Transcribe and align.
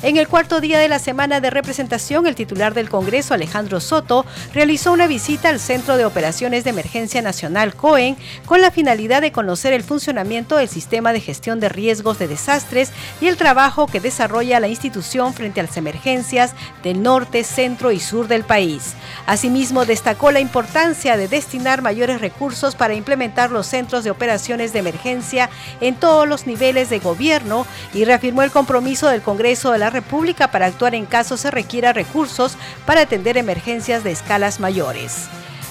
En 0.00 0.16
el 0.16 0.28
cuarto 0.28 0.60
día 0.60 0.78
de 0.78 0.88
la 0.88 1.00
semana 1.00 1.40
de 1.40 1.50
representación, 1.50 2.28
el 2.28 2.36
titular 2.36 2.72
del 2.72 2.88
Congreso, 2.88 3.34
Alejandro 3.34 3.80
Soto, 3.80 4.24
realizó 4.54 4.92
una 4.92 5.08
visita 5.08 5.48
al 5.48 5.58
Centro 5.58 5.96
de 5.96 6.04
Operaciones 6.04 6.62
de 6.62 6.70
Emergencia 6.70 7.20
Nacional 7.20 7.74
COEN 7.74 8.16
con 8.46 8.60
la 8.60 8.70
finalidad 8.70 9.22
de 9.22 9.32
conocer 9.32 9.72
el 9.72 9.82
funcionamiento 9.82 10.56
del 10.56 10.68
sistema 10.68 11.12
de 11.12 11.20
gestión 11.20 11.58
de 11.58 11.68
riesgos 11.68 12.16
de 12.20 12.28
desastres 12.28 12.92
y 13.20 13.26
el 13.26 13.36
trabajo 13.36 13.88
que 13.88 13.98
desarrolla 13.98 14.60
la 14.60 14.68
institución 14.68 15.34
frente 15.34 15.58
a 15.58 15.64
las 15.64 15.76
emergencias 15.76 16.52
del 16.84 17.02
norte, 17.02 17.42
centro 17.42 17.90
y 17.90 17.98
sur 17.98 18.28
del 18.28 18.44
país. 18.44 18.94
Asimismo, 19.26 19.84
destacó 19.84 20.30
la 20.30 20.38
importancia 20.38 21.16
de 21.16 21.26
destinar 21.26 21.82
mayores 21.82 22.20
recursos 22.20 22.76
para 22.76 22.94
implementar 22.94 23.50
los 23.50 23.66
centros 23.66 24.04
de 24.04 24.12
operaciones 24.12 24.72
de 24.72 24.78
emergencia 24.78 25.50
en 25.80 25.96
todos 25.96 26.28
los 26.28 26.46
niveles 26.46 26.88
de 26.88 27.00
gobierno 27.00 27.66
y 27.92 28.04
reafirmó 28.04 28.42
el 28.42 28.52
compromiso 28.52 29.08
del 29.08 29.22
Congreso 29.22 29.72
de 29.72 29.78
la 29.78 29.87
República 29.90 30.50
para 30.50 30.66
actuar 30.66 30.94
en 30.94 31.06
caso 31.06 31.36
se 31.36 31.50
requiera 31.50 31.92
recursos 31.92 32.56
para 32.86 33.02
atender 33.02 33.36
emergencias 33.36 34.04
de 34.04 34.12
escalas 34.12 34.60
mayores. 34.60 35.28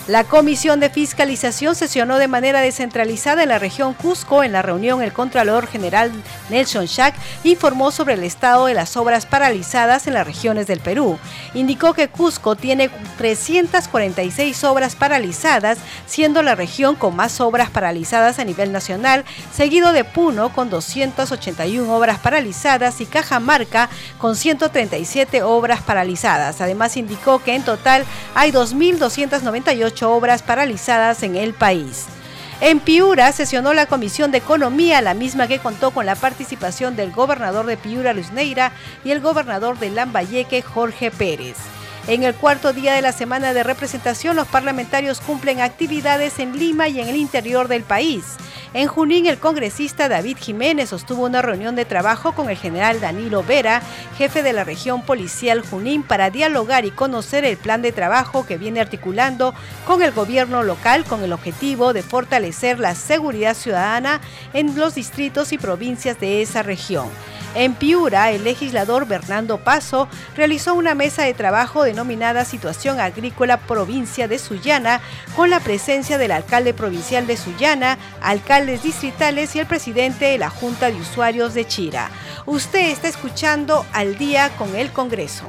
La 0.07 0.23
Comisión 0.23 0.79
de 0.79 0.89
Fiscalización 0.89 1.75
sesionó 1.75 2.17
de 2.17 2.29
manera 2.29 2.61
descentralizada 2.61 3.43
en 3.43 3.49
la 3.49 3.59
región 3.59 3.93
Cusco. 3.93 4.41
En 4.41 4.53
la 4.53 4.61
reunión, 4.61 5.01
el 5.01 5.11
Contralor 5.11 5.67
General 5.67 6.09
Nelson 6.49 6.85
Schack 6.85 7.13
informó 7.43 7.91
sobre 7.91 8.13
el 8.13 8.23
estado 8.23 8.67
de 8.67 8.73
las 8.73 8.95
obras 8.95 9.25
paralizadas 9.25 10.07
en 10.07 10.13
las 10.13 10.25
regiones 10.25 10.65
del 10.65 10.79
Perú. 10.79 11.19
Indicó 11.53 11.93
que 11.93 12.07
Cusco 12.07 12.55
tiene 12.55 12.89
346 13.17 14.63
obras 14.63 14.95
paralizadas, 14.95 15.77
siendo 16.05 16.41
la 16.41 16.55
región 16.55 16.95
con 16.95 17.13
más 17.13 17.41
obras 17.41 17.69
paralizadas 17.69 18.39
a 18.39 18.45
nivel 18.45 18.71
nacional, 18.71 19.25
seguido 19.53 19.91
de 19.91 20.05
Puno 20.05 20.53
con 20.53 20.69
281 20.69 21.93
obras 21.93 22.19
paralizadas 22.19 23.01
y 23.01 23.07
Cajamarca 23.07 23.89
con 24.19 24.37
137 24.37 25.43
obras 25.43 25.81
paralizadas. 25.81 26.61
Además, 26.61 26.95
indicó 26.95 27.43
que 27.43 27.55
en 27.55 27.63
total 27.63 28.05
hay 28.35 28.53
2.298 28.53 29.96
obras 30.03 30.43
paralizadas 30.43 31.23
en 31.23 31.35
el 31.35 31.53
país. 31.53 32.05
En 32.59 32.79
Piura 32.79 33.31
sesionó 33.31 33.73
la 33.73 33.85
Comisión 33.85 34.31
de 34.31 34.39
Economía, 34.39 35.01
la 35.01 35.13
misma 35.13 35.47
que 35.47 35.59
contó 35.59 35.91
con 35.91 36.07
la 36.07 36.15
participación 36.15 36.95
del 36.95 37.11
gobernador 37.11 37.67
de 37.67 37.77
Piura, 37.77 38.13
Luis 38.13 38.31
Neira, 38.31 38.71
y 39.03 39.11
el 39.11 39.21
gobernador 39.21 39.77
de 39.77 39.91
Lambayeque, 39.91 40.63
Jorge 40.63 41.11
Pérez. 41.11 41.57
En 42.07 42.23
el 42.23 42.33
cuarto 42.33 42.73
día 42.73 42.93
de 42.93 43.01
la 43.01 43.11
semana 43.11 43.53
de 43.53 43.63
representación, 43.63 44.35
los 44.35 44.47
parlamentarios 44.47 45.19
cumplen 45.19 45.61
actividades 45.61 46.39
en 46.39 46.57
Lima 46.57 46.87
y 46.87 46.99
en 46.99 47.09
el 47.09 47.17
interior 47.17 47.67
del 47.67 47.83
país. 47.83 48.23
En 48.73 48.87
Junín, 48.87 49.27
el 49.27 49.37
congresista 49.37 50.09
David 50.09 50.37
Jiménez 50.39 50.89
sostuvo 50.89 51.23
una 51.25 51.41
reunión 51.41 51.75
de 51.75 51.85
trabajo 51.85 52.33
con 52.33 52.49
el 52.49 52.57
general 52.57 52.99
Danilo 52.99 53.41
Vera, 53.41 53.81
jefe 54.17 54.43
de 54.43 54.51
la 54.51 54.65
región 54.65 55.03
policial 55.03 55.61
Junín, 55.61 56.03
para 56.03 56.29
dialogar 56.29 56.83
y 56.83 56.91
conocer 56.91 57.45
el 57.45 57.57
plan 57.57 57.81
de 57.81 57.93
trabajo 57.93 58.45
que 58.45 58.57
viene 58.57 58.81
articulando 58.81 59.53
con 59.85 60.01
el 60.01 60.11
gobierno 60.11 60.63
local 60.63 61.05
con 61.05 61.23
el 61.23 61.31
objetivo 61.31 61.93
de 61.93 62.03
fortalecer 62.03 62.79
la 62.79 62.93
seguridad 62.93 63.55
ciudadana 63.55 64.19
en 64.53 64.77
los 64.77 64.95
distritos 64.95 65.53
y 65.53 65.57
provincias 65.57 66.19
de 66.19 66.41
esa 66.41 66.61
región. 66.61 67.07
En 67.55 67.73
Piura, 67.73 68.29
el 68.31 68.43
legislador 68.43 69.07
Bernardo 69.07 69.57
Paso 69.57 70.07
realizó 70.35 70.75
una 70.75 70.93
mesa 70.93 71.23
de 71.23 71.33
trabajo 71.33 71.83
denominada 71.83 72.45
Situación 72.45 72.99
Agrícola 72.99 73.57
Provincia 73.57 74.27
de 74.27 74.37
Sullana, 74.37 75.01
con 75.35 75.49
la 75.49 75.59
presencia 75.59 76.19
del 76.19 76.33
alcalde 76.33 76.75
provincial 76.75 77.25
de 77.25 77.35
Sullana, 77.35 77.97
distritales 78.65 79.55
y 79.55 79.59
el 79.59 79.67
presidente 79.67 80.25
de 80.25 80.37
la 80.39 80.49
Junta 80.49 80.89
de 80.89 80.95
Usuarios 80.99 81.53
de 81.53 81.67
Chira. 81.67 82.09
Usted 82.47 82.89
está 82.89 83.07
escuchando 83.07 83.85
al 83.93 84.17
día 84.17 84.49
con 84.57 84.75
el 84.75 84.91
Congreso. 84.91 85.45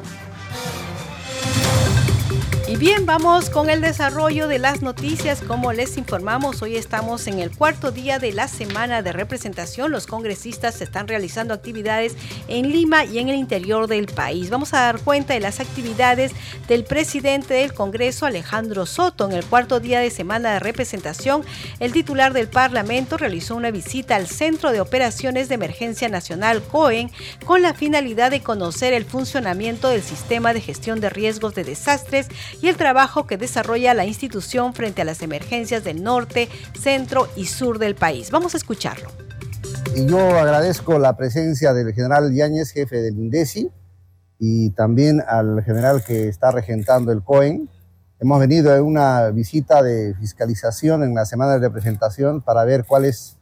Y 2.68 2.76
bien, 2.76 3.06
vamos 3.06 3.48
con 3.48 3.70
el 3.70 3.80
desarrollo 3.80 4.46
de 4.46 4.58
las 4.58 4.82
noticias. 4.82 5.40
Como 5.40 5.72
les 5.72 5.96
informamos, 5.96 6.60
hoy 6.60 6.76
estamos 6.76 7.26
en 7.26 7.38
el 7.38 7.50
cuarto 7.50 7.92
día 7.92 8.18
de 8.18 8.30
la 8.30 8.46
semana 8.46 9.00
de 9.00 9.10
representación. 9.10 9.90
Los 9.90 10.06
congresistas 10.06 10.82
están 10.82 11.08
realizando 11.08 11.54
actividades 11.54 12.14
en 12.46 12.70
Lima 12.70 13.06
y 13.06 13.20
en 13.20 13.30
el 13.30 13.36
interior 13.36 13.86
del 13.86 14.04
país. 14.04 14.50
Vamos 14.50 14.74
a 14.74 14.80
dar 14.80 15.00
cuenta 15.00 15.32
de 15.32 15.40
las 15.40 15.60
actividades 15.60 16.32
del 16.68 16.84
presidente 16.84 17.54
del 17.54 17.72
Congreso, 17.72 18.26
Alejandro 18.26 18.84
Soto. 18.84 19.24
En 19.24 19.32
el 19.32 19.46
cuarto 19.46 19.80
día 19.80 20.00
de 20.00 20.10
semana 20.10 20.52
de 20.52 20.58
representación, 20.58 21.46
el 21.80 21.92
titular 21.92 22.34
del 22.34 22.48
Parlamento 22.48 23.16
realizó 23.16 23.56
una 23.56 23.70
visita 23.70 24.14
al 24.14 24.26
Centro 24.26 24.72
de 24.72 24.82
Operaciones 24.82 25.48
de 25.48 25.54
Emergencia 25.54 26.10
Nacional, 26.10 26.62
COEN, 26.62 27.10
con 27.46 27.62
la 27.62 27.72
finalidad 27.72 28.30
de 28.30 28.42
conocer 28.42 28.92
el 28.92 29.06
funcionamiento 29.06 29.88
del 29.88 30.02
sistema 30.02 30.52
de 30.52 30.60
gestión 30.60 31.00
de 31.00 31.08
riesgos 31.08 31.54
de 31.54 31.64
desastres 31.64 32.28
y 32.60 32.68
el 32.68 32.76
trabajo 32.76 33.26
que 33.26 33.36
desarrolla 33.36 33.94
la 33.94 34.04
institución 34.04 34.74
frente 34.74 35.02
a 35.02 35.04
las 35.04 35.22
emergencias 35.22 35.84
del 35.84 36.02
norte, 36.02 36.48
centro 36.78 37.28
y 37.36 37.46
sur 37.46 37.78
del 37.78 37.94
país. 37.94 38.30
Vamos 38.30 38.54
a 38.54 38.56
escucharlo. 38.56 39.08
Y 39.94 40.06
yo 40.06 40.18
agradezco 40.18 40.98
la 40.98 41.16
presencia 41.16 41.72
del 41.72 41.92
general 41.92 42.32
Yáñez, 42.32 42.70
jefe 42.70 43.00
del 43.00 43.18
INDECI, 43.18 43.70
y 44.38 44.70
también 44.70 45.22
al 45.26 45.62
general 45.64 46.02
que 46.04 46.28
está 46.28 46.50
regentando 46.50 47.12
el 47.12 47.22
COEN. 47.22 47.68
Hemos 48.20 48.40
venido 48.40 48.74
a 48.74 48.82
una 48.82 49.30
visita 49.30 49.82
de 49.82 50.14
fiscalización 50.14 51.02
en 51.04 51.14
la 51.14 51.24
semana 51.24 51.52
de 51.52 51.60
representación 51.60 52.42
para 52.42 52.64
ver 52.64 52.84
cuál 52.84 53.04
es 53.04 53.36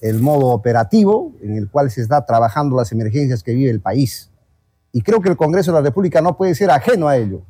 el 0.00 0.20
modo 0.20 0.48
operativo 0.48 1.32
en 1.42 1.56
el 1.56 1.70
cual 1.70 1.90
se 1.90 2.00
está 2.00 2.24
trabajando 2.26 2.76
las 2.76 2.92
emergencias 2.92 3.42
que 3.42 3.54
vive 3.54 3.70
el 3.70 3.80
país. 3.80 4.30
Y 4.90 5.02
creo 5.02 5.20
que 5.20 5.28
el 5.28 5.36
Congreso 5.36 5.70
de 5.70 5.78
la 5.78 5.84
República 5.84 6.20
no 6.20 6.36
puede 6.36 6.54
ser 6.54 6.70
ajeno 6.70 7.08
a 7.08 7.16
ello 7.16 7.42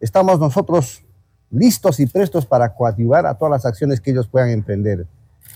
estamos 0.00 0.40
nosotros 0.40 1.04
listos 1.50 2.00
y 2.00 2.06
prestos 2.06 2.46
para 2.46 2.74
coadyuvar 2.74 3.26
a 3.26 3.34
todas 3.34 3.50
las 3.52 3.66
acciones 3.66 4.00
que 4.00 4.10
ellos 4.10 4.28
puedan 4.28 4.50
emprender. 4.50 5.06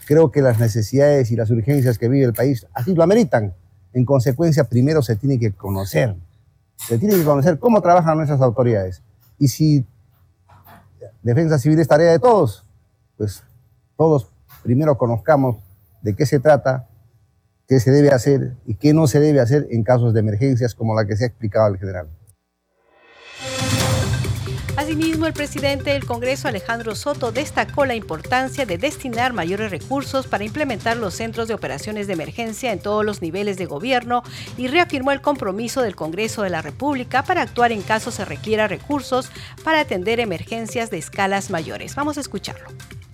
Creo 0.07 0.31
que 0.31 0.43
las 0.43 0.59
necesidades 0.59 1.31
y 1.31 1.37
las 1.37 1.51
urgencias 1.51 1.99
que 1.99 2.09
vive 2.09 2.27
el 2.27 2.35
país 2.35 2.67
así 2.75 2.95
lo 2.95 3.03
ameritan. 3.03 3.55
En 3.93 4.05
consecuencia, 4.05 4.65
primero 4.65 5.03
se 5.03 5.17
tiene 5.17 5.39
que 5.39 5.53
conocer. 5.53 6.17
Se 6.77 6.99
tiene 6.99 7.15
que 7.15 7.25
conocer 7.25 7.59
cómo 7.59 7.81
trabajan 7.81 8.17
nuestras 8.17 8.41
autoridades. 8.41 9.03
Y 9.39 9.49
si 9.49 9.87
defensa 11.23 11.59
civil 11.59 11.79
es 11.79 11.89
tarea 11.89 12.13
de 12.13 12.19
todos, 12.19 12.65
pues 13.17 13.43
todos 13.97 14.31
primero 14.63 14.99
conozcamos 14.99 15.57
de 16.03 16.15
qué 16.15 16.27
se 16.27 16.41
trata, 16.41 16.89
qué 17.69 17.81
se 17.81 17.91
debe 17.91 18.11
hacer 18.11 18.55
y 18.67 18.75
qué 18.75 18.93
no 18.93 19.07
se 19.07 19.21
debe 19.21 19.41
hacer 19.41 19.67
en 19.71 19.85
casos 19.85 20.13
de 20.13 20.21
emergencias 20.21 20.75
como 20.75 20.95
la 20.95 21.07
que 21.07 21.17
se 21.17 21.25
ha 21.25 21.27
explicado 21.29 21.67
al 21.67 21.79
general. 21.79 22.09
Asimismo, 24.77 25.27
el 25.27 25.33
presidente 25.33 25.91
del 25.91 26.05
Congreso, 26.05 26.49
Alejandro 26.49 26.97
Soto, 26.97 27.31
destacó 27.31 27.87
la 27.87 27.95
importancia 27.95 28.67
de 28.67 28.77
destinar 28.77 29.33
mayores 29.33 29.71
recursos 29.71 30.27
para 30.27 30.43
implementar 30.43 30.97
los 30.97 31.15
centros 31.15 31.47
de 31.47 31.55
operaciones 31.55 32.09
de 32.09 32.15
emergencia 32.15 32.73
en 32.73 32.81
todos 32.81 33.05
los 33.05 33.23
niveles 33.23 33.57
de 33.57 33.67
gobierno 33.67 34.25
y 34.57 34.67
reafirmó 34.67 35.13
el 35.13 35.21
compromiso 35.21 35.81
del 35.81 35.95
Congreso 35.95 36.43
de 36.43 36.51
la 36.51 36.61
República 36.61 37.23
para 37.23 37.43
actuar 37.43 37.71
en 37.71 37.83
caso 37.83 38.11
se 38.11 38.25
requiera 38.25 38.67
recursos 38.67 39.31
para 39.63 39.79
atender 39.79 40.19
emergencias 40.19 40.91
de 40.91 40.99
escalas 40.99 41.51
mayores. 41.51 41.95
Vamos 41.95 42.19
a 42.19 42.21
escucharlo. 42.21 42.67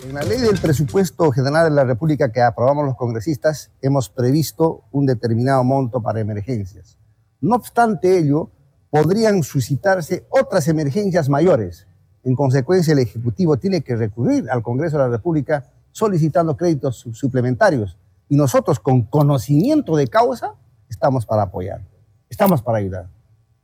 En 0.02 0.14
la 0.14 0.22
ley 0.22 0.40
del 0.40 0.58
presupuesto 0.58 1.30
general 1.30 1.68
de 1.68 1.76
la 1.76 1.84
República 1.84 2.32
que 2.32 2.40
aprobamos 2.40 2.86
los 2.86 2.96
congresistas, 2.96 3.70
hemos 3.82 4.08
previsto 4.08 4.84
un 4.92 5.04
determinado 5.04 5.62
monto 5.62 6.00
para 6.00 6.20
emergencias. 6.20 6.96
No 7.42 7.56
obstante 7.56 8.18
ello, 8.18 8.50
podrían 8.90 9.42
suscitarse 9.42 10.26
otras 10.28 10.68
emergencias 10.68 11.28
mayores. 11.28 11.86
En 12.22 12.34
consecuencia, 12.34 12.92
el 12.92 12.98
Ejecutivo 12.98 13.56
tiene 13.56 13.80
que 13.80 13.96
recurrir 13.96 14.50
al 14.50 14.62
Congreso 14.62 14.98
de 14.98 15.04
la 15.04 15.08
República 15.08 15.64
solicitando 15.92 16.56
créditos 16.56 17.06
suplementarios. 17.12 17.96
Y 18.28 18.36
nosotros, 18.36 18.78
con 18.78 19.02
conocimiento 19.02 19.96
de 19.96 20.06
causa, 20.06 20.54
estamos 20.88 21.24
para 21.24 21.42
apoyar, 21.42 21.82
estamos 22.28 22.62
para 22.62 22.78
ayudar. 22.78 23.08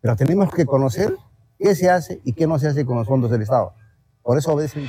Pero 0.01 0.17
tenemos 0.17 0.53
que 0.53 0.65
conocer 0.65 1.15
qué 1.59 1.75
se 1.75 1.91
hace 1.91 2.21
y 2.25 2.33
qué 2.33 2.47
no 2.47 2.59
se 2.59 2.69
hace 2.69 2.85
con 2.85 2.97
los 2.97 3.07
fondos 3.07 3.31
del 3.31 3.43
Estado. 3.43 3.75
Por 4.23 4.39
eso 4.39 4.53
obedece 4.53 4.81
mi 4.81 4.87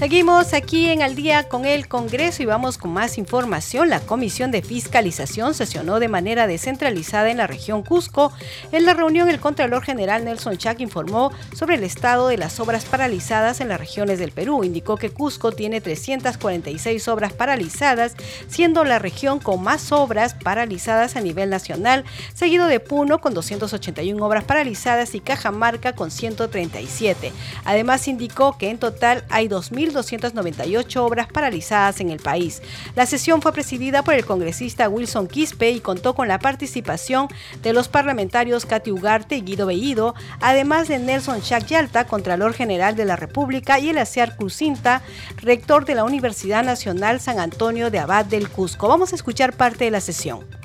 Seguimos 0.00 0.54
aquí 0.54 0.88
en 0.88 1.02
Al 1.02 1.14
día 1.14 1.46
con 1.46 1.66
el 1.66 1.86
Congreso 1.86 2.42
y 2.42 2.46
vamos 2.46 2.78
con 2.78 2.90
más 2.90 3.18
información. 3.18 3.90
La 3.90 4.00
Comisión 4.00 4.50
de 4.50 4.62
Fiscalización 4.62 5.52
sesionó 5.52 6.00
de 6.00 6.08
manera 6.08 6.46
descentralizada 6.46 7.30
en 7.30 7.36
la 7.36 7.46
región 7.46 7.82
Cusco. 7.82 8.32
En 8.72 8.86
la 8.86 8.94
reunión, 8.94 9.28
el 9.28 9.40
Contralor 9.40 9.82
General 9.82 10.24
Nelson 10.24 10.56
Chac 10.56 10.80
informó 10.80 11.32
sobre 11.54 11.74
el 11.74 11.84
estado 11.84 12.28
de 12.28 12.38
las 12.38 12.60
obras 12.60 12.86
paralizadas 12.86 13.60
en 13.60 13.68
las 13.68 13.78
regiones 13.78 14.18
del 14.18 14.32
Perú. 14.32 14.64
Indicó 14.64 14.96
que 14.96 15.10
Cusco 15.10 15.52
tiene 15.52 15.82
346 15.82 17.06
obras 17.08 17.34
paralizadas, 17.34 18.14
siendo 18.48 18.84
la 18.84 18.98
región 18.98 19.38
con 19.38 19.62
más 19.62 19.92
obras 19.92 20.32
paralizadas 20.32 21.16
a 21.16 21.20
nivel 21.20 21.50
nacional, 21.50 22.06
seguido 22.32 22.68
de 22.68 22.80
Puno 22.80 23.20
con 23.20 23.34
281 23.34 24.24
obras 24.24 24.44
paralizadas 24.44 25.14
y 25.14 25.20
Cajamarca 25.20 25.92
con 25.92 26.10
137. 26.10 27.34
Además, 27.66 28.08
indicó 28.08 28.56
que 28.56 28.70
en 28.70 28.78
total 28.78 29.26
hay 29.28 29.46
2.000 29.46 29.89
298 29.94 31.04
obras 31.04 31.28
paralizadas 31.28 32.00
en 32.00 32.10
el 32.10 32.18
país. 32.18 32.62
La 32.94 33.06
sesión 33.06 33.42
fue 33.42 33.52
presidida 33.52 34.02
por 34.02 34.14
el 34.14 34.24
congresista 34.24 34.88
Wilson 34.88 35.28
Quispe 35.28 35.70
y 35.70 35.80
contó 35.80 36.14
con 36.14 36.28
la 36.28 36.38
participación 36.38 37.28
de 37.62 37.72
los 37.72 37.88
parlamentarios 37.88 38.66
Katy 38.66 38.92
Ugarte 38.92 39.36
y 39.36 39.42
Guido 39.42 39.66
Bellido, 39.66 40.14
además 40.40 40.88
de 40.88 40.98
Nelson 40.98 41.42
Chac 41.42 41.66
Yalta, 41.66 42.06
Contralor 42.06 42.52
General 42.52 42.96
de 42.96 43.04
la 43.04 43.16
República, 43.16 43.78
y 43.78 43.90
el 43.90 43.98
Aciar 43.98 44.36
Crucinta, 44.36 45.02
rector 45.36 45.84
de 45.84 45.94
la 45.94 46.04
Universidad 46.04 46.64
Nacional 46.64 47.20
San 47.20 47.38
Antonio 47.38 47.90
de 47.90 47.98
Abad 47.98 48.24
del 48.24 48.48
Cusco. 48.48 48.88
Vamos 48.88 49.12
a 49.12 49.16
escuchar 49.16 49.56
parte 49.56 49.84
de 49.84 49.90
la 49.90 50.00
sesión. 50.00 50.59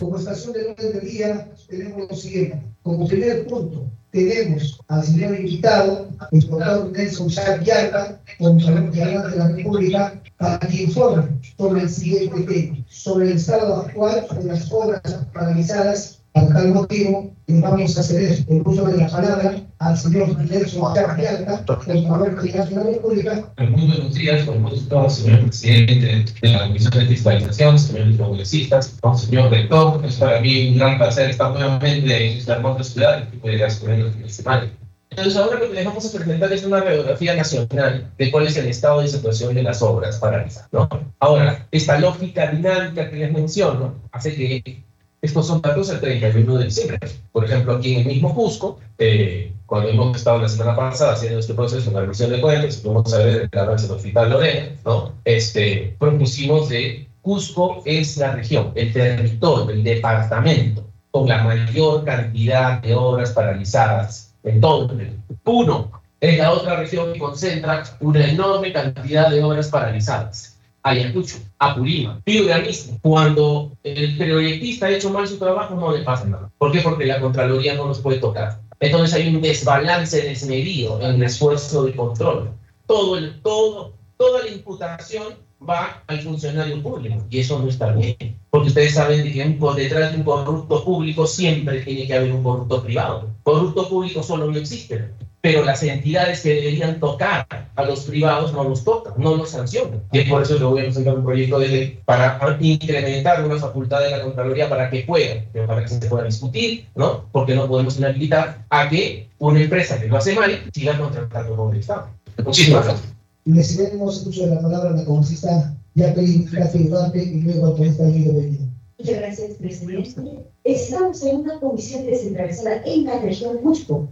Como 0.00 0.16
estación 0.16 0.54
de 0.54 0.70
orden 0.70 0.92
del 0.94 1.10
día, 1.10 1.52
tenemos 1.68 2.08
lo 2.08 2.16
siguiente. 2.16 2.62
Como 2.82 3.06
primer 3.06 3.46
punto, 3.46 3.86
tenemos 4.10 4.80
al 4.88 5.04
señor 5.04 5.38
invitado, 5.38 6.08
el 6.32 6.40
doctor 6.40 6.90
Nelson 6.90 7.28
Yarta, 7.28 8.18
Contralor 8.38 8.94
General 8.94 9.30
de 9.30 9.36
la 9.36 9.48
República, 9.48 10.22
para 10.38 10.58
que 10.60 10.84
informe 10.84 11.38
sobre 11.58 11.82
el 11.82 11.90
siguiente 11.90 12.40
tema, 12.40 12.78
sobre 12.88 13.26
el 13.26 13.36
estado 13.36 13.82
actual 13.82 14.26
de 14.38 14.44
las 14.44 14.72
obras 14.72 15.02
paralizadas 15.34 16.19
por 16.32 16.48
tal 16.52 16.68
motivo, 16.68 17.34
vamos 17.48 17.98
a 17.98 18.02
ceder 18.02 18.44
el 18.48 18.62
uso 18.64 18.84
de 18.84 18.98
la 18.98 19.08
palabra 19.08 19.56
al 19.78 19.96
señor 19.96 20.36
Nelson 20.38 20.94
Carrialta, 20.94 21.64
del 21.86 22.06
Parlamento 22.06 22.42
de 22.42 22.70
la 22.70 22.82
República. 22.84 23.52
Buenos 23.56 24.14
días, 24.14 24.46
buenos 24.46 24.88
días, 24.88 25.14
señor 25.16 25.40
presidente 25.40 26.24
de 26.42 26.48
la 26.48 26.66
Comisión 26.66 26.92
de 26.92 27.06
Fiscalización, 27.06 27.78
señores 27.78 28.16
congresistas, 28.16 28.96
señor 29.16 29.50
rector. 29.50 30.04
Es 30.04 30.16
para 30.16 30.40
mí 30.40 30.68
un 30.68 30.78
gran 30.78 30.98
placer 30.98 31.30
estar 31.30 31.50
nuevamente 31.52 32.32
en 32.32 32.38
esta 32.38 32.54
hermosa 32.54 32.84
ciudad 32.84 33.28
y 33.32 33.36
poder 33.36 33.64
asumir 33.64 34.00
el 34.00 34.12
fin 34.12 34.22
de 34.22 34.28
semana. 34.28 34.70
Entonces, 35.10 35.36
ahora 35.36 35.58
lo 35.58 35.68
que 35.68 35.74
les 35.74 35.84
vamos 35.84 36.06
a 36.06 36.16
presentar 36.16 36.52
es 36.52 36.64
una 36.64 36.80
radiografía 36.80 37.34
nacional 37.34 38.12
de 38.16 38.30
cuál 38.30 38.46
es 38.46 38.56
el 38.56 38.68
estado 38.68 39.00
de 39.00 39.08
situación 39.08 39.54
de 39.54 39.64
las 39.64 39.82
obras 39.82 40.18
paralizadas. 40.18 40.68
¿no? 40.70 40.88
Ahora, 41.18 41.66
esta 41.72 41.98
lógica 41.98 42.52
dinámica 42.52 43.10
que 43.10 43.16
les 43.16 43.32
menciono 43.32 43.94
hace 44.12 44.36
que 44.36 44.84
estos 45.22 45.46
son 45.46 45.60
datos 45.60 45.88
del 45.88 46.00
31 46.00 46.58
de 46.58 46.64
diciembre. 46.64 46.98
Por 47.32 47.44
ejemplo, 47.44 47.74
aquí 47.74 47.94
en 47.94 48.00
el 48.00 48.06
mismo 48.06 48.34
Cusco, 48.34 48.80
eh, 48.98 49.52
cuando 49.66 49.88
hemos 49.88 50.16
estado 50.16 50.40
la 50.40 50.48
semana 50.48 50.74
pasada 50.74 51.12
haciendo 51.12 51.38
este 51.38 51.54
proceso, 51.54 51.90
una 51.90 52.00
revisión 52.00 52.30
de 52.30 52.40
cuentas, 52.40 52.82
vamos 52.82 53.12
a 53.12 53.18
ver 53.18 53.48
el 53.52 53.58
avance 53.58 53.86
del 53.86 53.96
Hospital 53.96 54.30
Lorena, 54.30 54.68
¿no? 54.84 55.12
Este, 55.24 55.94
propusimos 55.98 56.68
de 56.70 57.08
Cusco 57.20 57.82
es 57.84 58.16
la 58.16 58.32
región, 58.32 58.72
el 58.74 58.92
territorio, 58.92 59.70
el 59.70 59.84
departamento 59.84 60.86
con 61.10 61.28
la 61.28 61.42
mayor 61.42 62.04
cantidad 62.04 62.80
de 62.80 62.94
obras 62.94 63.32
paralizadas 63.32 64.34
en 64.42 64.60
todo 64.60 64.90
el 64.92 64.96
mundo. 64.96 65.22
Uno, 65.44 66.00
es 66.20 66.38
la 66.38 66.52
otra 66.52 66.76
región 66.76 67.12
que 67.12 67.18
concentra 67.18 67.82
una 68.00 68.26
enorme 68.26 68.72
cantidad 68.72 69.30
de 69.30 69.42
obras 69.42 69.68
paralizadas. 69.68 70.49
Ayacucho, 70.82 71.38
Apurima, 71.58 72.20
Piura 72.24 72.58
mismo. 72.58 72.98
Cuando 73.02 73.72
el 73.82 74.16
proyectista 74.16 74.86
ha 74.86 74.90
hecho 74.90 75.10
mal 75.10 75.28
su 75.28 75.38
trabajo, 75.38 75.74
no 75.74 75.92
le 75.92 76.02
pasa 76.02 76.24
nada. 76.24 76.50
¿Por 76.58 76.72
qué? 76.72 76.80
Porque 76.80 77.06
la 77.06 77.20
Contraloría 77.20 77.74
no 77.74 77.86
los 77.86 78.00
puede 78.00 78.18
tocar. 78.18 78.60
Entonces 78.80 79.14
hay 79.14 79.34
un 79.34 79.42
desbalance 79.42 80.22
desmedido 80.22 81.00
en 81.02 81.16
el 81.16 81.22
esfuerzo 81.22 81.84
de 81.84 81.94
control. 81.94 82.50
Todo 82.86 83.18
el, 83.18 83.40
todo, 83.42 83.92
toda 84.16 84.42
la 84.44 84.50
imputación 84.50 85.34
va 85.68 86.02
al 86.06 86.22
funcionario 86.22 86.82
público 86.82 87.22
y 87.28 87.40
eso 87.40 87.58
no 87.58 87.68
está 87.68 87.92
bien. 87.92 88.16
Porque 88.48 88.68
ustedes 88.68 88.94
saben 88.94 89.22
que 89.22 89.44
detrás 89.76 90.12
de 90.12 90.18
un 90.18 90.24
corrupto 90.24 90.82
público 90.82 91.26
siempre 91.26 91.80
tiene 91.82 92.06
que 92.06 92.14
haber 92.14 92.32
un 92.32 92.42
corrupto 92.42 92.82
privado. 92.82 93.28
Corrupto 93.42 93.88
público 93.88 94.22
solo 94.22 94.46
no 94.50 94.56
existe 94.56 95.10
pero 95.40 95.64
las 95.64 95.82
entidades 95.82 96.42
que 96.42 96.54
deberían 96.54 97.00
tocar 97.00 97.46
a 97.74 97.84
los 97.84 98.00
privados 98.00 98.52
no 98.52 98.64
los 98.64 98.84
tocan, 98.84 99.14
no 99.16 99.36
los 99.36 99.50
sancionan. 99.50 100.02
Y 100.12 100.18
es 100.18 100.28
por 100.28 100.42
eso 100.42 100.58
que 100.58 100.64
voy 100.64 100.80
a 100.80 100.84
presentar 100.84 101.14
un 101.14 101.24
proyecto 101.24 101.58
de 101.58 101.68
ley 101.68 102.00
para 102.04 102.38
incrementar 102.60 103.44
una 103.44 103.56
facultad 103.56 104.00
de 104.00 104.10
la 104.10 104.22
Contraloría 104.22 104.68
para 104.68 104.90
que 104.90 105.02
pueda, 105.02 105.42
para 105.66 105.82
que 105.82 105.88
se 105.88 106.08
pueda 106.08 106.24
discutir, 106.24 106.86
¿no? 106.94 107.24
Porque 107.32 107.54
no 107.54 107.66
podemos 107.68 107.96
inhabilitar 107.98 108.66
a 108.68 108.88
que 108.88 109.28
una 109.38 109.60
empresa 109.60 109.98
que 109.98 110.08
lo 110.08 110.18
hace 110.18 110.34
mal 110.34 110.62
siga 110.74 110.98
contratando 110.98 111.56
con 111.56 111.72
el 111.72 111.80
Estado. 111.80 112.08
Muchísimas 112.44 112.84
gracias. 112.84 113.14
Le 113.46 113.64
cedemos 113.64 114.26
uso 114.26 114.46
de 114.46 114.54
la 114.54 114.60
palabra 114.60 114.90
a 114.90 114.92
la 114.92 115.04
congresista 115.04 115.74
Jacqueline 115.94 116.46
Gracia 116.52 116.80
Duarte 116.82 117.22
y 117.22 117.40
luego 117.40 117.66
al 117.66 117.72
congresista 117.72 118.04
Benito. 118.04 118.64
Muchas 118.98 119.16
gracias, 119.16 119.52
presidente. 119.54 120.44
Estamos 120.64 121.22
en 121.24 121.36
una 121.36 121.58
comisión 121.58 122.04
descentralizada 122.04 122.82
en 122.84 123.06
la 123.06 123.18
región 123.20 123.56
Cusco 123.58 124.06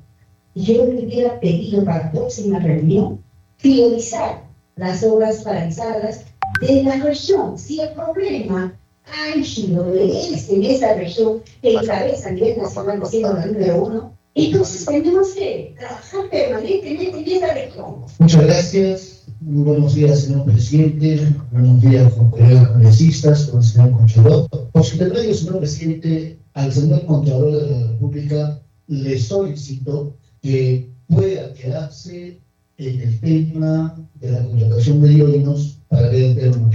yo 0.65 0.87
le 0.87 1.05
hubiera 1.05 1.39
pedido 1.41 1.85
para 1.85 2.05
la 2.05 2.13
próxima 2.13 2.59
reunión 2.59 3.23
priorizar 3.61 4.45
las 4.77 5.03
obras 5.03 5.43
paralizadas 5.43 6.25
de 6.61 6.83
la 6.83 6.97
región. 6.97 7.59
Si 7.59 7.81
el 7.81 7.91
problema 7.91 8.75
hay 9.05 9.45
sido 9.45 9.93
este, 9.95 10.55
en 10.55 10.65
esta 10.65 10.95
región 10.95 11.41
que 11.63 11.75
encabeza 11.75 12.29
a 12.29 12.33
nivel 12.33 12.59
nacional 12.59 13.01
siendo 13.07 13.33
la 13.35 13.47
número 13.47 13.85
uno, 13.85 14.13
entonces 14.35 14.85
tenemos 14.85 15.29
que 15.31 15.75
trabajar 15.79 16.31
permanentemente 16.31 17.19
en 17.19 17.29
esta 17.29 17.55
región. 17.55 17.95
Muchas 18.19 18.45
gracias. 18.45 19.25
Muy 19.41 19.65
buenos 19.65 19.95
días, 19.95 20.23
señor 20.23 20.45
presidente. 20.45 21.21
Buenos 21.51 21.81
días, 21.81 22.13
colegas 22.31 22.69
congresistas, 22.69 23.47
con 23.47 23.61
el 23.61 23.67
señor 23.67 23.93
Conchador. 23.93 24.49
Por 24.73 24.85
su 24.85 24.97
señor 24.97 25.59
presidente, 25.59 26.39
al 26.55 26.73
señor 26.73 27.07
Contralor 27.07 27.53
de 27.53 27.71
la 27.71 27.87
República 27.89 28.61
le 28.89 29.19
solicito 29.19 30.15
que 30.43 30.91
pueda 31.09 31.53
quedarse 31.55 32.41
en 32.77 33.01
el 33.01 33.21
tema 33.21 33.97
de 34.21 34.31
la 34.31 34.45
contratación 34.45 35.03
de 35.03 35.09
diógenos 35.09 35.79
para 35.89 36.09
ver 36.09 36.23
el 36.23 36.37
tema 36.37 36.71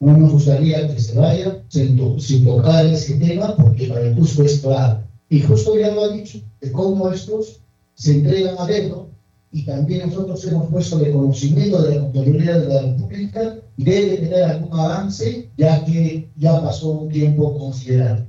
No 0.00 0.16
nos 0.16 0.32
gustaría 0.32 0.86
que 0.94 1.00
se 1.00 1.18
vaya 1.18 1.62
sin, 1.68 2.20
sin, 2.20 2.44
tocar 2.44 2.86
ese 2.86 3.16
tema 3.16 3.56
porque 3.56 3.86
para 3.86 4.02
el 4.02 4.14
curso 4.14 4.44
es 4.44 4.60
claro. 4.60 5.02
Y 5.28 5.40
justo 5.40 5.78
ya 5.78 5.92
lo 5.92 6.04
ha 6.04 6.08
dicho, 6.08 6.38
de 6.60 6.70
cómo 6.70 7.10
estos 7.10 7.60
se 7.94 8.12
entregan 8.12 8.56
a 8.58 8.66
dedo 8.66 9.10
y 9.50 9.64
también 9.64 10.08
nosotros 10.08 10.44
hemos 10.44 10.68
puesto 10.68 10.98
de 10.98 11.12
conocimiento 11.12 11.82
de 11.82 11.94
la 11.94 12.02
Contraloría 12.02 12.58
de 12.58 12.68
la 12.68 12.82
República 12.82 13.56
y 13.76 13.84
debe 13.84 14.16
tener 14.18 14.44
algún 14.44 14.78
avance 14.78 15.50
ya 15.56 15.84
que 15.84 16.28
ya 16.36 16.60
pasó 16.60 16.90
un 16.90 17.08
tiempo 17.08 17.56
considerable. 17.58 18.26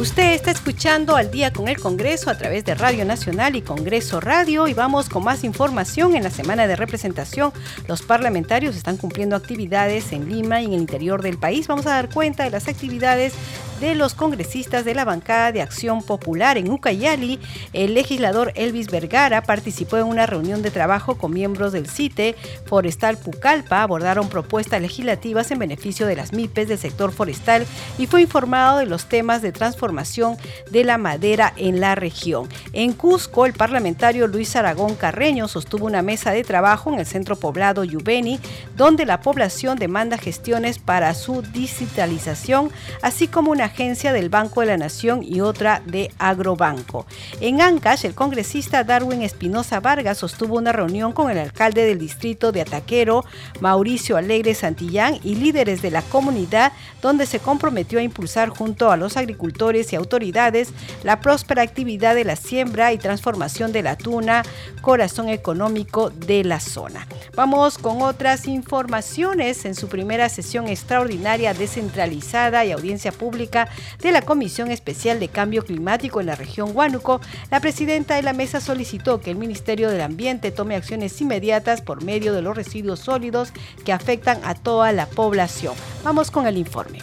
Usted 0.00 0.32
está 0.32 0.50
escuchando 0.50 1.14
al 1.14 1.30
día 1.30 1.52
con 1.52 1.68
el 1.68 1.78
Congreso 1.78 2.30
a 2.30 2.38
través 2.38 2.64
de 2.64 2.74
Radio 2.74 3.04
Nacional 3.04 3.54
y 3.54 3.60
Congreso 3.60 4.18
Radio 4.18 4.66
y 4.66 4.72
vamos 4.72 5.10
con 5.10 5.22
más 5.22 5.44
información 5.44 6.16
en 6.16 6.22
la 6.22 6.30
semana 6.30 6.66
de 6.66 6.74
representación. 6.74 7.52
Los 7.86 8.00
parlamentarios 8.00 8.76
están 8.76 8.96
cumpliendo 8.96 9.36
actividades 9.36 10.12
en 10.12 10.26
Lima 10.26 10.62
y 10.62 10.64
en 10.64 10.72
el 10.72 10.80
interior 10.80 11.20
del 11.20 11.36
país. 11.36 11.68
Vamos 11.68 11.84
a 11.84 11.90
dar 11.90 12.08
cuenta 12.08 12.44
de 12.44 12.50
las 12.50 12.66
actividades 12.66 13.34
de 13.80 13.94
los 13.94 14.14
congresistas 14.14 14.84
de 14.84 14.94
la 14.94 15.06
bancada 15.06 15.52
de 15.52 15.62
Acción 15.62 16.02
Popular 16.02 16.58
en 16.58 16.70
Ucayali, 16.70 17.40
el 17.72 17.94
legislador 17.94 18.52
Elvis 18.54 18.90
Vergara 18.90 19.42
participó 19.42 19.96
en 19.96 20.04
una 20.04 20.26
reunión 20.26 20.60
de 20.60 20.70
trabajo 20.70 21.16
con 21.16 21.32
miembros 21.32 21.72
del 21.72 21.88
CITE 21.88 22.36
Forestal 22.66 23.16
Pucallpa, 23.16 23.82
abordaron 23.82 24.28
propuestas 24.28 24.82
legislativas 24.82 25.50
en 25.50 25.58
beneficio 25.58 26.06
de 26.06 26.16
las 26.16 26.34
MIPES 26.34 26.68
del 26.68 26.78
sector 26.78 27.10
forestal 27.10 27.66
y 27.98 28.06
fue 28.06 28.20
informado 28.20 28.78
de 28.78 28.86
los 28.86 29.06
temas 29.06 29.40
de 29.40 29.52
transformación 29.52 30.36
de 30.70 30.84
la 30.84 30.98
madera 30.98 31.54
en 31.56 31.80
la 31.80 31.94
región. 31.94 32.48
En 32.74 32.92
Cusco, 32.92 33.46
el 33.46 33.54
parlamentario 33.54 34.26
Luis 34.26 34.56
Aragón 34.56 34.94
Carreño 34.94 35.48
sostuvo 35.48 35.86
una 35.86 36.02
mesa 36.02 36.32
de 36.32 36.44
trabajo 36.44 36.92
en 36.92 36.98
el 36.98 37.06
centro 37.06 37.36
poblado 37.36 37.84
Yubeni, 37.84 38.40
donde 38.76 39.06
la 39.06 39.22
población 39.22 39.78
demanda 39.78 40.18
gestiones 40.18 40.78
para 40.78 41.14
su 41.14 41.40
digitalización, 41.40 42.70
así 43.00 43.26
como 43.26 43.50
una 43.50 43.69
agencia 43.70 44.12
del 44.12 44.28
Banco 44.28 44.60
de 44.60 44.66
la 44.66 44.76
Nación 44.76 45.22
y 45.22 45.40
otra 45.40 45.82
de 45.86 46.10
Agrobanco. 46.18 47.06
En 47.40 47.60
Ancash, 47.60 48.04
el 48.04 48.14
congresista 48.14 48.84
Darwin 48.84 49.22
Espinosa 49.22 49.80
Vargas 49.80 50.18
sostuvo 50.18 50.56
una 50.56 50.72
reunión 50.72 51.12
con 51.12 51.30
el 51.30 51.38
alcalde 51.38 51.84
del 51.84 51.98
distrito 51.98 52.52
de 52.52 52.62
Ataquero, 52.62 53.24
Mauricio 53.60 54.16
Alegre 54.16 54.54
Santillán, 54.54 55.18
y 55.22 55.36
líderes 55.36 55.82
de 55.82 55.90
la 55.90 56.02
comunidad, 56.02 56.72
donde 57.00 57.26
se 57.26 57.38
comprometió 57.38 58.00
a 58.00 58.02
impulsar 58.02 58.48
junto 58.48 58.90
a 58.90 58.96
los 58.96 59.16
agricultores 59.16 59.92
y 59.92 59.96
autoridades 59.96 60.70
la 61.04 61.20
próspera 61.20 61.62
actividad 61.62 62.14
de 62.14 62.24
la 62.24 62.36
siembra 62.36 62.92
y 62.92 62.98
transformación 62.98 63.72
de 63.72 63.82
la 63.82 63.96
tuna, 63.96 64.42
corazón 64.82 65.28
económico 65.28 66.10
de 66.10 66.44
la 66.44 66.60
zona. 66.60 67.06
Vamos 67.36 67.78
con 67.78 68.02
otras 68.02 68.48
informaciones 68.48 69.64
en 69.64 69.74
su 69.74 69.88
primera 69.88 70.28
sesión 70.28 70.66
extraordinaria 70.66 71.54
descentralizada 71.54 72.64
y 72.64 72.72
audiencia 72.72 73.12
pública 73.12 73.59
de 74.00 74.12
la 74.12 74.22
Comisión 74.22 74.70
Especial 74.70 75.20
de 75.20 75.28
Cambio 75.28 75.64
Climático 75.64 76.20
en 76.20 76.26
la 76.26 76.34
región 76.34 76.70
Huánuco, 76.74 77.20
la 77.50 77.60
presidenta 77.60 78.16
de 78.16 78.22
la 78.22 78.32
mesa 78.32 78.60
solicitó 78.60 79.20
que 79.20 79.30
el 79.30 79.36
Ministerio 79.36 79.90
del 79.90 80.00
Ambiente 80.00 80.50
tome 80.50 80.76
acciones 80.76 81.20
inmediatas 81.20 81.82
por 81.82 82.04
medio 82.04 82.32
de 82.32 82.42
los 82.42 82.56
residuos 82.56 83.00
sólidos 83.00 83.52
que 83.84 83.92
afectan 83.92 84.40
a 84.44 84.54
toda 84.54 84.92
la 84.92 85.06
población. 85.06 85.74
Vamos 86.04 86.30
con 86.30 86.46
el 86.46 86.56
informe 86.56 87.00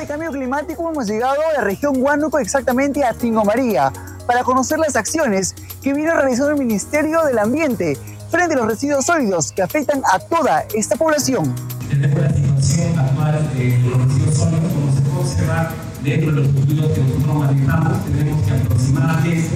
de 0.00 0.06
cambio 0.06 0.30
climático 0.30 0.88
hemos 0.88 1.06
llegado 1.06 1.36
a 1.46 1.52
la 1.58 1.60
región 1.60 1.94
Huánuco, 1.98 2.38
exactamente 2.38 3.04
a 3.04 3.12
Tingo 3.12 3.44
María, 3.44 3.92
para 4.26 4.42
conocer 4.44 4.78
las 4.78 4.96
acciones 4.96 5.54
que 5.82 5.92
viene 5.92 6.14
realizando 6.14 6.52
el 6.52 6.58
Ministerio 6.58 7.22
del 7.24 7.38
Ambiente 7.38 7.98
frente 8.30 8.54
a 8.54 8.58
los 8.58 8.66
residuos 8.66 9.04
sólidos 9.04 9.52
que 9.52 9.60
afectan 9.60 10.00
a 10.10 10.18
toda 10.18 10.64
esta 10.74 10.96
población. 10.96 11.54
La 12.00 12.08
situación 12.08 12.98
actual 12.98 13.50
de 13.54 13.78
los 13.84 14.02
residuos 14.06 14.34
sólidos, 14.34 14.72
como 14.72 14.90
se 14.90 15.02
puede 15.02 15.18
observar 15.18 15.70
dentro 16.02 16.32
de 16.32 16.36
los 16.40 16.46
estudios 16.46 16.92
que 16.92 17.00
nosotros 17.02 17.36
manejamos, 17.36 18.04
tenemos 18.06 18.42
que 18.42 18.52
aproximadamente 18.52 19.48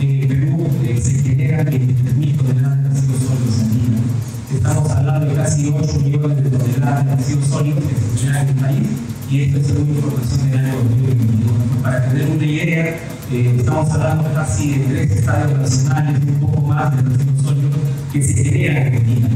en 0.00 0.28
Perú 0.28 0.66
eh, 0.82 1.00
se 1.00 1.12
generan 1.22 1.66
23.000 1.66 2.36
toneladas 2.36 2.82
de 2.82 2.88
residuos 2.88 3.22
sólidos 3.22 3.60
andinos. 3.60 4.00
Estamos 4.52 4.90
hablando 4.90 5.26
de 5.26 5.34
casi 5.36 5.68
8 5.68 6.00
millones 6.00 6.42
de 6.42 6.50
toneladas 6.50 7.06
de 7.06 7.16
residuos 7.16 7.46
sólidos 7.46 7.84
que 7.84 8.18
se 8.18 8.26
en 8.26 8.48
el 8.48 8.54
país 8.56 8.88
y 9.30 9.40
esto 9.42 9.58
es 9.58 9.66
según 9.68 9.88
información 9.90 10.50
del 10.50 10.58
año 10.58 10.74
2021. 10.78 11.52
Para 11.84 12.08
tener 12.08 12.30
una 12.30 12.44
idea, 12.44 12.96
eh, 13.30 13.54
estamos 13.56 13.90
hablando 13.92 14.34
casi 14.34 14.74
de 14.74 14.84
tres 14.86 15.10
estadios 15.18 15.56
nacionales, 15.56 16.20
un 16.26 16.40
poco 16.40 16.60
más 16.62 16.96
de 16.96 17.02
residuos 17.02 17.42
sólidos 17.44 17.76
que 18.12 18.22
se 18.22 18.42
generan 18.42 18.76
en 18.76 18.86
Argentina. 18.86 19.28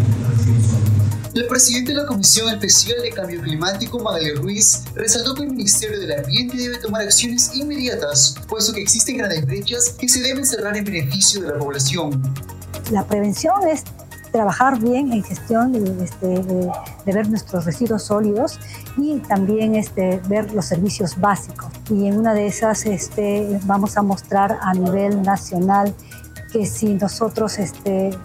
La 1.36 1.46
presidenta 1.46 1.92
de 1.92 1.98
la 1.98 2.06
Comisión 2.06 2.48
Especial 2.48 3.02
de 3.02 3.10
Cambio 3.10 3.42
Climático, 3.42 3.98
Magdalena 3.98 4.40
Ruiz, 4.40 4.84
resaltó 4.94 5.34
que 5.34 5.42
el 5.42 5.50
Ministerio 5.50 6.00
del 6.00 6.20
Ambiente 6.20 6.56
debe 6.56 6.78
tomar 6.78 7.02
acciones 7.02 7.54
inmediatas, 7.54 8.36
puesto 8.48 8.72
que 8.72 8.80
existen 8.80 9.18
grandes 9.18 9.44
brechas 9.44 9.90
que 9.98 10.08
se 10.08 10.20
deben 10.22 10.46
cerrar 10.46 10.74
en 10.78 10.84
beneficio 10.86 11.42
de 11.42 11.48
la 11.48 11.58
población. 11.58 12.22
La 12.90 13.04
prevención 13.04 13.68
es 13.68 13.84
trabajar 14.32 14.80
bien 14.80 15.12
en 15.12 15.22
gestión 15.22 15.72
de, 15.72 16.04
este, 16.04 16.26
de, 16.26 16.72
de, 17.04 17.12
ver 17.12 17.28
nuestros 17.28 17.66
residuos 17.66 18.04
sólidos 18.04 18.58
y 18.96 19.18
también 19.18 19.74
este, 19.74 20.22
ver 20.28 20.54
los 20.54 20.64
servicios 20.64 21.20
básicos. 21.20 21.68
Y 21.90 22.06
en 22.06 22.18
una 22.18 22.32
de 22.32 22.46
esas 22.46 22.86
este, 22.86 23.60
vamos 23.64 23.98
a 23.98 24.02
mostrar 24.02 24.58
a 24.62 24.72
nivel 24.72 25.20
nacional 25.20 25.94
que 26.50 26.64
si 26.64 26.94
nosotros 26.94 27.58
este, 27.58 28.16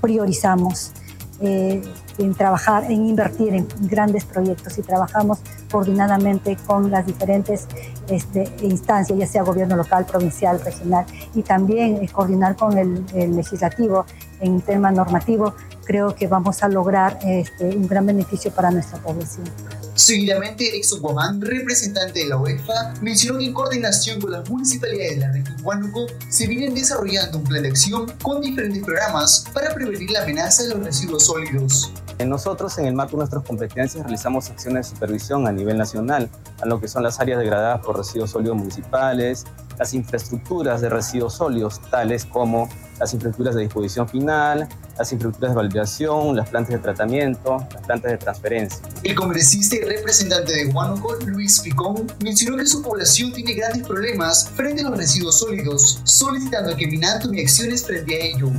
priorizamos 0.00 0.92
eh, 1.40 1.82
en 2.20 2.34
trabajar, 2.34 2.84
en 2.84 3.06
invertir 3.06 3.54
en 3.54 3.66
grandes 3.80 4.24
proyectos 4.24 4.76
y 4.78 4.82
trabajamos 4.82 5.38
coordinadamente 5.70 6.56
con 6.66 6.90
las 6.90 7.06
diferentes 7.06 7.66
este, 8.08 8.52
instancias, 8.62 9.18
ya 9.18 9.26
sea 9.26 9.42
gobierno 9.42 9.76
local, 9.76 10.04
provincial, 10.06 10.60
regional, 10.60 11.06
y 11.34 11.42
también 11.42 11.96
eh, 12.02 12.08
coordinar 12.08 12.56
con 12.56 12.76
el, 12.76 13.04
el, 13.14 13.36
legislativo 13.36 14.04
en 14.40 14.60
tema 14.60 14.90
normativo, 14.90 15.54
creo 15.84 16.14
que 16.14 16.26
vamos 16.26 16.62
a 16.62 16.68
lograr 16.68 17.18
este, 17.24 17.76
un 17.76 17.86
gran 17.86 18.06
beneficio 18.06 18.50
para 18.52 18.70
nuestra 18.70 18.98
población. 18.98 19.46
Seguidamente, 19.94 20.66
Erickson 20.68 21.00
Guamán, 21.00 21.40
representante 21.40 22.20
de 22.20 22.26
la 22.26 22.38
UEFA, 22.38 22.94
mencionó 23.02 23.38
que 23.38 23.44
en 23.44 23.52
coordinación 23.52 24.20
con 24.20 24.30
las 24.32 24.48
municipalidades 24.48 25.10
de 25.10 25.20
la 25.20 25.32
región 25.32 25.56
Huánuco 25.62 26.06
se 26.28 26.46
vienen 26.46 26.74
desarrollando 26.74 27.38
un 27.38 27.44
plan 27.44 27.62
de 27.62 27.68
acción 27.68 28.10
con 28.22 28.40
diferentes 28.40 28.82
programas 28.82 29.44
para 29.52 29.74
prevenir 29.74 30.10
la 30.10 30.22
amenaza 30.22 30.62
de 30.62 30.70
los 30.70 30.84
residuos 30.84 31.26
sólidos. 31.26 31.92
Nosotros, 32.28 32.76
en 32.78 32.86
el 32.86 32.94
marco 32.94 33.12
de 33.12 33.18
nuestras 33.18 33.44
competencias, 33.44 34.02
realizamos 34.02 34.50
acciones 34.50 34.88
de 34.88 34.94
supervisión 34.94 35.46
a 35.46 35.52
nivel 35.52 35.78
nacional 35.78 36.28
a 36.60 36.66
lo 36.66 36.80
que 36.80 36.88
son 36.88 37.02
las 37.02 37.18
áreas 37.20 37.38
degradadas 37.38 37.84
por 37.84 37.96
residuos 37.96 38.30
sólidos 38.30 38.56
municipales, 38.56 39.46
las 39.78 39.94
infraestructuras 39.94 40.82
de 40.82 40.90
residuos 40.90 41.34
sólidos, 41.34 41.80
tales 41.90 42.26
como 42.26 42.68
las 42.98 43.14
infraestructuras 43.14 43.54
de 43.54 43.62
disposición 43.62 44.06
final, 44.06 44.68
las 44.98 45.10
infraestructuras 45.10 45.52
de 45.52 45.56
validación, 45.56 46.36
las 46.36 46.50
plantas 46.50 46.74
de 46.74 46.78
tratamiento, 46.78 47.66
las 47.72 47.86
plantas 47.86 48.10
de 48.10 48.18
transferencia. 48.18 48.78
El 49.02 49.14
congresista 49.14 49.76
y 49.76 49.80
representante 49.80 50.52
de 50.52 50.66
Huánuco, 50.66 51.14
Luis 51.24 51.60
Picón, 51.60 52.06
mencionó 52.22 52.58
que 52.58 52.66
su 52.66 52.82
población 52.82 53.32
tiene 53.32 53.54
grandes 53.54 53.86
problemas 53.86 54.50
frente 54.50 54.82
a 54.82 54.90
los 54.90 54.98
residuos 54.98 55.38
sólidos, 55.38 56.02
solicitando 56.04 56.76
que 56.76 56.86
Minan 56.86 57.20
tome 57.20 57.40
acciones 57.40 57.86
frente 57.86 58.14
a 58.14 58.24
ello. 58.26 58.50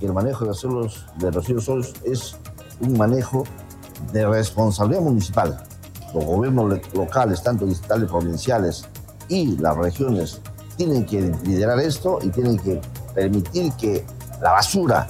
El 0.00 0.12
manejo 0.12 0.44
de 0.44 0.52
de 1.18 1.30
residuos 1.32 1.64
sólidos 1.64 1.94
es 2.04 2.36
un 2.80 2.96
manejo 2.96 3.44
de 4.12 4.26
responsabilidad 4.26 5.02
municipal. 5.02 5.62
Los 6.14 6.24
gobiernos 6.24 6.80
locales, 6.94 7.42
tanto 7.42 7.66
distritales, 7.66 8.08
provinciales 8.08 8.84
y 9.28 9.56
las 9.58 9.76
regiones, 9.76 10.40
tienen 10.76 11.06
que 11.06 11.20
liderar 11.44 11.80
esto 11.80 12.18
y 12.22 12.28
tienen 12.28 12.58
que 12.58 12.80
permitir 13.14 13.72
que 13.72 14.04
la 14.40 14.52
basura, 14.52 15.08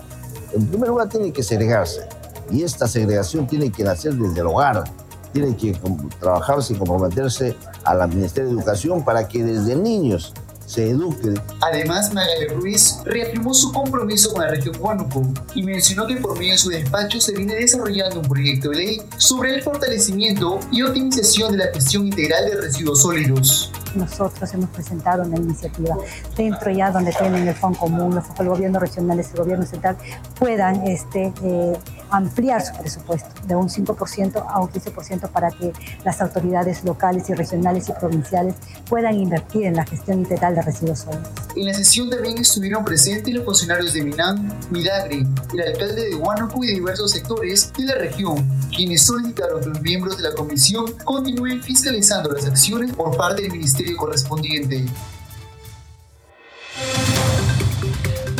en 0.52 0.66
primer 0.66 0.88
lugar, 0.88 1.08
tiene 1.08 1.32
que 1.32 1.42
segregarse. 1.42 2.08
Y 2.50 2.62
esta 2.62 2.86
segregación 2.86 3.46
tiene 3.46 3.72
que 3.72 3.84
nacer 3.84 4.14
desde 4.14 4.40
el 4.40 4.46
hogar, 4.46 4.84
tiene 5.32 5.56
que 5.56 5.76
trabajarse 6.20 6.74
y 6.74 6.76
comprometerse 6.76 7.56
al 7.84 8.06
Ministerio 8.08 8.50
de 8.50 8.56
Educación 8.56 9.04
para 9.04 9.26
que 9.26 9.42
desde 9.42 9.74
niños 9.74 10.32
se 10.66 10.90
eduquen. 10.90 11.40
Además, 11.60 12.12
Magali 12.12 12.48
Ruiz 12.48 12.98
reafirmó 13.04 13.54
su 13.54 13.72
compromiso 13.72 14.32
con 14.32 14.42
la 14.42 14.50
región 14.50 14.76
Huánuco 14.78 15.22
y 15.54 15.62
mencionó 15.62 16.06
que 16.06 16.16
por 16.16 16.38
medio 16.38 16.52
de 16.52 16.58
su 16.58 16.70
despacho 16.70 17.20
se 17.20 17.32
viene 17.32 17.54
desarrollando 17.54 18.20
un 18.20 18.28
proyecto 18.28 18.70
de 18.70 18.76
ley 18.76 19.02
sobre 19.16 19.54
el 19.54 19.62
fortalecimiento 19.62 20.60
y 20.72 20.82
optimización 20.82 21.52
de 21.52 21.58
la 21.58 21.72
gestión 21.72 22.06
integral 22.06 22.46
de 22.46 22.60
residuos 22.60 23.02
sólidos 23.02 23.72
nosotros 23.94 24.52
hemos 24.54 24.70
presentado 24.70 25.22
una 25.22 25.36
iniciativa 25.36 25.96
dentro 26.36 26.70
ya 26.70 26.90
donde 26.90 27.12
tienen 27.12 27.46
el 27.46 27.54
fondo 27.54 27.78
común, 27.78 28.14
los 28.14 28.24
el 28.38 28.48
gobierno 28.48 28.78
regionales, 28.78 29.30
el 29.32 29.38
gobierno 29.38 29.66
central, 29.66 29.96
puedan 30.38 30.86
este, 30.86 31.32
eh, 31.42 31.78
ampliar 32.10 32.64
su 32.64 32.74
presupuesto 32.80 33.28
de 33.46 33.56
un 33.56 33.68
5% 33.68 34.44
a 34.48 34.60
un 34.60 34.68
15% 34.68 35.28
para 35.30 35.50
que 35.50 35.72
las 36.04 36.20
autoridades 36.20 36.84
locales 36.84 37.28
y 37.30 37.34
regionales 37.34 37.88
y 37.88 37.92
provinciales 37.92 38.54
puedan 38.88 39.14
invertir 39.14 39.64
en 39.64 39.76
la 39.76 39.84
gestión 39.84 40.20
integral 40.20 40.54
de 40.54 40.62
residuos 40.62 41.00
sólidos. 41.00 41.28
En 41.56 41.66
la 41.66 41.74
sesión 41.74 42.10
también 42.10 42.38
estuvieron 42.38 42.84
presentes 42.84 43.32
los 43.32 43.44
funcionarios 43.44 43.92
de 43.92 44.02
Minam, 44.02 44.52
Midagre, 44.70 45.26
el 45.52 45.60
alcalde 45.60 46.10
de 46.10 46.16
Huánuco 46.16 46.64
y 46.64 46.68
de 46.68 46.72
diversos 46.74 47.12
sectores 47.12 47.72
de 47.76 47.84
la 47.84 47.94
región, 47.94 48.48
quienes 48.74 49.02
solicitaron 49.02 49.60
que 49.60 49.68
los 49.68 49.82
miembros 49.82 50.16
de 50.16 50.24
la 50.24 50.34
comisión 50.34 50.84
continúen 51.04 51.62
fiscalizando 51.62 52.30
las 52.30 52.46
acciones 52.46 52.92
por 52.92 53.16
parte 53.16 53.42
del 53.42 53.52
Ministerio 53.52 53.96
correspondiente. 53.96 54.84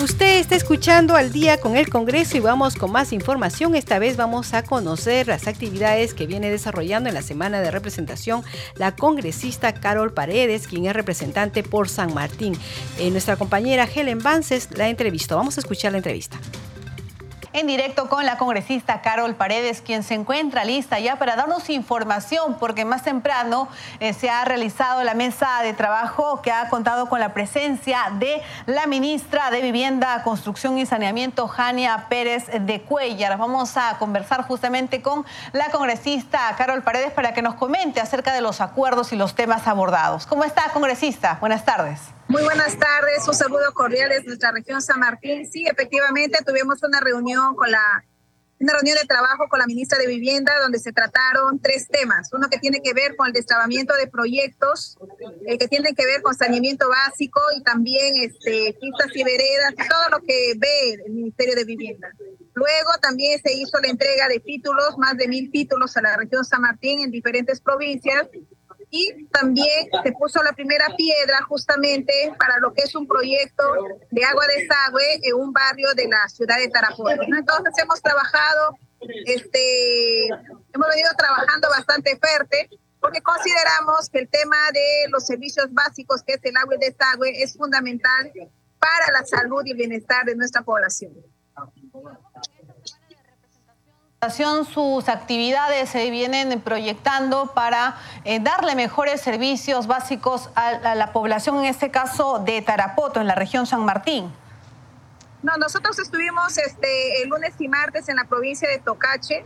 Usted 0.05 0.39
está 0.39 0.55
escuchando 0.55 1.17
al 1.17 1.33
día 1.33 1.59
con 1.59 1.79
el 1.79 1.89
Congreso 1.89 2.37
y 2.37 2.41
vamos 2.41 2.75
con 2.75 2.93
más 2.93 3.15
información. 3.15 3.75
Esta 3.75 3.99
vez 3.99 4.19
vamos 4.19 4.53
a 4.53 4.63
conocer 4.63 5.29
las 5.29 5.49
actividades 5.49 6.13
que 6.13 6.27
viene 6.27 6.51
desarrollando 6.51 7.09
en 7.09 7.15
la 7.15 7.23
semana 7.23 7.63
de 7.63 7.71
representación 7.71 8.45
la 8.77 8.95
congresista 8.97 9.73
Carol 9.73 10.13
Paredes, 10.13 10.69
quien 10.69 10.85
es 10.85 10.93
representante 10.93 11.63
por 11.63 11.89
San 11.89 12.13
Martín. 12.13 12.55
Eh, 12.99 13.11
nuestra 13.11 13.37
compañera 13.37 13.89
Helen 13.93 14.19
Vances 14.19 14.69
la 14.77 14.91
entrevistó. 14.91 15.37
Vamos 15.37 15.57
a 15.57 15.63
escuchar 15.63 15.93
la 15.93 15.99
entrevista 15.99 16.39
en 17.55 17.69
directo 17.69 18.09
con 18.09 18.27
la 18.27 18.37
congresista 18.37 19.01
Carol 19.01 19.37
Paredes, 19.37 19.81
quien 19.81 20.03
se 20.03 20.15
encuentra 20.15 20.65
lista 20.65 20.99
ya 20.99 21.17
para 21.17 21.37
darnos 21.37 21.71
información, 21.71 22.57
porque 22.59 22.85
más 22.85 23.05
temprano 23.05 23.69
eh, 24.01 24.13
se 24.13 24.29
ha 24.29 24.45
realizado 24.45 25.05
la 25.05 25.15
mesa 25.15 25.63
de 25.63 25.73
trabajo 25.73 26.43
que 26.43 26.51
ha 26.51 26.69
contado 26.69 27.09
con 27.09 27.21
la 27.21 27.33
presencia 27.33 28.01
de 28.19 28.43
la 28.67 28.89
ministra 28.89 29.53
de 29.53 29.63
Vivienda, 29.63 30.21
Construcción 30.25 30.79
y 30.79 30.85
Saneamiento, 30.85 31.47
Jania 31.47 32.07
Pérez 32.09 32.49
de 32.61 32.83
Cuellar. 32.83 33.39
Vamos 33.39 33.77
a 33.77 33.99
conversar 33.99 34.43
justamente 34.43 35.01
con 35.01 35.25
la 35.53 35.71
congresista 35.71 36.53
Carol 36.59 36.83
Paredes 36.83 37.13
para 37.13 37.35
que 37.35 37.43
nos 37.43 37.55
comente 37.55 38.01
acerca 38.01 38.33
de 38.33 38.41
los 38.41 38.61
acuerdos 38.61 39.13
y 39.13 39.17
los 39.17 39.37
temas 39.37 39.69
abordados. 39.69 40.27
¿Cómo 40.27 40.43
está, 40.43 40.71
congresista? 40.73 41.39
Buenas 41.41 41.65
tardes. 41.65 42.01
Muy 42.29 42.43
buenas 42.43 42.79
tardes, 42.79 43.27
un 43.29 43.35
saludo 43.35 43.73
cordial 43.75 44.09
desde 44.09 44.27
nuestra 44.27 44.53
región 44.53 44.81
San 44.81 45.01
Martín. 45.01 45.51
Sí, 45.51 45.67
efectivamente 45.67 46.39
tuvimos 46.45 46.83
una 46.83 47.01
reunión 47.01 47.55
con 47.55 47.71
la 47.71 48.05
una 48.61 48.73
reunión 48.73 48.97
de 49.01 49.07
trabajo 49.07 49.49
con 49.49 49.59
la 49.59 49.67
ministra 49.67 49.99
de 49.99 50.07
Vivienda 50.07 50.53
donde 50.63 50.79
se 50.79 50.93
trataron 50.93 51.59
tres 51.61 51.89
temas. 51.89 52.33
Uno 52.33 52.49
que 52.49 52.59
tiene 52.59 52.81
que 52.81 52.95
ver 52.95 53.15
con 53.17 53.27
el 53.27 53.33
destrabamiento 53.33 53.95
de 53.95 54.07
proyectos, 54.07 54.97
el 55.47 55.59
que 55.59 55.69
tiene 55.69 55.95
que 55.95 56.07
ver 56.07 56.23
con 56.23 56.35
saneamiento 56.35 56.89
básico 56.89 57.41
y 57.57 57.63
también 57.63 58.17
este, 58.17 58.75
pistas 58.81 59.15
y 59.15 59.25
veredas, 59.25 59.75
todo 59.77 60.19
lo 60.19 60.25
que 60.25 60.55
ve 60.57 60.93
el 61.05 61.13
Ministerio 61.13 61.55
de 61.57 61.65
Vivienda. 61.65 62.09
Luego 62.55 62.93
también 63.03 63.41
se 63.43 63.53
hizo 63.53 63.79
la 63.81 63.89
entrega 63.89 64.29
de 64.29 64.41
títulos, 64.41 64.97
más 64.97 65.17
de 65.17 65.29
mil 65.29 65.51
títulos 65.51 65.97
a 65.97 66.03
la 66.03 66.17
región 66.17 66.45
San 66.45 66.63
Martín 66.63 67.01
en 67.01 67.11
diferentes 67.11 67.61
provincias 67.61 68.29
y 68.97 69.27
también 69.27 69.89
se 70.05 70.13
puso 70.13 70.41
la 70.45 70.53
primera 70.53 70.87
piedra 70.97 71.43
justamente 71.49 72.33
para 72.39 72.59
lo 72.61 72.73
que 72.73 72.83
es 72.83 72.95
un 72.95 73.09
proyecto 73.09 73.65
de 74.13 74.25
agua 74.25 74.47
de 74.47 74.63
desagüe 74.63 75.19
en 75.21 75.35
un 75.35 75.53
barrio 75.53 75.93
de 75.95 76.07
la 76.07 76.29
ciudad 76.29 76.59
de 76.59 76.69
Tarapoto. 76.69 77.23
Entonces 77.23 77.75
hemos 77.83 78.01
trabajado, 78.01 78.79
este, 79.27 80.27
hemos 80.27 80.89
venido 80.91 81.11
trabajando 81.19 81.69
bastante 81.71 82.17
fuerte 82.19 82.71
porque 83.01 83.21
consideramos 83.21 84.09
que 84.11 84.21
el 84.21 84.29
tema 84.29 84.57
de 84.73 85.09
los 85.11 85.27
servicios 85.27 85.67
básicos, 85.73 86.23
que 86.23 86.35
es 86.35 86.45
el 86.45 86.57
agua 86.57 86.77
y 86.77 86.79
desagüe, 86.79 87.43
es 87.43 87.57
fundamental 87.57 88.31
para 88.79 89.11
la 89.13 89.27
salud 89.27 89.63
y 89.65 89.73
el 89.73 89.77
bienestar 89.77 90.25
de 90.25 90.37
nuestra 90.37 90.63
población 90.63 91.15
sus 94.31 95.09
actividades 95.09 95.91
se 95.91 96.11
vienen 96.11 96.61
proyectando 96.61 97.53
para 97.55 97.97
eh, 98.25 98.41
darle 98.41 98.75
mejores 98.75 99.21
servicios 99.21 99.87
básicos 99.87 100.51
a, 100.55 100.95
la 100.95 101.13
población, 101.13 101.59
en 101.59 101.67
este 101.67 101.91
caso 101.91 102.39
de 102.39 102.63
Tarapoto, 102.63 103.21
en 103.21 103.27
la 103.27 103.35
región 103.35 103.67
San 103.67 103.85
Martín. 103.85 104.33
No, 105.43 105.57
nosotros 105.59 105.99
estuvimos 105.99 106.57
este, 106.57 107.23
el 107.23 107.29
lunes 107.29 107.55
y 107.59 107.69
martes 107.69 108.09
en 108.09 108.17
la 108.17 108.25
provincia 108.25 108.69
de 108.69 108.79
Tocache, 108.79 109.45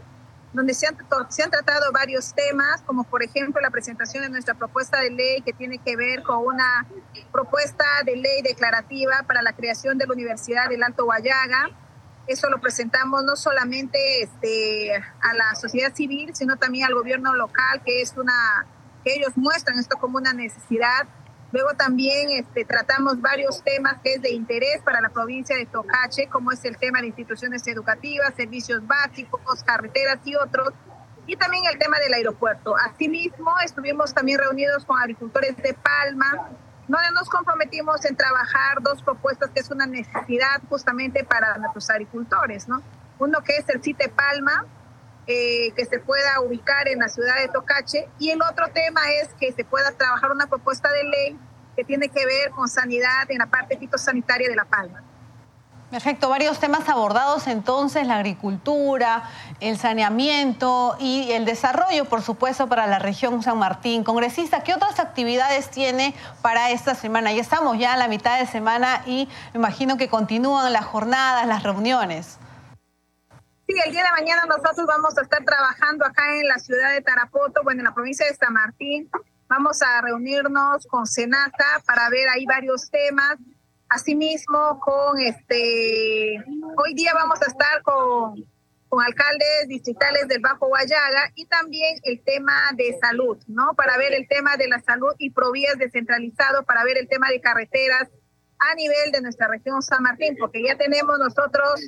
donde 0.53 0.73
se 0.75 0.87
han, 0.87 0.97
se 1.29 1.43
han 1.43 1.51
tratado 1.51 1.93
varios 1.93 2.33
temas, 2.35 2.81
como 2.83 3.05
por 3.05 3.23
ejemplo 3.23 3.61
la 3.61 3.71
presentación 3.71 4.23
de 4.23 4.31
nuestra 4.31 4.55
propuesta 4.55 5.01
de 5.01 5.11
ley 5.11 5.43
que 5.43 5.53
tiene 5.53 5.79
que 5.79 5.97
ver 5.97 6.23
con 6.23 6.39
una 6.39 6.87
propuesta 7.33 7.85
de 8.05 8.17
ley 8.17 8.43
declarativa 8.43 9.25
para 9.27 9.43
la 9.43 9.53
creación 9.53 9.99
de 9.99 10.07
la 10.07 10.13
Universidad 10.13 10.69
del 10.69 10.83
Alto 10.83 11.05
Guayaga 11.05 11.71
eso 12.29 12.51
lo 12.51 12.61
presentamos 12.61 13.25
no 13.25 13.37
solamente 13.37 14.23
este, 14.23 14.95
a 14.95 15.35
la 15.35 15.55
sociedad 15.55 15.95
civil, 15.95 16.35
sino 16.35 16.57
también 16.57 16.85
al 16.85 16.95
gobierno 16.95 17.35
local, 17.35 17.83
que 17.85 18.03
es 18.03 18.15
una, 18.17 18.67
que 19.03 19.15
ellos 19.15 19.37
muestran 19.37 19.79
esto 19.79 19.97
como 19.99 20.19
una 20.19 20.35
necesidad. 20.35 21.09
Luego 21.51 21.71
también 21.75 22.31
este, 22.33 22.67
tratamos 22.67 23.23
varios 23.23 23.65
temas 23.65 23.97
que 24.03 24.15
es 24.15 24.23
de 24.23 24.31
interés 24.31 24.83
para 24.85 25.01
la 25.01 25.09
provincia 25.09 25.57
de 25.57 25.65
Tocache, 25.65 26.29
como 26.29 26.53
es 26.53 26.63
el 26.67 26.77
tema 26.77 27.01
de 27.01 27.07
instituciones 27.07 27.67
educativas, 27.67 28.35
servicios 28.37 28.87
básicos, 28.87 29.65
carreteras 29.65 30.19
y 30.27 30.37
otros, 30.37 30.75
y 31.27 31.37
también 31.37 31.65
el 31.73 31.79
tema 31.79 31.99
del 31.99 32.13
aeropuerto. 32.13 32.77
Asimismo, 32.77 33.59
estuvimos 33.65 34.13
también 34.13 34.39
reunidos 34.39 34.85
con 34.85 35.01
agricultores 35.01 35.57
de 35.57 35.75
Palma, 35.75 36.51
no 36.89 36.99
nos 37.13 37.29
comprometimos 37.29 38.05
en 38.07 38.17
trabajar 38.17 38.83
dos 38.83 39.03
propuestas 39.03 39.51
que 39.51 39.61
es 39.61 39.71
una 39.71 39.87
necesidad 39.87 40.61
justamente 40.69 41.23
para 41.23 41.57
nuestros 41.59 41.89
agricultores, 41.91 42.67
¿no? 42.67 42.83
Uno 43.19 43.43
que 43.43 43.57
es 43.57 43.69
el 43.69 43.83
CITE 43.83 44.09
Palma, 44.09 44.65
eh, 45.27 45.73
que 45.77 45.85
se 45.85 45.99
pueda 45.99 46.41
ubicar 46.41 46.89
en 46.89 47.01
la 47.01 47.09
ciudad 47.09 47.37
de 47.37 47.49
Tocache, 47.49 48.09
y 48.19 48.31
el 48.31 48.41
otro 48.43 48.69
tema 48.73 49.01
es 49.23 49.35
que 49.35 49.53
se 49.53 49.65
pueda 49.65 49.93
trabajar 49.93 50.31
una 50.31 50.47
propuesta 50.47 50.91
de 50.91 51.05
ley 51.05 51.39
que 51.77 51.85
tiene 51.85 52.09
que 52.09 52.25
ver 52.25 52.51
con 52.51 52.69
sanidad 52.69 53.31
en 53.31 53.39
la 53.39 53.47
parte 53.47 53.77
fitosanitaria 53.77 54.49
de 54.49 54.57
La 54.57 54.65
Palma. 54.65 55.03
Perfecto, 55.91 56.29
varios 56.29 56.61
temas 56.61 56.87
abordados 56.91 57.47
entonces, 57.47 58.07
la 58.07 58.17
agricultura, 58.17 59.23
el 59.61 59.79
saneamiento 59.79 60.95
y 61.01 61.33
el 61.33 61.47
desarrollo, 61.47 62.05
por 62.05 62.21
supuesto, 62.21 62.69
para 62.69 62.87
la 62.87 62.99
región 62.99 63.43
San 63.43 63.59
Martín. 63.59 64.05
Congresista, 64.05 64.63
¿qué 64.63 64.75
otras 64.75 65.01
actividades 65.01 65.71
tiene 65.71 66.15
para 66.43 66.71
esta 66.73 66.95
semana? 66.95 67.33
Ya 67.33 67.41
estamos 67.41 67.79
ya 67.79 67.95
a 67.95 67.97
la 67.97 68.07
mitad 68.07 68.39
de 68.39 68.47
semana 68.47 69.03
y 69.07 69.31
me 69.55 69.61
imagino 69.61 69.97
que 69.97 70.09
continúan 70.09 70.71
las 70.75 70.85
jornadas, 70.85 71.47
las 71.47 71.63
reuniones. 71.63 72.39
Sí, 73.67 73.75
el 73.87 73.91
día 73.91 74.03
de 74.05 74.11
mañana 74.11 74.43
nosotros 74.45 74.87
vamos 74.87 75.17
a 75.17 75.23
estar 75.23 75.43
trabajando 75.43 76.05
acá 76.05 76.23
en 76.39 76.49
la 76.49 76.59
ciudad 76.59 76.93
de 76.93 77.01
Tarapoto, 77.01 77.63
bueno, 77.65 77.81
en 77.81 77.85
la 77.85 77.95
provincia 77.95 78.27
de 78.27 78.35
San 78.35 78.53
Martín. 78.53 79.09
Vamos 79.49 79.81
a 79.81 80.03
reunirnos 80.03 80.87
con 80.87 81.07
Senata 81.07 81.83
para 81.87 82.11
ver 82.11 82.29
ahí 82.29 82.45
varios 82.45 82.91
temas 82.91 83.39
Asimismo, 83.91 84.79
con 84.81 85.19
este, 85.21 86.45
hoy 86.77 86.95
día 86.95 87.13
vamos 87.15 87.41
a 87.41 87.47
estar 87.47 87.83
con, 87.83 88.45
con 88.89 89.03
alcaldes 89.03 89.67
distritales 89.67 90.29
del 90.29 90.41
Bajo 90.41 90.69
Guayaga 90.69 91.33
y 91.35 91.47
también 91.47 91.99
el 92.03 92.23
tema 92.23 92.71
de 92.75 92.99
salud, 93.01 93.39
¿no? 93.47 93.75
Para 93.75 93.97
ver 93.97 94.13
el 94.13 94.29
tema 94.29 94.57
de 94.57 94.69
la 94.69 94.81
salud 94.81 95.15
y 95.19 95.31
provías 95.31 95.79
descentralizado, 95.79 96.65
para 96.65 96.85
ver 96.85 96.99
el 96.99 97.09
tema 97.09 97.31
de 97.31 97.41
carreteras 97.41 98.09
a 98.59 98.75
nivel 98.75 99.11
de 99.13 99.23
nuestra 99.23 99.49
región 99.49 99.81
San 99.81 100.03
Martín, 100.03 100.37
porque 100.39 100.63
ya 100.63 100.77
tenemos 100.77 101.19
nosotros 101.19 101.81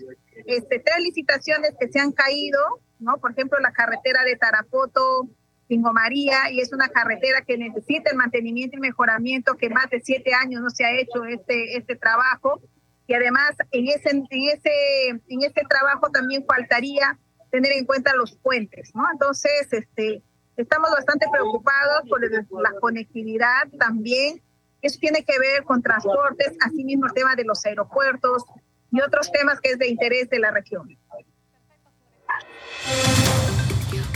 este, 0.46 0.78
tres 0.78 1.00
licitaciones 1.00 1.74
que 1.78 1.88
se 1.88 2.00
han 2.00 2.12
caído, 2.12 2.60
¿no? 2.98 3.18
Por 3.18 3.32
ejemplo, 3.32 3.58
la 3.60 3.72
carretera 3.72 4.24
de 4.24 4.36
Tarapoto, 4.36 5.28
Pingo 5.70 5.92
María, 5.92 6.50
y 6.50 6.60
es 6.60 6.72
una 6.72 6.88
carretera 6.88 7.42
que 7.42 7.56
necesita 7.56 8.10
el 8.10 8.16
mantenimiento 8.16 8.76
y 8.76 8.80
mejoramiento, 8.80 9.56
que 9.56 9.70
más 9.70 9.88
de 9.88 10.00
siete 10.00 10.34
años 10.34 10.60
no 10.62 10.68
se 10.68 10.84
ha 10.84 10.98
hecho 10.98 11.24
este, 11.24 11.76
este 11.76 11.94
trabajo. 11.94 12.60
Y 13.06 13.14
además, 13.14 13.52
en 13.70 13.86
ese, 13.86 14.10
en, 14.10 14.26
ese, 14.30 15.08
en 15.28 15.42
ese 15.42 15.62
trabajo 15.68 16.10
también 16.10 16.44
faltaría 16.44 17.16
tener 17.52 17.70
en 17.70 17.84
cuenta 17.84 18.16
los 18.16 18.36
puentes, 18.36 18.90
¿no? 18.96 19.04
Entonces, 19.12 19.72
este, 19.72 20.24
estamos 20.56 20.90
bastante 20.90 21.26
preocupados 21.30 22.02
por 22.08 22.20
la 22.62 22.72
conectividad 22.80 23.68
también. 23.78 24.42
Eso 24.82 24.98
tiene 24.98 25.24
que 25.24 25.38
ver 25.38 25.62
con 25.62 25.82
transportes, 25.82 26.56
asimismo 26.66 27.06
el 27.06 27.12
tema 27.12 27.36
de 27.36 27.44
los 27.44 27.64
aeropuertos 27.64 28.44
y 28.90 29.00
otros 29.02 29.30
temas 29.30 29.60
que 29.60 29.70
es 29.70 29.78
de 29.78 29.86
interés 29.86 30.28
de 30.30 30.40
la 30.40 30.50
región. 30.50 30.98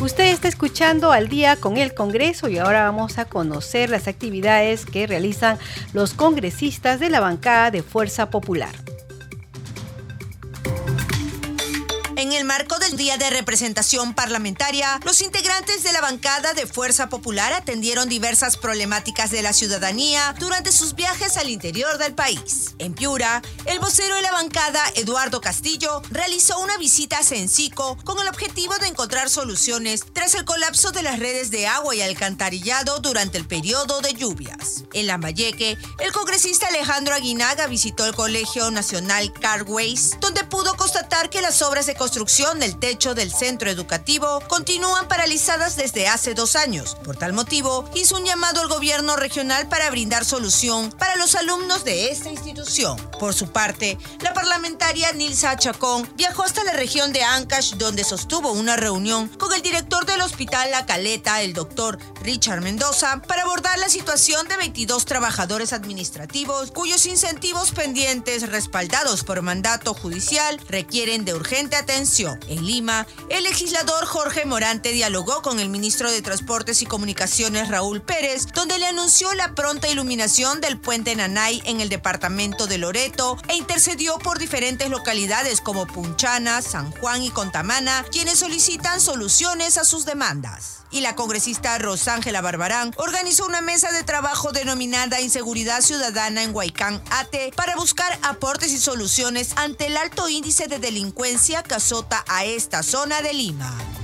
Usted 0.04 0.26
está 0.26 0.48
escuchando 0.48 1.12
al 1.12 1.28
día 1.28 1.56
con 1.56 1.78
el 1.78 1.94
Congreso 1.94 2.50
y 2.50 2.58
ahora 2.58 2.84
vamos 2.84 3.16
a 3.16 3.24
conocer 3.24 3.88
las 3.88 4.06
actividades 4.06 4.84
que 4.84 5.06
realizan 5.06 5.56
los 5.94 6.12
congresistas 6.12 7.00
de 7.00 7.08
la 7.08 7.20
bancada 7.20 7.70
de 7.70 7.82
Fuerza 7.82 8.28
Popular. 8.28 8.74
El 12.44 12.48
marco 12.48 12.78
del 12.78 12.98
Día 12.98 13.16
de 13.16 13.30
Representación 13.30 14.12
Parlamentaria, 14.12 15.00
los 15.02 15.22
integrantes 15.22 15.82
de 15.82 15.94
la 15.94 16.02
bancada 16.02 16.52
de 16.52 16.66
Fuerza 16.66 17.08
Popular 17.08 17.54
atendieron 17.54 18.06
diversas 18.10 18.58
problemáticas 18.58 19.30
de 19.30 19.40
la 19.40 19.54
ciudadanía 19.54 20.34
durante 20.38 20.70
sus 20.70 20.94
viajes 20.94 21.38
al 21.38 21.48
interior 21.48 21.96
del 21.96 22.14
país. 22.14 22.74
En 22.78 22.92
Piura, 22.92 23.40
el 23.64 23.78
vocero 23.78 24.14
de 24.14 24.20
la 24.20 24.32
bancada, 24.32 24.82
Eduardo 24.94 25.40
Castillo, 25.40 26.02
realizó 26.10 26.58
una 26.58 26.76
visita 26.76 27.20
a 27.20 27.22
Sencico 27.22 27.96
con 28.04 28.20
el 28.20 28.28
objetivo 28.28 28.76
de 28.76 28.88
encontrar 28.88 29.30
soluciones 29.30 30.04
tras 30.12 30.34
el 30.34 30.44
colapso 30.44 30.92
de 30.92 31.02
las 31.02 31.18
redes 31.18 31.50
de 31.50 31.66
agua 31.66 31.94
y 31.94 32.02
alcantarillado 32.02 33.00
durante 33.00 33.38
el 33.38 33.46
periodo 33.46 34.02
de 34.02 34.12
lluvias. 34.12 34.84
En 34.92 35.06
Lambayeque, 35.06 35.78
el 35.98 36.12
congresista 36.12 36.66
Alejandro 36.66 37.14
Aguinaga 37.14 37.68
visitó 37.68 38.04
el 38.04 38.14
Colegio 38.14 38.70
Nacional 38.70 39.32
Carways, 39.32 40.18
donde 40.20 40.44
pudo 40.44 40.76
constatar 40.76 41.30
que 41.30 41.40
las 41.40 41.62
obras 41.62 41.86
de 41.86 41.94
construcción 41.94 42.33
construcción 42.34 42.58
del 42.58 42.80
techo 42.80 43.14
del 43.14 43.30
centro 43.30 43.70
educativo 43.70 44.40
continúan 44.48 45.06
paralizadas 45.06 45.76
desde 45.76 46.08
hace 46.08 46.34
dos 46.34 46.56
años. 46.56 46.96
Por 47.04 47.16
tal 47.16 47.32
motivo, 47.32 47.88
hizo 47.94 48.16
un 48.16 48.24
llamado 48.24 48.60
al 48.60 48.66
gobierno 48.66 49.14
regional 49.14 49.68
para 49.68 49.88
brindar 49.90 50.24
solución 50.24 50.90
para 50.90 51.14
los 51.14 51.36
alumnos 51.36 51.84
de 51.84 52.10
esta 52.10 52.30
institución. 52.30 52.96
Por 53.20 53.34
su 53.34 53.52
parte, 53.52 53.98
la 54.20 54.34
parlamentaria 54.34 55.12
Nilsa 55.12 55.56
Chacón 55.56 56.10
viajó 56.16 56.42
hasta 56.42 56.64
la 56.64 56.72
región 56.72 57.12
de 57.12 57.22
Ancash, 57.22 57.74
donde 57.74 58.02
sostuvo 58.02 58.50
una 58.50 58.74
reunión 58.74 59.28
con 59.28 59.52
el 59.52 59.62
director 59.62 60.04
del 60.04 60.20
hospital 60.20 60.72
La 60.72 60.86
Caleta, 60.86 61.40
el 61.40 61.52
doctor 61.52 62.00
Richard 62.20 62.62
Mendoza, 62.62 63.22
para 63.28 63.42
abordar 63.42 63.78
la 63.78 63.88
situación 63.88 64.48
de 64.48 64.56
22 64.56 65.04
trabajadores 65.04 65.72
administrativos 65.72 66.72
cuyos 66.72 67.06
incentivos 67.06 67.70
pendientes 67.70 68.50
respaldados 68.50 69.22
por 69.22 69.40
mandato 69.42 69.94
judicial 69.94 70.60
requieren 70.68 71.24
de 71.24 71.34
urgente 71.34 71.76
atención 71.76 72.23
en 72.48 72.64
Lima, 72.64 73.06
el 73.28 73.44
legislador 73.44 74.06
Jorge 74.06 74.46
Morante 74.46 74.92
dialogó 74.92 75.42
con 75.42 75.60
el 75.60 75.68
ministro 75.68 76.10
de 76.10 76.22
Transportes 76.22 76.80
y 76.80 76.86
Comunicaciones 76.86 77.68
Raúl 77.68 78.00
Pérez, 78.00 78.46
donde 78.54 78.78
le 78.78 78.86
anunció 78.86 79.32
la 79.34 79.54
pronta 79.54 79.88
iluminación 79.88 80.62
del 80.62 80.80
puente 80.80 81.14
Nanay 81.14 81.60
en 81.66 81.82
el 81.82 81.90
departamento 81.90 82.66
de 82.66 82.78
Loreto 82.78 83.36
e 83.48 83.56
intercedió 83.56 84.18
por 84.18 84.38
diferentes 84.38 84.88
localidades 84.88 85.60
como 85.60 85.86
Punchana, 85.86 86.62
San 86.62 86.90
Juan 86.92 87.22
y 87.22 87.30
Contamana, 87.30 88.06
quienes 88.10 88.38
solicitan 88.38 89.02
soluciones 89.02 89.76
a 89.76 89.84
sus 89.84 90.06
demandas. 90.06 90.78
Y 90.90 91.00
la 91.00 91.16
congresista 91.16 91.76
Rosángela 91.78 92.40
Barbarán 92.40 92.92
organizó 92.96 93.46
una 93.46 93.60
mesa 93.60 93.90
de 93.90 94.04
trabajo 94.04 94.52
denominada 94.52 95.20
Inseguridad 95.20 95.80
Ciudadana 95.80 96.44
en 96.44 96.54
Huaycán 96.54 97.02
ATE 97.10 97.52
para 97.56 97.74
buscar 97.74 98.16
aportes 98.22 98.70
y 98.72 98.78
soluciones 98.78 99.54
ante 99.56 99.86
el 99.86 99.96
alto 99.96 100.28
índice 100.28 100.68
de 100.68 100.78
delincuencia 100.78 101.64
que 101.64 101.74
azota 101.74 102.13
a 102.28 102.44
esta 102.44 102.82
zona 102.82 103.22
de 103.22 103.32
Lima. 103.32 104.03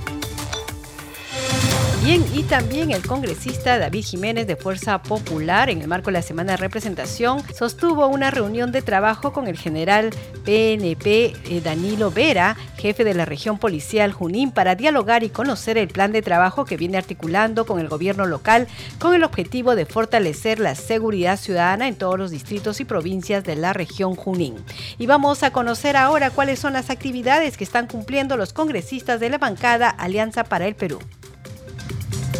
Bien, 2.03 2.25
y 2.33 2.41
también 2.41 2.89
el 2.89 3.05
congresista 3.05 3.77
David 3.77 4.03
Jiménez 4.03 4.47
de 4.47 4.55
Fuerza 4.55 5.03
Popular, 5.03 5.69
en 5.69 5.83
el 5.83 5.87
marco 5.87 6.07
de 6.07 6.13
la 6.13 6.23
Semana 6.23 6.53
de 6.53 6.57
Representación, 6.57 7.43
sostuvo 7.53 8.07
una 8.07 8.31
reunión 8.31 8.71
de 8.71 8.81
trabajo 8.81 9.31
con 9.33 9.47
el 9.47 9.55
general 9.55 10.09
PNP 10.43 11.35
eh, 11.45 11.61
Danilo 11.63 12.09
Vera, 12.09 12.57
jefe 12.77 13.03
de 13.03 13.13
la 13.13 13.25
región 13.25 13.59
policial 13.59 14.13
Junín, 14.13 14.49
para 14.49 14.73
dialogar 14.73 15.23
y 15.23 15.29
conocer 15.29 15.77
el 15.77 15.89
plan 15.89 16.11
de 16.11 16.23
trabajo 16.23 16.65
que 16.65 16.75
viene 16.75 16.97
articulando 16.97 17.67
con 17.67 17.79
el 17.79 17.87
gobierno 17.87 18.25
local 18.25 18.67
con 18.97 19.13
el 19.13 19.23
objetivo 19.23 19.75
de 19.75 19.85
fortalecer 19.85 20.59
la 20.59 20.73
seguridad 20.73 21.37
ciudadana 21.37 21.87
en 21.87 21.95
todos 21.95 22.17
los 22.17 22.31
distritos 22.31 22.79
y 22.79 22.85
provincias 22.85 23.43
de 23.43 23.55
la 23.55 23.73
región 23.73 24.15
Junín. 24.15 24.55
Y 24.97 25.05
vamos 25.05 25.43
a 25.43 25.51
conocer 25.51 25.95
ahora 25.95 26.31
cuáles 26.31 26.57
son 26.57 26.73
las 26.73 26.89
actividades 26.89 27.57
que 27.57 27.63
están 27.63 27.85
cumpliendo 27.85 28.37
los 28.37 28.53
congresistas 28.53 29.19
de 29.19 29.29
la 29.29 29.37
bancada 29.37 29.87
Alianza 29.87 30.43
para 30.43 30.65
el 30.65 30.73
Perú. 30.73 30.97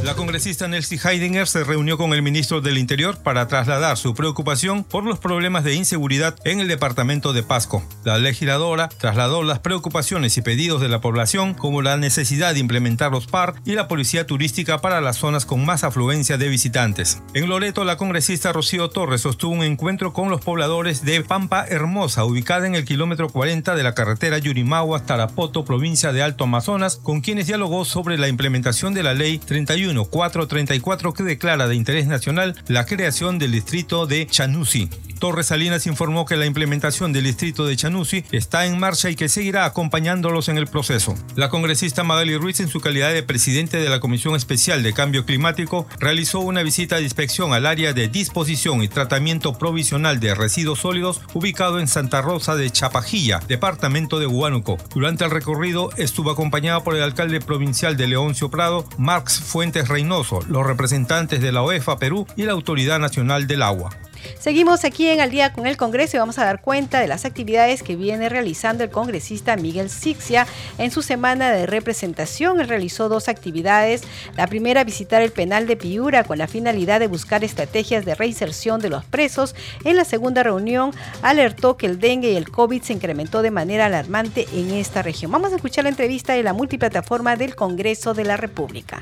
La 0.04 0.16
congresista 0.16 0.68
Nelsie 0.68 0.98
Heidinger 0.98 1.48
se 1.48 1.64
reunió 1.64 1.96
con 1.96 2.12
el 2.14 2.24
ministro 2.24 2.60
del 2.60 2.80
Interior 2.80 3.20
para 3.22 3.48
trasladar 3.48 3.98
su 3.98 4.16
preocupación 4.16 4.84
por 4.84 5.04
los 5.04 5.20
problemas 5.20 5.64
de 5.64 5.76
inseguridad 5.76 6.36
en 6.44 6.60
el 6.60 6.68
departamento 6.68 7.34
de 7.34 7.44
Pasco. 7.44 7.84
La 8.04 8.18
legisladora 8.18 8.90
trasladó 8.90 9.44
las 9.44 9.60
preocupaciones 9.60 10.36
y 10.38 10.42
pedidos 10.42 10.82
de 10.82 10.90
la 10.90 11.02
población 11.02 11.54
como 11.54 11.84
la 11.84 11.98
necesidad 11.98 12.56
de 12.56 12.60
implementar 12.62 13.12
los 13.12 13.28
PAR 13.28 13.54
y 13.64 13.74
la 13.74 13.88
policía 13.88 14.26
turística 14.26 14.82
para 14.82 15.02
las 15.02 15.18
zonas 15.18 15.46
con 15.46 15.64
más 15.66 15.84
afluencia 15.84 16.40
de 16.40 16.50
visitantes. 16.50 17.22
En 17.36 17.48
Loreto, 17.48 17.84
la 17.84 17.98
congresista 17.98 18.52
Rocío 18.52 18.90
Torres 18.90 19.22
sostuvo 19.22 19.54
un 19.54 19.62
encuentro 19.62 20.14
con 20.14 20.32
los 20.32 20.42
pobladores 20.42 21.06
de 21.06 21.22
Pampa 21.22 21.64
Hermosa, 21.68 22.26
ubicada 22.26 22.66
en 22.66 22.74
el 22.74 22.86
kilómetro 22.86 23.30
40 23.30 23.76
de 23.76 23.84
la 23.84 23.94
carretera 23.94 24.40
Yurimagua-Tarapoto, 24.40 25.64
provincia 25.64 26.12
de 26.12 26.24
Alto 26.24 26.46
Amazonas, 26.46 26.96
con 26.96 27.22
quienes 27.22 27.46
dialogó 27.46 27.86
sobre 27.86 28.18
la 28.18 28.30
implementación 28.30 28.96
de 28.96 29.04
la 29.04 29.14
ley 29.14 29.38
31 29.38 29.91
434 30.00 31.14
que 31.14 31.24
declara 31.24 31.68
de 31.68 31.76
interés 31.76 32.08
nacional 32.08 32.56
la 32.68 32.86
creación 32.86 33.40
del 33.40 33.52
distrito 33.52 34.06
de 34.08 34.28
Chanusi. 34.28 34.90
Torres 35.22 35.46
Salinas 35.46 35.86
informó 35.86 36.26
que 36.26 36.36
la 36.36 36.48
implementación 36.48 37.14
del 37.14 37.26
distrito 37.26 37.68
de 37.68 37.76
Chanusi 37.76 38.26
está 38.32 38.66
en 38.66 38.80
marcha 38.80 39.08
y 39.12 39.16
que 39.16 39.30
seguirá 39.30 39.66
acompañándolos 39.66 40.50
en 40.50 40.58
el 40.58 40.66
proceso. 40.66 41.14
La 41.36 41.50
congresista 41.50 42.04
Magali 42.04 42.36
Ruiz, 42.38 42.60
en 42.60 42.70
su 42.70 42.82
calidad 42.82 43.14
de 43.14 43.22
presidente 43.22 43.78
de 43.78 43.88
la 43.88 44.00
Comisión 44.00 44.36
Especial 44.36 44.82
de 44.82 44.94
Cambio 44.94 45.24
Climático, 45.24 45.86
realizó 46.00 46.40
una 46.40 46.64
visita 46.64 46.96
de 46.96 47.04
inspección 47.04 47.54
al 47.54 47.68
área 47.68 47.94
de 47.94 48.08
disposición 48.08 48.82
y 48.82 48.88
tratamiento 48.88 49.54
provisional 49.60 50.20
de 50.20 50.34
residuos 50.34 50.80
sólidos 50.80 51.22
ubicado 51.36 51.80
en 51.80 51.88
Santa 51.88 52.24
Rosa 52.24 52.56
de 52.56 52.72
Chapajilla, 52.72 53.42
departamento 53.48 54.20
de 54.20 54.26
Huánuco. 54.26 54.80
Durante 54.96 55.24
el 55.24 55.30
recorrido 55.30 55.92
estuvo 55.98 56.32
acompañada 56.32 56.84
por 56.84 56.96
el 56.96 57.04
alcalde 57.04 57.42
provincial 57.42 57.96
de 57.96 58.08
Leoncio 58.08 58.50
Prado, 58.50 58.90
Marx 58.98 59.40
Fuentes 59.40 59.81
Reynoso, 59.89 60.39
los 60.48 60.65
representantes 60.65 61.41
de 61.41 61.52
la 61.52 61.63
OEFA 61.63 61.98
Perú 61.98 62.28
y 62.36 62.44
la 62.44 62.54
Autoridad 62.54 63.00
Nacional 63.00 63.48
del 63.48 63.62
Agua. 63.62 63.89
Seguimos 64.39 64.86
aquí 64.86 65.08
en 65.08 65.20
Al 65.20 65.32
día 65.32 65.54
con 65.54 65.67
el 65.67 65.78
Congreso 65.78 66.17
y 66.17 66.20
vamos 66.20 66.38
a 66.39 66.46
dar 66.46 66.62
cuenta 66.62 67.00
de 67.00 67.08
las 67.08 67.26
actividades 67.26 67.84
que 67.84 67.96
viene 67.96 68.30
realizando 68.30 68.84
el 68.84 68.89
congresista 68.89 69.56
Miguel 69.56 69.89
Sixia 69.89 70.48
en 70.78 70.91
su 70.91 71.02
semana 71.02 71.52
de 71.52 71.65
representación. 71.65 72.60
Él 72.60 72.67
realizó 72.67 73.10
dos 73.10 73.28
actividades. 73.28 74.04
La 74.36 74.48
primera, 74.48 74.84
visitar 74.84 75.22
el 75.22 75.32
penal 75.32 75.67
de 75.67 75.78
Piura 75.78 76.24
con 76.24 76.38
la 76.38 76.48
finalidad 76.48 77.00
de 77.00 77.08
buscar 77.08 77.44
estrategias 77.44 78.06
de 78.06 78.15
reinserción 78.15 78.82
de 78.82 78.89
los 78.89 79.06
presos. 79.06 79.56
En 79.84 79.96
la 79.96 80.06
segunda 80.06 80.44
reunión, 80.44 80.91
alertó 81.22 81.78
que 81.78 81.86
el 81.86 82.00
dengue 82.00 82.32
y 82.32 82.36
el 82.36 82.50
COVID 82.50 82.82
se 82.82 82.94
incrementó 82.94 83.41
de 83.41 83.52
manera 83.52 83.86
alarmante 83.86 84.48
en 84.54 84.72
esta 84.72 85.02
región. 85.02 85.32
Vamos 85.32 85.52
a 85.52 85.56
escuchar 85.56 85.84
la 85.84 85.89
entrevista 85.89 86.34
de 86.34 86.44
la 86.44 86.54
multiplataforma 86.54 87.36
del 87.36 87.56
Congreso 87.56 88.13
de 88.13 88.26
la 88.26 88.38
República. 88.38 89.02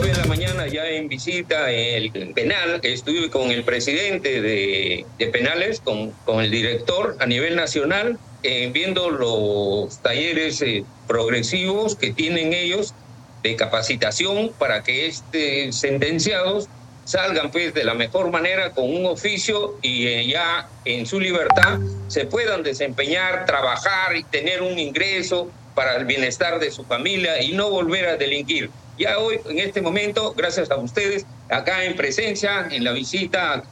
Hoy 0.00 0.10
en 0.10 0.18
la 0.18 0.26
mañana 0.26 0.66
ya 0.66 0.86
en 0.86 1.08
visita 1.08 1.70
el 1.70 2.32
penal, 2.34 2.80
estuve 2.82 3.30
con 3.30 3.50
el 3.50 3.64
presidente 3.64 4.40
de, 4.40 5.04
penales, 5.32 5.80
con, 5.80 6.12
con, 6.24 6.40
el 6.40 6.50
director 6.50 7.16
a 7.20 7.26
nivel 7.26 7.56
nacional, 7.56 8.18
eh, 8.42 8.70
viendo 8.72 9.10
los 9.10 9.98
talleres 10.02 10.62
eh, 10.62 10.84
progresivos 11.06 11.96
que 11.96 12.12
tienen 12.12 12.52
ellos 12.52 12.94
de 13.42 13.56
capacitación 13.56 14.52
para 14.58 14.82
que 14.82 15.06
estos 15.06 15.76
sentenciados 15.76 16.68
salgan 17.04 17.50
pues 17.50 17.72
de 17.72 17.84
la 17.84 17.94
mejor 17.94 18.30
manera 18.30 18.72
con 18.72 18.84
un 18.84 19.06
oficio 19.06 19.78
y 19.80 20.06
eh, 20.06 20.26
ya 20.26 20.68
en 20.84 21.06
su 21.06 21.18
libertad 21.18 21.78
se 22.08 22.26
puedan 22.26 22.62
desempeñar, 22.62 23.46
trabajar 23.46 24.14
y 24.14 24.24
tener 24.24 24.60
un 24.62 24.78
ingreso 24.78 25.50
para 25.74 25.96
el 25.96 26.04
bienestar 26.04 26.58
de 26.58 26.70
su 26.70 26.84
familia 26.84 27.42
y 27.42 27.52
no 27.52 27.70
volver 27.70 28.06
a 28.06 28.16
delinquir. 28.16 28.70
Ya 28.98 29.16
hoy, 29.18 29.38
en 29.48 29.60
este 29.60 29.80
momento, 29.80 30.34
gracias 30.36 30.70
a 30.72 30.76
ustedes, 30.76 31.24
acá 31.48 31.84
en 31.84 31.94
presencia, 31.94 32.66
en 32.68 32.82
la 32.82 32.92
visita 32.92 33.62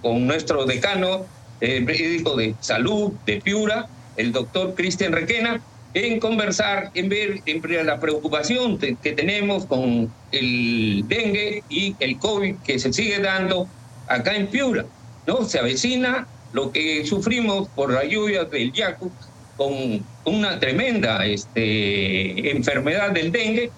con 0.00 0.28
nuestro 0.28 0.64
decano 0.64 1.26
médico 1.60 2.36
de 2.36 2.54
salud 2.60 3.12
de 3.26 3.40
Piura, 3.40 3.88
el 4.16 4.30
doctor 4.30 4.74
Cristian 4.76 5.12
Requena, 5.12 5.60
en 5.92 6.20
conversar, 6.20 6.92
en 6.94 7.08
ver 7.08 7.42
en 7.46 7.86
la 7.86 7.98
preocupación 7.98 8.78
que 8.78 9.12
tenemos 9.12 9.66
con 9.66 10.14
el 10.30 11.02
dengue 11.08 11.64
y 11.68 11.96
el 11.98 12.18
COVID 12.18 12.56
que 12.62 12.78
se 12.78 12.92
sigue 12.92 13.18
dando 13.18 13.68
acá 14.06 14.36
en 14.36 14.46
Piura. 14.46 14.86
¿no? 15.26 15.44
Se 15.44 15.58
avecina 15.58 16.28
lo 16.52 16.70
que 16.70 17.04
sufrimos 17.04 17.68
por 17.70 17.92
la 17.92 18.04
lluvia 18.04 18.44
del 18.44 18.72
Yacu 18.72 19.10
con 19.56 20.06
una 20.24 20.60
tremenda 20.60 21.26
este, 21.26 22.50
enfermedad 22.52 23.10
del 23.10 23.32
dengue 23.32 23.72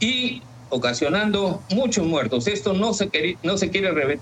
y 0.00 0.42
ocasionando 0.70 1.62
muchos 1.70 2.06
muertos. 2.06 2.46
Esto 2.46 2.72
no 2.72 2.94
se, 2.94 3.08
quiere, 3.08 3.38
no 3.42 3.56
se 3.56 3.70
quiere 3.70 4.20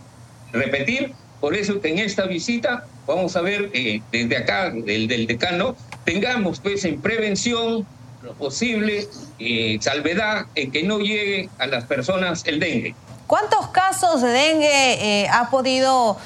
repetir, 0.52 1.12
por 1.40 1.54
eso 1.54 1.80
que 1.80 1.88
en 1.88 1.98
esta 1.98 2.26
visita 2.26 2.86
vamos 3.06 3.36
a 3.36 3.40
ver 3.40 3.70
eh, 3.72 4.00
desde 4.10 4.36
acá, 4.36 4.70
del, 4.70 5.06
del, 5.06 5.26
decano, 5.26 5.76
tengamos 6.04 6.60
pues 6.60 6.84
en 6.84 7.00
prevención 7.00 7.86
lo 8.22 8.34
posible, 8.34 9.06
eh, 9.38 9.78
salvedad, 9.80 10.46
en 10.54 10.72
que 10.72 10.82
no 10.82 10.98
llegue 10.98 11.48
a 11.58 11.66
las 11.66 11.84
personas 11.84 12.42
el 12.46 12.58
dengue. 12.58 12.94
¿Cuántos 13.26 13.68
casos 13.68 14.22
de 14.22 14.28
dengue 14.28 15.22
eh, 15.22 15.28
ha 15.28 15.50
podido 15.50 16.16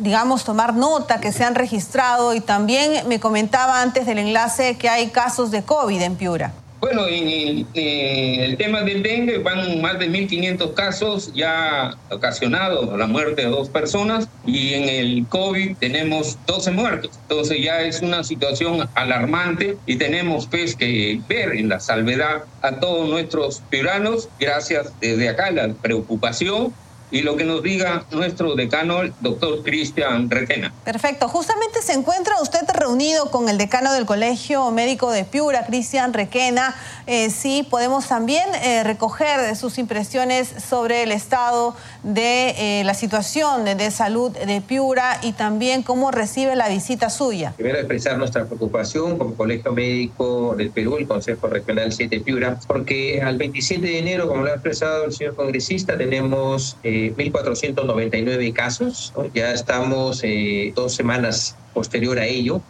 digamos, 0.00 0.44
tomar 0.44 0.74
nota 0.74 1.20
que 1.20 1.30
se 1.30 1.44
han 1.44 1.54
registrado 1.54 2.34
y 2.34 2.40
también 2.40 3.06
me 3.06 3.20
comentaba 3.20 3.82
antes 3.82 4.06
del 4.06 4.18
enlace 4.18 4.78
que 4.78 4.88
hay 4.88 5.08
casos 5.08 5.50
de 5.50 5.62
COVID 5.62 6.00
en 6.00 6.16
Piura. 6.16 6.52
Bueno, 6.80 7.06
en 7.06 7.66
el, 7.74 8.56
tema 8.56 8.80
del 8.82 9.02
dengue 9.02 9.38
van 9.38 9.82
más 9.82 9.98
de 9.98 10.08
1.500 10.08 10.72
casos 10.74 11.32
ya 11.34 11.94
ocasionados 12.10 12.98
la 12.98 13.06
muerte 13.06 13.42
de 13.42 13.48
dos 13.48 13.68
personas 13.68 14.28
y 14.46 14.72
en 14.72 14.88
el 14.88 15.26
COVID 15.28 15.76
tenemos 15.76 16.38
12 16.46 16.70
muertos. 16.70 17.10
Entonces 17.22 17.62
ya 17.62 17.82
es 17.82 18.00
una 18.00 18.24
situación 18.24 18.88
alarmante 18.94 19.76
y 19.84 19.96
tenemos 19.96 20.46
pues 20.46 20.74
que 20.74 21.20
ver 21.28 21.52
en 21.52 21.68
la 21.68 21.80
salvedad 21.80 22.44
a 22.62 22.80
todos 22.80 23.08
nuestros 23.08 23.62
piuranos, 23.68 24.28
gracias 24.38 24.92
desde 25.00 25.28
acá 25.28 25.50
la 25.50 25.68
preocupación 25.74 26.72
y 27.10 27.22
lo 27.22 27.36
que 27.36 27.44
nos 27.44 27.62
diga 27.62 28.04
nuestro 28.12 28.54
decano, 28.54 29.02
el 29.02 29.12
doctor 29.20 29.62
Cristian 29.62 30.30
Requena. 30.30 30.72
Perfecto. 30.84 31.28
Justamente 31.28 31.82
se 31.82 31.92
encuentra 31.92 32.40
usted 32.40 32.60
reunido 32.72 33.30
con 33.30 33.48
el 33.48 33.58
decano 33.58 33.92
del 33.92 34.06
Colegio 34.06 34.70
Médico 34.70 35.10
de 35.10 35.24
Piura, 35.24 35.66
Cristian 35.66 36.12
Requena. 36.12 36.74
Eh, 37.06 37.30
sí, 37.30 37.66
podemos 37.68 38.06
también 38.06 38.44
eh, 38.62 38.84
recoger 38.84 39.56
sus 39.56 39.78
impresiones 39.78 40.48
sobre 40.48 41.02
el 41.02 41.12
estado 41.12 41.74
de 42.02 42.80
eh, 42.80 42.84
la 42.84 42.94
situación 42.94 43.64
de, 43.64 43.90
salud 43.90 44.30
de 44.30 44.60
Piura 44.60 45.18
y 45.22 45.32
también 45.32 45.82
cómo 45.82 46.10
recibe 46.10 46.54
la 46.54 46.68
visita 46.68 47.10
suya. 47.10 47.54
Primero 47.56 47.78
expresar 47.78 48.18
nuestra 48.18 48.44
preocupación 48.44 49.18
como 49.18 49.34
Colegio 49.34 49.72
Médico 49.72 50.54
del 50.56 50.70
Perú, 50.70 50.96
el 50.98 51.08
Consejo 51.08 51.48
Regional 51.48 51.92
7 51.92 52.20
Piura, 52.20 52.58
porque 52.66 53.20
al 53.22 53.36
27 53.36 53.84
de 53.84 53.98
enero, 53.98 54.28
como 54.28 54.42
lo 54.42 54.50
ha 54.50 54.54
expresado 54.54 55.04
el 55.04 55.12
señor 55.12 55.34
congresista, 55.34 55.96
tenemos... 55.96 56.76
1.499 57.08 58.52
casos. 58.52 59.12
Ya 59.34 59.52
estamos 59.52 60.20
eh, 60.22 60.72
dos 60.74 60.94
semanas 60.94 61.56
posterior 61.74 62.18
a 62.18 62.26
ello. 62.26 62.60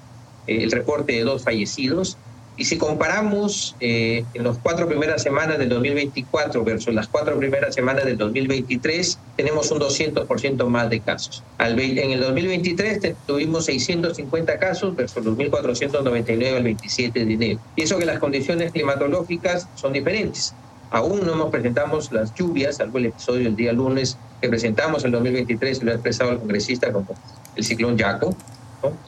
Eh, 0.47 0.63
el 0.63 0.71
reporte 0.71 1.13
de 1.13 1.25
dos 1.25 1.45
fallecidos. 1.45 2.17
Y 2.57 2.65
si 2.65 2.77
comparamos 2.77 3.75
eh, 3.81 4.25
en 4.35 4.45
las 4.45 4.59
cuatro 4.59 4.87
primeras 4.87 5.23
semanas 5.23 5.59
del 5.59 5.71
2024 5.71 6.63
versus 6.63 6.93
las 6.93 7.09
cuatro 7.09 7.39
primeras 7.39 7.75
semanas 7.75 8.05
del 8.05 8.19
2023, 8.19 9.19
tenemos 9.37 9.71
un 9.71 9.81
200% 9.81 10.67
más 10.67 10.91
de 10.91 11.01
casos. 11.01 11.43
Al, 11.57 11.81
en 11.81 12.11
el 12.11 12.21
2023 12.21 13.15
tuvimos 13.27 13.65
650 13.65 14.59
casos 14.59 14.95
versus 14.95 15.25
los 15.25 15.39
1.499 15.39 16.57
al 16.57 16.65
27 16.65 17.25
de 17.25 17.33
enero. 17.33 17.61
Y 17.77 17.83
eso 17.83 17.99
que 17.99 18.05
las 18.05 18.19
condiciones 18.19 18.73
climatológicas 18.73 19.67
son 19.77 19.95
diferentes. 19.95 20.55
Aún 20.91 21.25
no 21.25 21.35
hemos 21.35 21.51
presentamos 21.51 22.11
las 22.11 22.35
lluvias, 22.35 22.77
salvo 22.77 22.99
el 22.99 23.07
episodio 23.07 23.45
del 23.45 23.57
día 23.57 23.73
lunes 23.73 24.19
que 24.41 24.49
presentamos 24.49 25.05
en 25.05 25.13
2023 25.13 25.81
y 25.81 25.85
lo 25.85 25.93
ha 25.93 25.95
expresado 25.95 26.33
el 26.33 26.39
congresista 26.39 26.93
como 26.93 27.15
el 27.55 27.65
ciclón 27.65 27.97
Yaco. 27.97 28.35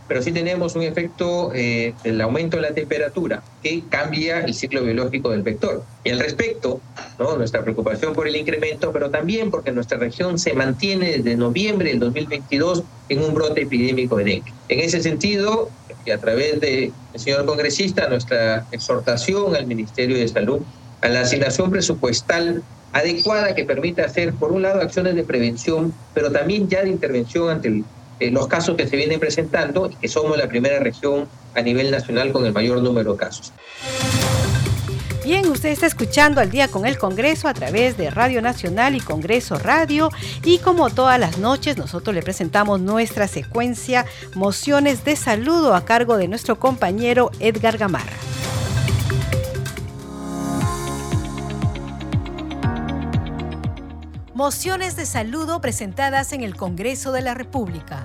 pero 0.07 0.23
sí 0.23 0.31
tenemos 0.31 0.77
un 0.77 0.83
efecto 0.83 1.51
eh, 1.55 1.95
del 2.05 2.21
aumento 2.21 2.57
de 2.59 2.63
la 2.63 2.75
temperatura 2.75 3.43
que 3.63 3.83
cambia 3.89 4.41
el 4.43 4.55
ciclo 4.55 4.85
biológico 4.85 5.31
del 5.31 5.43
vector. 5.43 5.83
Y 6.05 6.11
al 6.11 6.21
respecto, 6.21 6.81
¿no? 7.19 7.37
nuestra 7.37 7.63
preocupación 7.63 8.13
por 8.13 8.29
el 8.29 8.37
incremento, 8.37 8.93
pero 8.93 9.11
también 9.11 9.51
porque 9.51 9.73
nuestra 9.73 9.99
región 9.99 10.39
se 10.39 10.53
mantiene 10.53 11.17
desde 11.17 11.37
noviembre 11.37 11.89
del 11.89 11.99
2022 11.99 12.85
en 13.09 13.25
un 13.25 13.35
brote 13.35 13.63
epidémico 13.63 14.17
de 14.19 14.25
dengue. 14.25 14.53
En 14.69 14.81
ese 14.81 15.03
sentido, 15.03 15.69
y 16.05 16.11
a 16.11 16.19
través 16.19 16.61
del 16.61 16.93
señor 17.17 17.45
congresista, 17.47 18.09
nuestra 18.09 18.67
exhortación 18.71 19.57
al 19.57 19.67
Ministerio 19.67 20.17
de 20.17 20.29
Salud 20.29 20.61
a 21.03 21.09
la 21.09 21.21
asignación 21.21 21.71
presupuestal 21.71 22.63
adecuada 22.93 23.55
que 23.55 23.65
permita 23.65 24.05
hacer, 24.05 24.33
por 24.35 24.53
un 24.53 24.63
lado, 24.63 24.81
acciones 24.81 25.15
de 25.15 25.25
prevención, 25.25 25.93
pero 26.15 26.31
también 26.31 26.69
ya 26.69 26.83
de 26.83 26.91
intervención 26.91 27.51
ante 27.51 27.83
eh, 28.21 28.31
los 28.31 28.47
casos 28.47 28.77
que 28.77 28.87
se 28.87 28.97
vienen 28.97 29.19
presentando 29.19 29.91
que 30.01 30.09
somos 30.09 30.37
la 30.37 30.49
primera 30.49 30.79
región 30.79 31.29
a 31.55 31.63
nivel 31.63 31.91
nacional 31.91 32.33
con 32.33 32.47
el 32.47 32.53
mayor 32.53 32.81
número 32.83 33.13
de 33.13 33.19
casos. 33.19 33.53
Bien, 35.25 35.49
usted 35.49 35.69
está 35.69 35.87
escuchando 35.87 36.41
al 36.41 36.51
día 36.51 36.67
con 36.67 36.85
el 36.85 36.99
Congreso 36.99 37.47
a 37.47 37.55
través 37.55 37.97
de 37.97 38.11
Radio 38.11 38.43
Nacional 38.43 38.97
y 38.97 39.01
Congreso 39.01 39.57
Radio 39.57 40.11
y 40.45 40.59
como 40.59 40.91
todas 40.91 41.19
las 41.19 41.39
noches 41.39 41.77
nosotros 41.77 42.15
le 42.15 42.23
presentamos 42.23 42.81
nuestra 42.81 43.29
secuencia 43.29 44.05
Mociones 44.35 45.05
de 45.05 45.15
Saludo 45.15 45.77
a 45.77 45.85
cargo 45.85 46.17
de 46.17 46.27
nuestro 46.27 46.59
compañero 46.59 47.31
Edgar 47.39 47.79
Gamarra. 47.79 48.17
Mociones 54.35 54.97
de 54.97 55.05
saludo 55.05 55.61
presentadas 55.61 56.33
en 56.33 56.41
el 56.41 56.57
Congreso 56.57 57.13
de 57.13 57.21
la 57.21 57.35
República. 57.35 58.03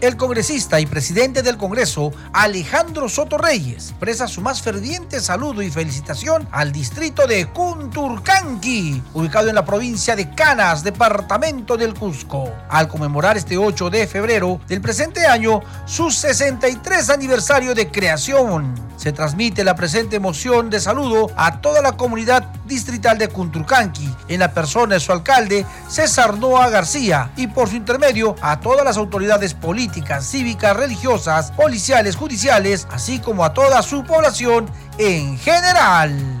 El 0.00 0.16
congresista 0.16 0.78
y 0.78 0.86
presidente 0.86 1.42
del 1.42 1.56
Congreso, 1.56 2.12
Alejandro 2.32 3.08
Soto 3.08 3.36
Reyes, 3.36 3.88
expresa 3.88 4.28
su 4.28 4.40
más 4.40 4.62
ferviente 4.62 5.18
saludo 5.18 5.60
y 5.60 5.72
felicitación 5.72 6.48
al 6.52 6.70
distrito 6.70 7.26
de 7.26 7.46
Cunturcanqui, 7.46 9.02
ubicado 9.12 9.48
en 9.48 9.56
la 9.56 9.64
provincia 9.64 10.14
de 10.14 10.32
Canas, 10.36 10.84
departamento 10.84 11.76
del 11.76 11.94
Cusco, 11.94 12.48
al 12.68 12.86
conmemorar 12.86 13.36
este 13.36 13.58
8 13.58 13.90
de 13.90 14.06
febrero 14.06 14.60
del 14.68 14.80
presente 14.80 15.26
año 15.26 15.62
su 15.84 16.12
63 16.12 17.10
aniversario 17.10 17.74
de 17.74 17.90
creación. 17.90 18.86
Se 18.96 19.12
transmite 19.12 19.62
la 19.62 19.76
presente 19.76 20.20
moción 20.20 20.70
de 20.70 20.80
saludo 20.80 21.30
a 21.36 21.60
toda 21.60 21.80
la 21.82 21.92
comunidad 21.92 22.52
distrital 22.66 23.16
de 23.16 23.28
Cunturcanqui, 23.28 24.12
en 24.28 24.40
la 24.40 24.52
persona 24.52 24.94
de 24.94 25.00
su 25.00 25.12
alcalde, 25.12 25.64
César 25.88 26.36
Noa 26.36 26.68
García, 26.68 27.30
y 27.36 27.46
por 27.46 27.68
su 27.68 27.76
intermedio 27.76 28.34
a 28.40 28.60
todas 28.60 28.84
las 28.84 28.96
autoridades 28.96 29.54
políticas, 29.54 29.87
cívicas, 30.22 30.76
religiosas, 30.76 31.50
policiales, 31.52 32.16
judiciales, 32.16 32.86
así 32.90 33.18
como 33.18 33.44
a 33.44 33.52
toda 33.52 33.82
su 33.82 34.04
población 34.04 34.70
en 34.98 35.38
general. 35.38 36.38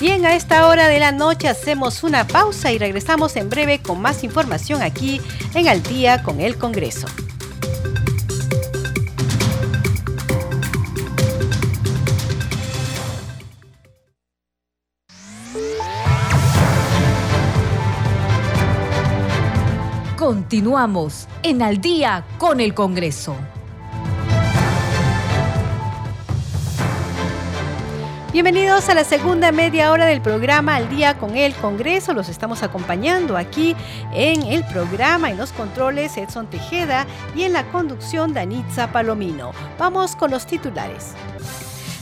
Bien, 0.00 0.24
a 0.24 0.36
esta 0.36 0.68
hora 0.68 0.86
de 0.86 1.00
la 1.00 1.10
noche 1.10 1.48
hacemos 1.48 2.04
una 2.04 2.24
pausa 2.26 2.70
y 2.70 2.78
regresamos 2.78 3.34
en 3.34 3.50
breve 3.50 3.80
con 3.80 4.00
más 4.00 4.22
información 4.22 4.80
aquí 4.80 5.20
en 5.54 5.66
Al 5.66 5.82
día 5.82 6.22
con 6.22 6.40
el 6.40 6.56
Congreso. 6.56 7.08
Continuamos 20.28 21.26
en 21.42 21.62
Al 21.62 21.80
día 21.80 22.22
con 22.36 22.60
el 22.60 22.74
Congreso. 22.74 23.34
Bienvenidos 28.30 28.90
a 28.90 28.94
la 28.94 29.04
segunda 29.04 29.52
media 29.52 29.90
hora 29.90 30.04
del 30.04 30.20
programa 30.20 30.76
Al 30.76 30.90
día 30.90 31.16
con 31.16 31.34
el 31.34 31.54
Congreso. 31.54 32.12
Los 32.12 32.28
estamos 32.28 32.62
acompañando 32.62 33.38
aquí 33.38 33.74
en 34.12 34.42
el 34.42 34.64
programa, 34.66 35.30
en 35.30 35.38
los 35.38 35.52
controles 35.52 36.18
Edson 36.18 36.46
Tejeda 36.50 37.06
y 37.34 37.44
en 37.44 37.54
la 37.54 37.64
conducción 37.70 38.34
Danitza 38.34 38.92
Palomino. 38.92 39.52
Vamos 39.78 40.14
con 40.14 40.30
los 40.30 40.44
titulares. 40.44 41.14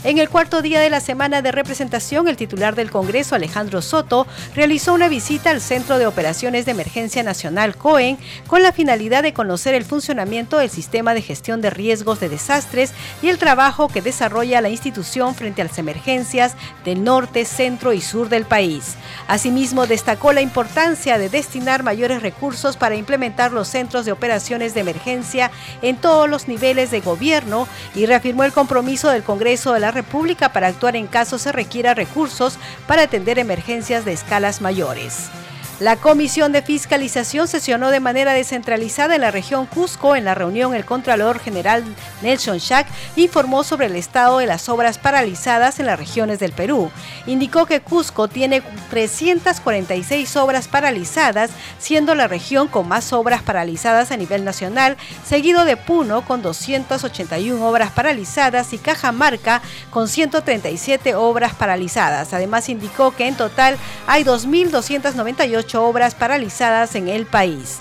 En 0.04 0.18
el 0.18 0.28
cuarto 0.28 0.62
día 0.62 0.80
de 0.80 0.90
la 0.90 1.00
semana 1.00 1.42
de 1.42 1.50
representación, 1.50 2.28
el 2.28 2.36
titular 2.36 2.74
del 2.74 2.90
Congreso, 2.90 3.34
Alejandro 3.34 3.80
Soto, 3.82 4.26
realizó 4.54 4.92
una 4.92 5.08
visita 5.08 5.50
al 5.50 5.60
Centro 5.60 5.98
de 5.98 6.06
Operaciones 6.06 6.64
de 6.64 6.72
Emergencia 6.72 7.22
Nacional 7.22 7.74
COEN 7.74 8.18
con 8.46 8.62
la 8.62 8.72
finalidad 8.72 9.22
de 9.22 9.32
conocer 9.32 9.74
el 9.74 9.84
funcionamiento 9.84 10.58
del 10.58 10.70
sistema 10.70 11.14
de 11.14 11.22
gestión 11.22 11.60
de 11.60 11.70
riesgos 11.70 12.20
de 12.20 12.28
desastres 12.28 12.92
y 13.22 13.30
el 13.30 13.38
trabajo 13.38 13.88
que 13.88 14.02
desarrolla 14.02 14.60
la 14.60 14.68
institución 14.68 15.34
frente 15.34 15.62
a 15.62 15.64
las 15.64 15.78
emergencias 15.78 16.54
del 16.84 17.02
norte, 17.02 17.44
centro 17.44 17.92
y 17.92 18.00
sur 18.00 18.28
del 18.28 18.44
país. 18.44 18.94
Asimismo, 19.26 19.86
destacó 19.86 20.32
la 20.32 20.42
importancia 20.42 21.18
de 21.18 21.30
destinar 21.30 21.82
mayores 21.82 22.22
recursos 22.22 22.76
para 22.76 22.96
implementar 22.96 23.52
los 23.52 23.66
centros 23.68 24.04
de 24.04 24.12
operaciones 24.12 24.74
de 24.74 24.80
emergencia 24.80 25.50
en 25.82 25.96
todos 25.96 26.28
los 26.28 26.48
niveles 26.48 26.90
de 26.90 27.00
gobierno 27.00 27.66
y 27.94 28.06
reafirmó 28.06 28.44
el 28.44 28.52
compromiso 28.52 29.08
del 29.08 29.24
Congreso 29.24 29.72
de 29.72 29.80
la 29.80 29.85
República 29.90 30.52
para 30.52 30.68
actuar 30.68 30.96
en 30.96 31.06
caso 31.06 31.38
se 31.38 31.52
requiera 31.52 31.94
recursos 31.94 32.58
para 32.86 33.02
atender 33.02 33.38
emergencias 33.38 34.04
de 34.04 34.12
escalas 34.12 34.60
mayores. 34.60 35.30
La 35.78 35.96
Comisión 35.96 36.52
de 36.52 36.62
Fiscalización 36.62 37.48
sesionó 37.48 37.90
de 37.90 38.00
manera 38.00 38.32
descentralizada 38.32 39.14
en 39.14 39.20
la 39.20 39.30
región 39.30 39.66
Cusco. 39.66 40.16
En 40.16 40.24
la 40.24 40.34
reunión, 40.34 40.74
el 40.74 40.86
Contralor 40.86 41.38
General 41.38 41.84
Nelson 42.22 42.60
Schack 42.60 42.86
informó 43.14 43.62
sobre 43.62 43.86
el 43.86 43.96
estado 43.96 44.38
de 44.38 44.46
las 44.46 44.70
obras 44.70 44.96
paralizadas 44.96 45.78
en 45.78 45.84
las 45.84 45.98
regiones 45.98 46.38
del 46.38 46.52
Perú. 46.52 46.90
Indicó 47.26 47.66
que 47.66 47.82
Cusco 47.82 48.26
tiene 48.26 48.62
346 48.88 50.34
obras 50.36 50.66
paralizadas, 50.66 51.50
siendo 51.78 52.14
la 52.14 52.26
región 52.26 52.68
con 52.68 52.88
más 52.88 53.12
obras 53.12 53.42
paralizadas 53.42 54.10
a 54.12 54.16
nivel 54.16 54.46
nacional, 54.46 54.96
seguido 55.26 55.66
de 55.66 55.76
Puno 55.76 56.24
con 56.24 56.40
281 56.40 57.68
obras 57.68 57.90
paralizadas 57.90 58.72
y 58.72 58.78
Cajamarca 58.78 59.60
con 59.90 60.08
137 60.08 61.14
obras 61.16 61.54
paralizadas. 61.54 62.32
Además, 62.32 62.70
indicó 62.70 63.14
que 63.14 63.28
en 63.28 63.34
total 63.34 63.76
hay 64.06 64.24
2.298 64.24 65.65
obras 65.74 66.14
paralizadas 66.14 66.94
en 66.94 67.08
el 67.08 67.26
país. 67.26 67.78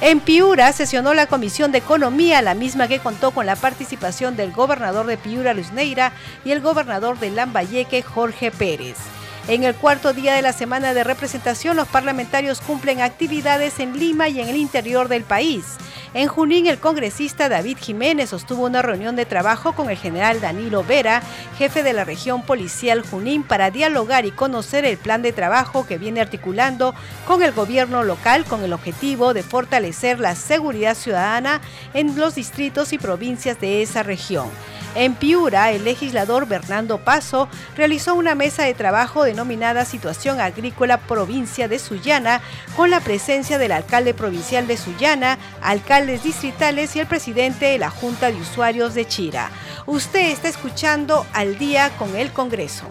En 0.00 0.20
Piura 0.20 0.72
sesionó 0.72 1.14
la 1.14 1.26
Comisión 1.26 1.72
de 1.72 1.78
Economía, 1.78 2.42
la 2.42 2.54
misma 2.54 2.88
que 2.88 2.98
contó 2.98 3.30
con 3.30 3.46
la 3.46 3.56
participación 3.56 4.36
del 4.36 4.52
gobernador 4.52 5.06
de 5.06 5.16
Piura, 5.16 5.54
Luis 5.54 5.72
Neira, 5.72 6.12
y 6.44 6.50
el 6.50 6.60
gobernador 6.60 7.18
de 7.18 7.30
Lambayeque, 7.30 8.02
Jorge 8.02 8.50
Pérez. 8.50 8.96
En 9.46 9.62
el 9.62 9.74
cuarto 9.74 10.12
día 10.12 10.34
de 10.34 10.42
la 10.42 10.54
semana 10.54 10.94
de 10.94 11.04
representación, 11.04 11.76
los 11.76 11.86
parlamentarios 11.86 12.60
cumplen 12.62 13.02
actividades 13.02 13.78
en 13.78 13.98
Lima 13.98 14.28
y 14.28 14.40
en 14.40 14.48
el 14.48 14.56
interior 14.56 15.08
del 15.08 15.22
país. 15.22 15.64
En 16.14 16.28
Junín, 16.28 16.68
el 16.68 16.78
congresista 16.78 17.48
David 17.48 17.76
Jiménez 17.80 18.30
sostuvo 18.30 18.66
una 18.66 18.82
reunión 18.82 19.16
de 19.16 19.26
trabajo 19.26 19.72
con 19.72 19.90
el 19.90 19.96
general 19.96 20.40
Danilo 20.40 20.84
Vera, 20.84 21.20
jefe 21.58 21.82
de 21.82 21.92
la 21.92 22.04
región 22.04 22.42
policial 22.42 23.02
Junín, 23.02 23.42
para 23.42 23.72
dialogar 23.72 24.24
y 24.24 24.30
conocer 24.30 24.84
el 24.84 24.96
plan 24.96 25.22
de 25.22 25.32
trabajo 25.32 25.88
que 25.88 25.98
viene 25.98 26.20
articulando 26.20 26.94
con 27.26 27.42
el 27.42 27.50
gobierno 27.50 28.04
local 28.04 28.44
con 28.44 28.62
el 28.62 28.72
objetivo 28.72 29.34
de 29.34 29.42
fortalecer 29.42 30.20
la 30.20 30.36
seguridad 30.36 30.94
ciudadana 30.94 31.60
en 31.94 32.16
los 32.16 32.36
distritos 32.36 32.92
y 32.92 32.98
provincias 32.98 33.60
de 33.60 33.82
esa 33.82 34.04
región. 34.04 34.46
En 34.96 35.16
Piura, 35.16 35.72
el 35.72 35.82
legislador 35.82 36.46
Bernardo 36.46 36.98
Paso 36.98 37.48
realizó 37.76 38.14
una 38.14 38.36
mesa 38.36 38.62
de 38.62 38.74
trabajo 38.74 39.24
denominada 39.24 39.84
Situación 39.84 40.40
Agrícola 40.40 40.98
Provincia 40.98 41.66
de 41.66 41.80
Sullana, 41.80 42.40
con 42.76 42.90
la 42.90 43.00
presencia 43.00 43.58
del 43.58 43.72
alcalde 43.72 44.14
provincial 44.14 44.68
de 44.68 44.76
Sullana, 44.76 45.38
distritales 46.22 46.94
y 46.96 47.00
el 47.00 47.06
presidente 47.06 47.66
de 47.66 47.78
la 47.78 47.90
Junta 47.90 48.30
de 48.30 48.40
Usuarios 48.40 48.94
de 48.94 49.06
Chira. 49.06 49.50
Usted 49.86 50.30
está 50.30 50.48
escuchando 50.48 51.26
al 51.32 51.58
día 51.58 51.90
con 51.98 52.14
el 52.16 52.30
Congreso. 52.32 52.86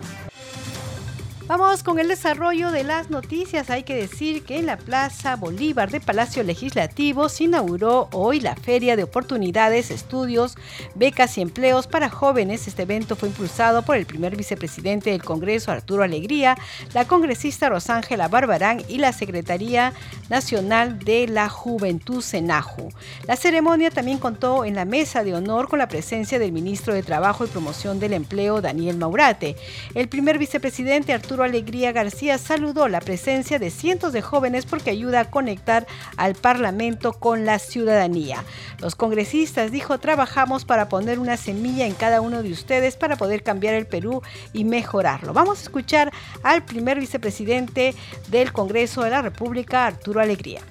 Vamos 1.46 1.84
con 1.84 2.00
el 2.00 2.08
desarrollo 2.08 2.72
de 2.72 2.86
las 2.86 3.10
noticias. 3.10 3.70
Hay 3.70 3.84
que 3.84 3.96
decir 3.96 4.46
que 4.46 4.60
en 4.60 4.66
la 4.66 4.78
Plaza 4.78 5.36
Bolívar 5.36 5.92
de 5.92 6.00
Palacio 6.00 6.42
Legislativo 6.42 7.28
se 7.28 7.44
inauguró 7.44 8.08
hoy 8.14 8.40
la 8.40 8.56
Feria 8.56 8.96
de 8.96 9.04
Oportunidades, 9.04 9.92
Estudios, 9.92 10.56
Becas 10.96 11.38
y 11.38 11.42
Empleos 11.42 11.86
para 11.86 12.10
Jóvenes. 12.10 12.70
Este 12.70 12.84
evento 12.84 13.18
fue 13.18 13.28
impulsado 13.28 13.82
por 13.82 13.98
el 13.98 14.06
primer 14.06 14.38
vicepresidente 14.38 15.10
del 15.10 15.22
Congreso, 15.22 15.70
Arturo 15.70 16.04
Alegría, 16.04 16.58
la 16.94 17.06
congresista 17.06 17.68
Rosángela 17.68 18.30
Barbarán 18.30 18.82
y 18.88 19.00
la 19.00 19.12
Secretaría 19.12 19.92
Nacional 20.30 20.98
de 21.00 21.28
la 21.28 21.50
Juventud, 21.50 22.22
Senaju. 22.22 22.88
La 23.28 23.36
ceremonia 23.36 23.92
también 23.92 24.18
contó 24.18 24.64
en 24.64 24.76
la 24.76 24.86
mesa 24.86 25.26
de 25.26 25.36
honor 25.36 25.68
con 25.68 25.80
la 25.80 25.90
presencia 25.90 26.40
del 26.40 26.54
ministro 26.54 26.94
de 26.94 27.04
Trabajo 27.04 27.44
y 27.44 27.50
Promoción 27.50 28.00
del 28.00 28.14
Empleo, 28.14 28.62
Daniel 28.62 28.96
Maurate. 28.96 29.58
El 29.94 30.08
primer 30.08 30.40
vicepresidente, 30.40 31.12
Arturo 31.12 31.33
Arturo 31.34 31.46
Alegría 31.46 31.92
García 31.92 32.38
saludó 32.38 32.88
la 32.88 33.00
presencia 33.00 33.58
de 33.58 33.72
cientos 33.72 34.14
de 34.14 34.22
jóvenes 34.22 34.68
porque 34.68 34.92
ayuda 34.92 35.22
a 35.22 35.32
conectar 35.32 35.88
al 36.16 36.36
Parlamento 36.36 37.14
con 37.14 37.44
la 37.44 37.58
ciudadanía. 37.58 38.44
Los 38.78 38.94
congresistas, 38.94 39.72
dijo, 39.72 39.98
trabajamos 39.98 40.64
para 40.64 40.90
poner 40.90 41.18
una 41.18 41.36
semilla 41.36 41.88
en 41.88 41.96
cada 41.96 42.22
uno 42.22 42.44
de 42.44 42.52
ustedes 42.52 42.98
para 42.98 43.16
poder 43.16 43.42
cambiar 43.42 43.74
el 43.74 43.88
Perú 43.88 44.22
y 44.54 44.64
mejorarlo. 44.64 45.34
Vamos 45.34 45.58
a 45.58 45.62
escuchar 45.64 46.12
al 46.44 46.66
primer 46.66 47.00
vicepresidente 47.00 47.96
del 48.28 48.54
Congreso 48.54 49.02
de 49.02 49.10
la 49.10 49.24
República, 49.24 49.88
Arturo 49.88 50.22
Alegría. 50.22 50.62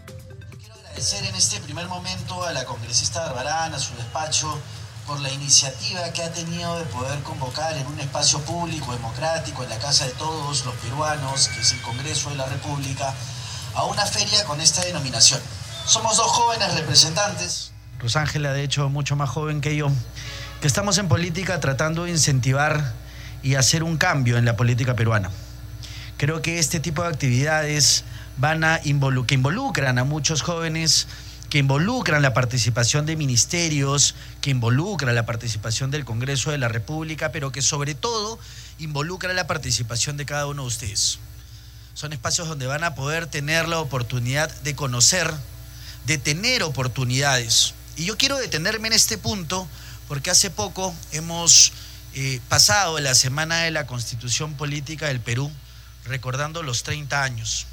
Quiero 0.60 0.74
agradecer 0.74 1.24
en 1.24 1.34
este 1.34 1.58
primer 1.58 1.88
momento 1.88 2.44
a 2.44 2.52
la 2.52 2.64
congresista 2.64 3.18
Barbarán, 3.24 3.74
a 3.74 3.80
su 3.80 3.96
despacho, 3.96 4.56
por 5.06 5.20
la 5.20 5.30
iniciativa 5.30 6.12
que 6.12 6.22
ha 6.22 6.32
tenido 6.32 6.78
de 6.78 6.84
poder 6.86 7.20
convocar 7.22 7.76
en 7.76 7.86
un 7.86 7.98
espacio 8.00 8.40
público, 8.40 8.92
democrático, 8.92 9.62
en 9.62 9.70
la 9.70 9.78
casa 9.78 10.06
de 10.06 10.12
todos 10.12 10.64
los 10.64 10.74
peruanos, 10.76 11.48
que 11.48 11.60
es 11.60 11.72
el 11.72 11.80
Congreso 11.82 12.30
de 12.30 12.36
la 12.36 12.46
República, 12.46 13.14
a 13.74 13.84
una 13.84 14.06
feria 14.06 14.44
con 14.44 14.60
esta 14.60 14.84
denominación. 14.84 15.40
Somos 15.86 16.16
dos 16.16 16.26
jóvenes 16.26 16.74
representantes. 16.74 17.72
Rosángela, 17.98 18.52
de 18.52 18.62
hecho, 18.62 18.88
mucho 18.88 19.16
más 19.16 19.30
joven 19.30 19.60
que 19.60 19.76
yo, 19.76 19.88
que 20.60 20.66
estamos 20.66 20.98
en 20.98 21.08
política 21.08 21.60
tratando 21.60 22.04
de 22.04 22.10
incentivar 22.10 22.92
y 23.42 23.56
hacer 23.56 23.82
un 23.82 23.96
cambio 23.96 24.38
en 24.38 24.44
la 24.44 24.56
política 24.56 24.94
peruana. 24.94 25.30
Creo 26.16 26.42
que 26.42 26.58
este 26.58 26.78
tipo 26.78 27.02
de 27.02 27.08
actividades 27.08 28.04
van 28.36 28.64
a 28.64 28.80
que 28.80 29.34
involucran 29.34 29.98
a 29.98 30.04
muchos 30.04 30.42
jóvenes 30.42 31.08
que 31.52 31.58
involucran 31.58 32.22
la 32.22 32.32
participación 32.32 33.04
de 33.04 33.14
ministerios, 33.14 34.14
que 34.40 34.48
involucran 34.48 35.14
la 35.14 35.26
participación 35.26 35.90
del 35.90 36.06
Congreso 36.06 36.50
de 36.50 36.56
la 36.56 36.68
República, 36.68 37.30
pero 37.30 37.52
que 37.52 37.60
sobre 37.60 37.94
todo 37.94 38.38
involucra 38.78 39.34
la 39.34 39.46
participación 39.46 40.16
de 40.16 40.24
cada 40.24 40.46
uno 40.46 40.62
de 40.62 40.68
ustedes. 40.68 41.18
Son 41.92 42.14
espacios 42.14 42.48
donde 42.48 42.66
van 42.66 42.84
a 42.84 42.94
poder 42.94 43.26
tener 43.26 43.68
la 43.68 43.80
oportunidad 43.80 44.50
de 44.62 44.74
conocer, 44.74 45.30
de 46.06 46.16
tener 46.16 46.62
oportunidades. 46.62 47.74
Y 47.96 48.06
yo 48.06 48.16
quiero 48.16 48.38
detenerme 48.38 48.88
en 48.88 48.94
este 48.94 49.18
punto 49.18 49.68
porque 50.08 50.30
hace 50.30 50.48
poco 50.48 50.94
hemos 51.10 51.72
eh, 52.14 52.40
pasado 52.48 52.98
la 52.98 53.14
Semana 53.14 53.58
de 53.58 53.72
la 53.72 53.86
Constitución 53.86 54.54
Política 54.54 55.08
del 55.08 55.20
Perú 55.20 55.52
recordando 56.06 56.62
los 56.62 56.82
30 56.82 57.22
años. 57.22 57.66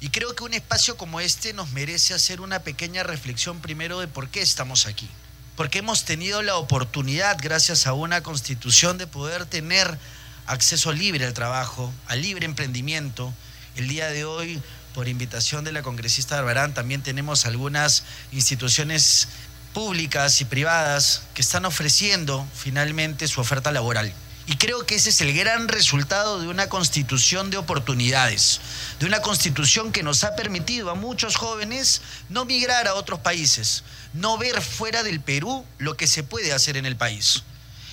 Y 0.00 0.08
creo 0.08 0.34
que 0.34 0.44
un 0.44 0.54
espacio 0.54 0.96
como 0.96 1.20
este 1.20 1.52
nos 1.52 1.72
merece 1.72 2.14
hacer 2.14 2.40
una 2.40 2.60
pequeña 2.60 3.02
reflexión 3.02 3.60
primero 3.60 4.00
de 4.00 4.08
por 4.08 4.28
qué 4.28 4.40
estamos 4.40 4.86
aquí. 4.86 5.08
Porque 5.56 5.80
hemos 5.80 6.06
tenido 6.06 6.40
la 6.40 6.56
oportunidad, 6.56 7.36
gracias 7.38 7.86
a 7.86 7.92
una 7.92 8.22
constitución, 8.22 8.96
de 8.96 9.06
poder 9.06 9.44
tener 9.44 9.98
acceso 10.46 10.92
libre 10.92 11.26
al 11.26 11.34
trabajo, 11.34 11.92
al 12.06 12.22
libre 12.22 12.46
emprendimiento. 12.46 13.34
El 13.76 13.88
día 13.88 14.08
de 14.08 14.24
hoy, 14.24 14.62
por 14.94 15.06
invitación 15.06 15.64
de 15.64 15.72
la 15.72 15.82
congresista 15.82 16.36
Barbarán, 16.36 16.72
también 16.72 17.02
tenemos 17.02 17.44
algunas 17.44 18.04
instituciones 18.32 19.28
públicas 19.74 20.40
y 20.40 20.46
privadas 20.46 21.24
que 21.34 21.42
están 21.42 21.66
ofreciendo 21.66 22.46
finalmente 22.54 23.28
su 23.28 23.42
oferta 23.42 23.70
laboral. 23.70 24.14
Y 24.46 24.56
creo 24.56 24.84
que 24.84 24.96
ese 24.96 25.10
es 25.10 25.20
el 25.20 25.32
gran 25.32 25.68
resultado 25.68 26.40
de 26.40 26.48
una 26.48 26.68
constitución 26.68 27.50
de 27.50 27.56
oportunidades, 27.56 28.60
de 28.98 29.06
una 29.06 29.22
constitución 29.22 29.92
que 29.92 30.02
nos 30.02 30.24
ha 30.24 30.34
permitido 30.34 30.90
a 30.90 30.94
muchos 30.94 31.36
jóvenes 31.36 32.02
no 32.28 32.44
migrar 32.44 32.88
a 32.88 32.94
otros 32.94 33.20
países, 33.20 33.84
no 34.12 34.38
ver 34.38 34.60
fuera 34.60 35.02
del 35.02 35.20
Perú 35.20 35.64
lo 35.78 35.96
que 35.96 36.06
se 36.06 36.22
puede 36.22 36.52
hacer 36.52 36.76
en 36.76 36.86
el 36.86 36.96
país. 36.96 37.44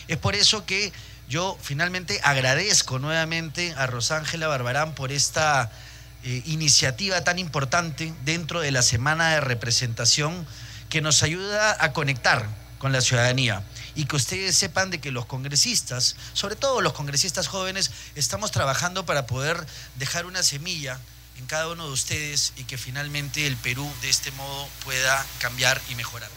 Es 0.08 0.18
por 0.18 0.36
eso 0.36 0.66
que 0.66 0.92
yo 1.30 1.58
finalmente 1.62 2.20
agradezco 2.24 3.00
nuevamente 3.00 3.74
a 3.78 3.86
Rosángela 3.86 4.48
Barbarán 4.48 4.96
por 4.96 5.12
esta 5.12 5.70
eh, 6.24 6.42
iniciativa 6.46 7.24
tan 7.24 7.38
importante 7.38 8.14
dentro 8.24 8.62
de 8.62 8.72
la 8.72 8.82
semana 8.82 9.30
de 9.32 9.42
representación 9.42 10.48
que 10.90 11.02
nos 11.02 11.22
ayuda 11.22 11.78
a 11.80 11.92
conectar 11.94 12.48
con 12.80 12.92
la 12.94 13.02
ciudadanía 13.02 13.62
y 13.98 14.06
que 14.06 14.16
ustedes 14.16 14.56
sepan 14.56 14.92
de 14.92 15.02
que 15.02 15.12
los 15.12 15.26
congresistas, 15.26 16.16
sobre 16.34 16.56
todo 16.56 16.82
los 16.82 16.94
congresistas 16.94 17.48
jóvenes, 17.48 17.90
estamos 18.16 18.52
trabajando 18.52 19.06
para 19.06 19.26
poder 19.26 19.66
dejar 19.96 20.28
una 20.28 20.44
semilla 20.44 21.00
en 21.40 21.48
cada 21.48 21.68
uno 21.70 21.88
de 21.88 21.94
ustedes 21.94 22.54
y 22.58 22.64
que 22.64 22.78
finalmente 22.78 23.48
el 23.48 23.58
Perú 23.58 23.92
de 24.04 24.10
este 24.10 24.32
modo 24.32 24.68
pueda 24.86 25.26
cambiar 25.40 25.82
y 25.90 25.96
mejorar. 25.96 26.30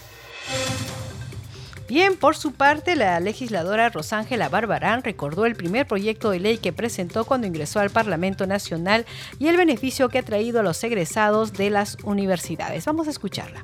Bien, 1.87 2.17
por 2.17 2.35
su 2.35 2.51
parte, 2.51 2.95
la 2.95 3.19
legisladora 3.19 3.89
Rosángela 3.89 4.49
Barbarán 4.49 5.03
recordó 5.03 5.45
el 5.45 5.55
primer 5.55 5.85
proyecto 5.85 6.31
de 6.31 6.39
ley 6.39 6.57
que 6.57 6.73
presentó 6.73 7.25
cuando 7.25 7.45
ingresó 7.45 7.79
al 7.79 7.91
Parlamento 7.91 8.47
Nacional 8.47 9.05
y 9.37 9.49
el 9.49 9.57
beneficio 9.57 10.09
que 10.09 10.17
ha 10.17 10.23
traído 10.23 10.61
a 10.61 10.63
los 10.63 10.83
egresados 10.83 11.53
de 11.53 11.69
las 11.69 11.97
universidades. 12.03 12.85
Vamos 12.85 13.07
a 13.07 13.11
escucharla. 13.11 13.63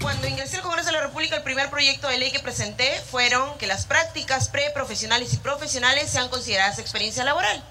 Cuando 0.00 0.28
ingresé 0.28 0.56
al 0.56 0.62
Congreso 0.62 0.86
de 0.86 0.92
la 0.92 1.02
República, 1.02 1.36
el 1.36 1.42
primer 1.42 1.70
proyecto 1.70 2.08
de 2.08 2.18
ley 2.18 2.30
que 2.30 2.38
presenté 2.38 3.00
fueron 3.10 3.56
que 3.58 3.66
las 3.66 3.86
prácticas 3.86 4.48
preprofesionales 4.48 5.32
y 5.32 5.38
profesionales 5.38 6.10
sean 6.10 6.28
consideradas 6.28 6.78
experiencia 6.78 7.24
laboral. 7.24 7.62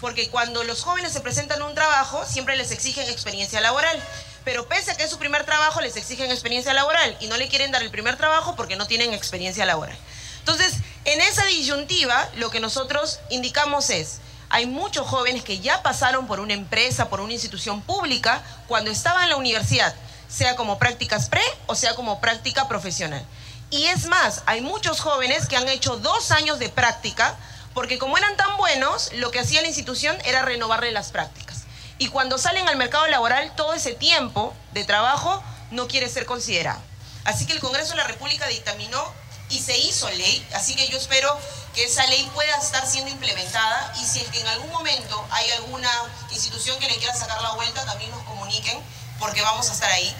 Porque 0.00 0.28
cuando 0.28 0.64
los 0.64 0.82
jóvenes 0.82 1.12
se 1.12 1.20
presentan 1.20 1.62
a 1.62 1.66
un 1.66 1.74
trabajo, 1.74 2.24
siempre 2.24 2.56
les 2.56 2.70
exigen 2.70 3.08
experiencia 3.08 3.60
laboral. 3.60 4.02
Pero 4.44 4.66
pese 4.66 4.90
a 4.90 4.96
que 4.96 5.04
es 5.04 5.10
su 5.10 5.18
primer 5.18 5.44
trabajo, 5.44 5.80
les 5.80 5.96
exigen 5.96 6.30
experiencia 6.30 6.74
laboral 6.74 7.16
y 7.20 7.26
no 7.26 7.36
le 7.36 7.48
quieren 7.48 7.70
dar 7.70 7.82
el 7.82 7.90
primer 7.90 8.16
trabajo 8.16 8.56
porque 8.56 8.76
no 8.76 8.86
tienen 8.86 9.12
experiencia 9.12 9.64
laboral. 9.66 9.96
Entonces, 10.40 10.74
en 11.04 11.20
esa 11.20 11.44
disyuntiva, 11.46 12.28
lo 12.36 12.50
que 12.50 12.60
nosotros 12.60 13.20
indicamos 13.30 13.90
es, 13.90 14.20
hay 14.50 14.66
muchos 14.66 15.06
jóvenes 15.06 15.42
que 15.42 15.60
ya 15.60 15.82
pasaron 15.82 16.26
por 16.26 16.40
una 16.40 16.54
empresa, 16.54 17.08
por 17.08 17.20
una 17.20 17.32
institución 17.32 17.82
pública, 17.82 18.42
cuando 18.68 18.90
estaban 18.90 19.24
en 19.24 19.30
la 19.30 19.36
universidad 19.36 19.94
sea 20.34 20.56
como 20.56 20.78
prácticas 20.78 21.28
pre 21.28 21.42
o 21.66 21.74
sea 21.74 21.94
como 21.94 22.20
práctica 22.20 22.66
profesional. 22.66 23.24
Y 23.70 23.86
es 23.86 24.06
más, 24.06 24.42
hay 24.46 24.60
muchos 24.60 25.00
jóvenes 25.00 25.46
que 25.46 25.56
han 25.56 25.68
hecho 25.68 25.96
dos 25.96 26.30
años 26.30 26.58
de 26.58 26.68
práctica 26.68 27.36
porque 27.72 27.98
como 27.98 28.16
eran 28.16 28.36
tan 28.36 28.56
buenos, 28.56 29.12
lo 29.14 29.30
que 29.30 29.40
hacía 29.40 29.60
la 29.60 29.66
institución 29.68 30.16
era 30.24 30.42
renovarle 30.42 30.92
las 30.92 31.10
prácticas. 31.10 31.64
Y 31.98 32.08
cuando 32.08 32.38
salen 32.38 32.68
al 32.68 32.76
mercado 32.76 33.06
laboral, 33.08 33.54
todo 33.56 33.74
ese 33.74 33.94
tiempo 33.94 34.54
de 34.72 34.84
trabajo 34.84 35.42
no 35.70 35.88
quiere 35.88 36.08
ser 36.08 36.26
considerado. 36.26 36.80
Así 37.24 37.46
que 37.46 37.52
el 37.52 37.60
Congreso 37.60 37.90
de 37.90 37.98
la 37.98 38.06
República 38.06 38.46
dictaminó 38.48 39.12
y 39.50 39.58
se 39.58 39.76
hizo 39.76 40.08
ley, 40.10 40.46
así 40.54 40.74
que 40.74 40.88
yo 40.88 40.96
espero 40.96 41.38
que 41.74 41.84
esa 41.84 42.06
ley 42.06 42.28
pueda 42.34 42.56
estar 42.56 42.86
siendo 42.86 43.10
implementada 43.10 43.92
y 44.00 44.04
si 44.04 44.20
es 44.20 44.28
que 44.28 44.40
en 44.40 44.46
algún 44.48 44.70
momento 44.70 45.24
hay 45.30 45.50
alguna 45.52 45.90
institución 46.30 46.78
que 46.78 46.88
le 46.88 46.96
quiera 46.96 47.14
sacar 47.14 47.40
la 47.42 47.52
vuelta, 47.52 47.84
también 47.84 48.10
nos 48.10 48.22
comuniquen 48.22 48.78
porque 49.18 49.42
vamos 49.42 49.68
a 49.68 49.72
estar 49.72 49.90
ahí. 49.90 50.14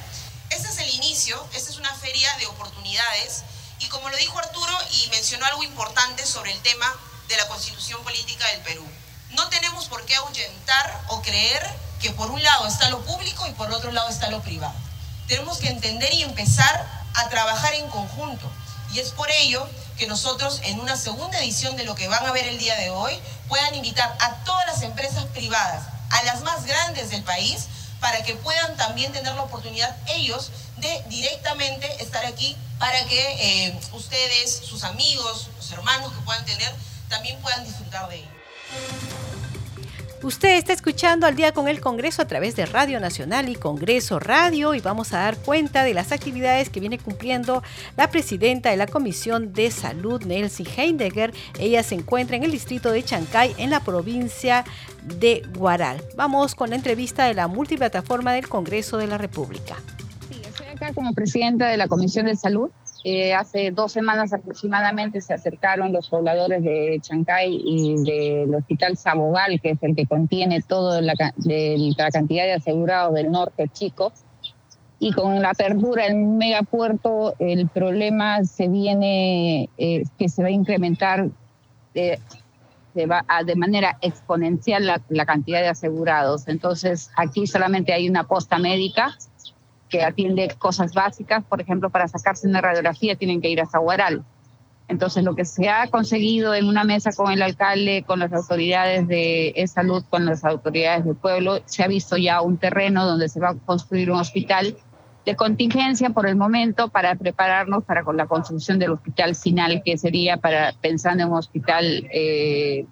El 0.84 0.96
inicio, 0.96 1.42
esta 1.54 1.70
es 1.70 1.78
una 1.78 1.94
feria 1.94 2.30
de 2.36 2.46
oportunidades 2.46 3.42
y 3.78 3.86
como 3.88 4.10
lo 4.10 4.18
dijo 4.18 4.38
Arturo 4.38 4.78
y 4.90 5.08
mencionó 5.08 5.46
algo 5.46 5.62
importante 5.62 6.26
sobre 6.26 6.52
el 6.52 6.60
tema 6.60 6.86
de 7.26 7.38
la 7.38 7.48
constitución 7.48 8.02
política 8.04 8.46
del 8.48 8.60
Perú, 8.60 8.86
no 9.30 9.48
tenemos 9.48 9.86
por 9.86 10.04
qué 10.04 10.14
ahuyentar 10.16 11.04
o 11.08 11.22
creer 11.22 11.66
que 12.02 12.10
por 12.10 12.30
un 12.30 12.42
lado 12.42 12.66
está 12.66 12.90
lo 12.90 13.02
público 13.02 13.46
y 13.46 13.52
por 13.52 13.72
otro 13.72 13.92
lado 13.92 14.10
está 14.10 14.28
lo 14.28 14.42
privado. 14.42 14.74
Tenemos 15.26 15.56
que 15.56 15.68
entender 15.68 16.12
y 16.12 16.22
empezar 16.22 16.86
a 17.14 17.28
trabajar 17.30 17.72
en 17.72 17.88
conjunto. 17.88 18.46
Y 18.92 18.98
es 18.98 19.10
por 19.12 19.30
ello 19.30 19.66
que 19.96 20.06
nosotros 20.06 20.60
en 20.64 20.80
una 20.80 20.98
segunda 20.98 21.38
edición 21.38 21.76
de 21.76 21.84
lo 21.84 21.94
que 21.94 22.08
van 22.08 22.26
a 22.26 22.32
ver 22.32 22.46
el 22.46 22.58
día 22.58 22.76
de 22.76 22.90
hoy 22.90 23.18
puedan 23.48 23.74
invitar 23.74 24.14
a 24.20 24.44
todas 24.44 24.66
las 24.66 24.82
empresas 24.82 25.24
privadas, 25.32 25.86
a 26.10 26.22
las 26.24 26.42
más 26.42 26.66
grandes 26.66 27.08
del 27.08 27.22
país, 27.22 27.68
para 28.00 28.22
que 28.22 28.34
puedan 28.34 28.76
también 28.76 29.12
tener 29.12 29.34
la 29.34 29.44
oportunidad 29.44 29.96
ellos 30.08 30.50
directamente 31.08 31.86
estar 32.02 32.24
aquí 32.26 32.56
para 32.78 33.04
que 33.06 33.66
eh, 33.66 33.80
ustedes, 33.92 34.50
sus 34.64 34.84
amigos, 34.84 35.48
los 35.56 35.70
hermanos 35.72 36.12
que 36.12 36.20
puedan 36.20 36.44
tener, 36.44 36.72
también 37.08 37.38
puedan 37.40 37.64
disfrutar 37.64 38.08
de 38.08 38.16
ello. 38.16 38.28
Usted 40.24 40.56
está 40.56 40.72
escuchando 40.72 41.26
al 41.26 41.36
día 41.36 41.52
con 41.52 41.68
el 41.68 41.82
Congreso 41.82 42.22
a 42.22 42.26
través 42.26 42.56
de 42.56 42.64
Radio 42.64 42.98
Nacional 42.98 43.50
y 43.50 43.56
Congreso 43.56 44.18
Radio 44.18 44.74
y 44.74 44.80
vamos 44.80 45.12
a 45.12 45.18
dar 45.18 45.36
cuenta 45.36 45.84
de 45.84 45.92
las 45.92 46.12
actividades 46.12 46.70
que 46.70 46.80
viene 46.80 46.98
cumpliendo 46.98 47.62
la 47.98 48.10
presidenta 48.10 48.70
de 48.70 48.78
la 48.78 48.86
Comisión 48.86 49.52
de 49.52 49.70
Salud, 49.70 50.24
Nelsie 50.24 50.66
Heidegger. 50.78 51.34
Ella 51.58 51.82
se 51.82 51.96
encuentra 51.96 52.36
en 52.36 52.44
el 52.44 52.52
distrito 52.52 52.90
de 52.90 53.04
Chancay, 53.04 53.54
en 53.58 53.68
la 53.68 53.80
provincia 53.80 54.64
de 55.02 55.42
Guaral. 55.58 56.02
Vamos 56.16 56.54
con 56.54 56.70
la 56.70 56.76
entrevista 56.76 57.26
de 57.26 57.34
la 57.34 57.46
multiplataforma 57.46 58.32
del 58.32 58.48
Congreso 58.48 58.96
de 58.96 59.08
la 59.08 59.18
República. 59.18 59.76
Acá 60.74 60.92
como 60.92 61.12
presidenta 61.12 61.68
de 61.68 61.76
la 61.76 61.86
Comisión 61.86 62.26
de 62.26 62.34
Salud 62.34 62.68
eh, 63.04 63.32
hace 63.32 63.70
dos 63.70 63.92
semanas 63.92 64.32
aproximadamente 64.32 65.20
se 65.20 65.32
acercaron 65.32 65.92
los 65.92 66.08
pobladores 66.08 66.64
de 66.64 66.98
Chancay 67.00 67.62
y 67.64 68.02
del 68.02 68.52
Hospital 68.52 68.96
Sabogal, 68.96 69.60
que 69.60 69.70
es 69.70 69.82
el 69.82 69.94
que 69.94 70.06
contiene 70.06 70.62
toda 70.62 71.00
la, 71.00 71.14
la 71.44 72.10
cantidad 72.10 72.44
de 72.44 72.54
asegurados 72.54 73.14
del 73.14 73.30
norte 73.30 73.68
chico. 73.68 74.12
Y 74.98 75.12
con 75.12 75.40
la 75.40 75.50
apertura 75.50 76.04
del 76.04 76.16
megapuerto, 76.16 77.34
el 77.38 77.68
problema 77.68 78.42
se 78.44 78.66
viene, 78.66 79.68
eh, 79.78 80.02
que 80.18 80.28
se 80.28 80.42
va 80.42 80.48
a 80.48 80.52
incrementar 80.52 81.28
eh, 81.94 82.18
se 82.94 83.06
va 83.06 83.24
a, 83.28 83.44
de 83.44 83.54
manera 83.54 83.98
exponencial 84.00 84.86
la, 84.86 85.00
la, 85.08 85.26
cantidad 85.26 85.60
de 85.60 85.68
asegurados. 85.68 86.48
Entonces, 86.48 87.10
aquí 87.16 87.46
solamente 87.46 87.92
hay 87.92 88.08
una 88.08 88.24
posta 88.24 88.58
médica 88.58 89.16
que 89.94 90.02
atiende 90.02 90.52
cosas 90.58 90.92
básicas. 90.92 91.44
Por 91.44 91.60
ejemplo, 91.60 91.88
para 91.88 92.08
sacarse 92.08 92.48
una 92.48 92.60
radiografía 92.60 93.14
tienen 93.14 93.40
que 93.40 93.48
ir 93.48 93.60
a 93.60 93.66
Zaguaral. 93.66 94.24
Entonces, 94.88 95.22
lo 95.22 95.36
que 95.36 95.44
se 95.44 95.68
ha 95.68 95.86
conseguido 95.86 96.52
en 96.52 96.66
una 96.66 96.82
mesa 96.82 97.10
con 97.12 97.30
el 97.32 97.40
alcalde, 97.40 98.02
con 98.04 98.18
las 98.18 98.32
autoridades 98.32 99.06
de 99.06 99.64
salud, 99.72 100.04
con 100.10 100.26
las 100.26 100.44
autoridades 100.44 101.04
del 101.04 101.14
pueblo, 101.14 101.60
se 101.64 101.84
ha 101.84 101.86
visto 101.86 102.16
ya 102.16 102.42
un 102.42 102.58
terreno 102.58 103.06
donde 103.06 103.28
se 103.28 103.38
va 103.38 103.50
a 103.50 103.54
construir 103.54 104.10
un 104.10 104.18
hospital 104.18 104.76
de 105.24 105.36
contingencia 105.36 106.10
por 106.10 106.26
el 106.26 106.34
momento 106.34 106.88
para 106.88 107.14
prepararnos 107.14 107.84
para 107.84 108.02
con 108.02 108.16
la 108.16 108.26
construcción 108.26 108.80
del 108.80 108.90
hospital 108.90 109.36
final, 109.36 109.80
que 109.84 109.96
sería 109.96 110.38
para 110.38 110.74
pensando 110.82 111.22
en 111.22 111.30
un 111.30 111.38
hospital 111.38 112.08
eh, 112.12 112.84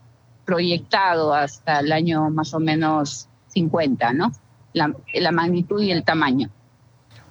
proyectado 0.46 1.34
hasta 1.34 1.80
el 1.80 1.90
año 1.90 2.30
más 2.30 2.54
o 2.54 2.60
menos 2.60 3.28
50, 3.48 4.12
¿no? 4.12 4.30
La, 4.72 4.94
la 5.14 5.32
magnitud 5.32 5.82
y 5.82 5.90
el 5.90 6.04
tamaño. 6.04 6.48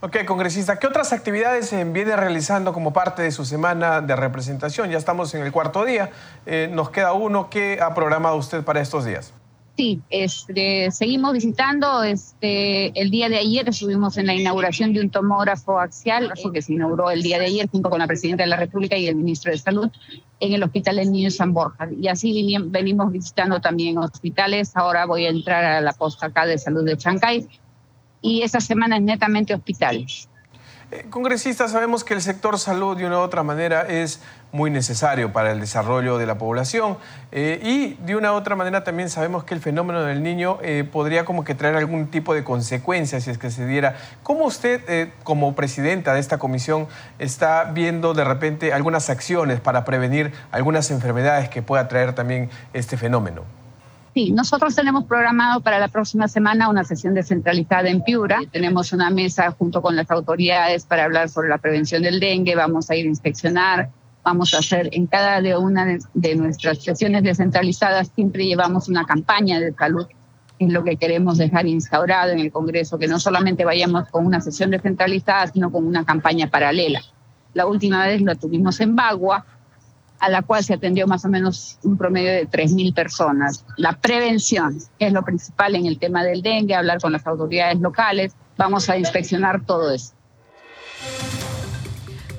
Ok, 0.04 0.26
congresista, 0.26 0.80
¿qué 0.80 0.88
otras 0.88 1.14
actividades 1.14 1.70
viene 1.94 2.16
realizando 2.16 2.74
como 2.74 2.92
parte 2.92 3.22
de 3.22 3.30
su 3.30 3.46
semana 3.46 4.02
de 4.02 4.16
representación? 4.16 4.90
Ya 4.90 4.98
estamos 4.98 5.32
en 5.36 5.44
el 5.44 5.52
cuarto 5.52 5.86
día, 5.86 6.10
eh, 6.48 6.68
nos 6.74 6.90
queda 6.90 7.14
uno. 7.14 7.52
¿Qué 7.52 7.78
ha 7.80 7.94
programado 7.94 8.36
usted 8.36 8.64
para 8.64 8.82
estos 8.82 9.06
días? 9.06 9.32
Sí, 9.78 10.02
este, 10.10 10.90
seguimos 10.90 11.34
visitando. 11.34 12.02
Este, 12.02 13.00
el 13.00 13.12
día 13.12 13.30
de 13.30 13.38
ayer 13.38 13.70
estuvimos 13.70 14.18
en 14.18 14.26
la 14.26 14.34
inauguración 14.34 14.92
de 14.92 15.02
un 15.02 15.12
tomógrafo 15.12 15.80
axial, 15.80 16.34
que 16.52 16.64
se 16.64 16.74
inauguró 16.74 17.12
el 17.12 17.22
día 17.22 17.38
de 17.38 17.46
ayer 17.46 17.70
junto 17.70 17.92
con 17.92 18.00
la 18.00 18.08
Presidenta 18.08 18.42
de 18.42 18.50
la 18.50 18.58
República 18.58 18.98
y 18.98 19.06
el 19.08 19.16
Ministro 19.16 19.52
de 19.52 19.60
Salud 19.60 19.92
en 20.40 20.54
el 20.54 20.64
Hospital 20.64 20.96
del 20.96 21.12
Niño 21.12 21.30
San 21.30 21.54
Borja. 21.54 21.88
Y 22.02 22.08
así 22.08 22.58
venimos 22.66 23.12
visitando 23.12 23.62
también 23.62 24.00
hospitales. 24.00 24.76
Ahora 24.76 25.06
voy 25.06 25.28
a 25.28 25.30
entrar 25.30 25.64
a 25.64 25.80
la 25.80 25.94
posta 25.94 26.26
acá 26.26 26.48
de 26.48 26.58
salud 26.58 26.84
de 26.84 26.98
Chancay 26.98 27.48
y 28.22 28.44
esa 28.44 28.60
semana 28.60 28.98
es 28.98 29.02
netamente 29.02 29.54
hospitales. 29.54 30.30
Eh, 30.92 31.06
congresista, 31.10 31.70
sabemos 31.70 32.04
que 32.04 32.14
el 32.14 32.22
sector 32.22 32.60
salud 32.60 32.98
de 32.98 33.06
una 33.06 33.20
u 33.20 33.22
otra 33.22 33.44
manera 33.44 33.84
es 33.84 34.22
muy 34.52 34.70
necesario 34.70 35.32
para 35.32 35.54
el 35.54 35.62
desarrollo 35.62 36.18
de 36.18 36.26
la 36.26 36.38
población 36.38 36.98
eh, 37.32 37.62
y 37.64 37.94
de 38.06 38.18
una 38.18 38.34
u 38.34 38.36
otra 38.36 38.58
manera 38.58 38.84
también 38.84 39.10
sabemos 39.10 39.46
que 39.46 39.54
el 39.54 39.62
fenómeno 39.62 40.04
del 40.04 40.22
niño 40.22 40.58
eh, 40.62 40.84
podría 40.84 41.24
como 41.24 41.46
que 41.46 41.56
traer 41.56 41.78
algún 41.78 42.08
tipo 42.08 42.34
de 42.34 42.44
consecuencias 42.44 43.24
si 43.24 43.30
es 43.30 43.38
que 43.38 43.52
se 43.52 43.66
diera. 43.66 43.96
¿Cómo 44.22 44.44
usted 44.44 45.12
como 45.24 45.56
presidenta 45.56 46.14
de 46.14 46.20
esta 46.20 46.38
comisión 46.38 46.88
está 47.20 47.64
viendo 47.64 48.14
de 48.14 48.26
repente 48.26 48.74
algunas 48.74 49.10
acciones 49.10 49.62
para 49.62 49.86
prevenir 49.86 50.34
algunas 50.52 50.92
enfermedades 50.92 51.48
que 51.48 51.62
pueda 51.62 51.88
traer 51.88 52.14
también 52.14 52.50
este 52.74 52.98
fenómeno? 52.98 53.61
Sí, 54.14 54.32
nosotros 54.32 54.76
tenemos 54.76 55.06
programado 55.06 55.62
para 55.62 55.80
la 55.80 55.88
próxima 55.88 56.28
semana 56.28 56.68
una 56.68 56.84
sesión 56.84 57.14
descentralizada 57.14 57.90
en 57.90 58.02
Piura. 58.02 58.42
Tenemos 58.52 58.92
una 58.92 59.10
mesa 59.10 59.52
junto 59.52 59.82
con 59.82 59.96
las 59.96 60.12
autoridades 60.12 60.86
para 60.86 61.06
hablar 61.06 61.30
sobre 61.30 61.48
la 61.48 61.60
prevención 61.60 62.04
del 62.04 62.20
dengue. 62.20 62.56
Vamos 62.56 62.90
a 62.90 62.96
ir 62.96 63.06
a 63.06 63.10
inspeccionar. 63.10 63.90
Vamos 64.24 64.54
a 64.54 64.58
hacer 64.60 64.90
en 64.92 65.08
cada 65.08 65.42
de 65.42 65.58
una 65.58 65.98
de 66.14 66.36
nuestras 66.36 66.84
sesiones 66.84 67.24
descentralizadas 67.24 68.12
siempre 68.14 68.46
llevamos 68.46 68.90
una 68.90 69.06
campaña 69.06 69.62
de 69.62 69.74
salud. 69.74 70.06
Es 70.60 70.70
lo 70.70 70.84
que 70.84 70.98
queremos 70.98 71.38
dejar 71.38 71.66
instaurado 71.66 72.32
en 72.32 72.40
el 72.40 72.52
Congreso, 72.52 73.00
que 73.00 73.08
no 73.08 73.18
solamente 73.18 73.64
vayamos 73.64 74.10
con 74.10 74.26
una 74.26 74.42
sesión 74.42 74.72
descentralizada, 74.72 75.48
sino 75.48 75.72
con 75.72 75.88
una 75.88 76.04
campaña 76.04 76.48
paralela. 76.48 77.02
La 77.54 77.66
última 77.66 78.06
vez 78.06 78.22
lo 78.22 78.36
tuvimos 78.36 78.80
en 78.82 78.96
Bagua, 78.96 79.46
a 80.22 80.30
la 80.30 80.44
cual 80.44 80.64
se 80.64 80.76
atendió 80.76 81.08
más 81.08 81.26
o 81.26 81.30
menos 81.30 81.80
un 81.84 81.98
promedio 81.98 82.32
de 82.32 82.48
3.000 82.48 82.94
personas. 82.94 83.66
La 83.76 83.94
prevención 83.94 84.78
es 85.00 85.12
lo 85.12 85.24
principal 85.24 85.76
en 85.76 85.88
el 85.88 85.98
tema 85.98 86.24
del 86.24 86.44
dengue, 86.44 86.76
hablar 86.76 87.02
con 87.02 87.12
las 87.12 87.26
autoridades 87.26 87.80
locales, 87.80 88.34
vamos 88.56 88.88
a 88.88 88.98
inspeccionar 88.98 89.66
todo 89.66 89.92
eso. 89.92 90.14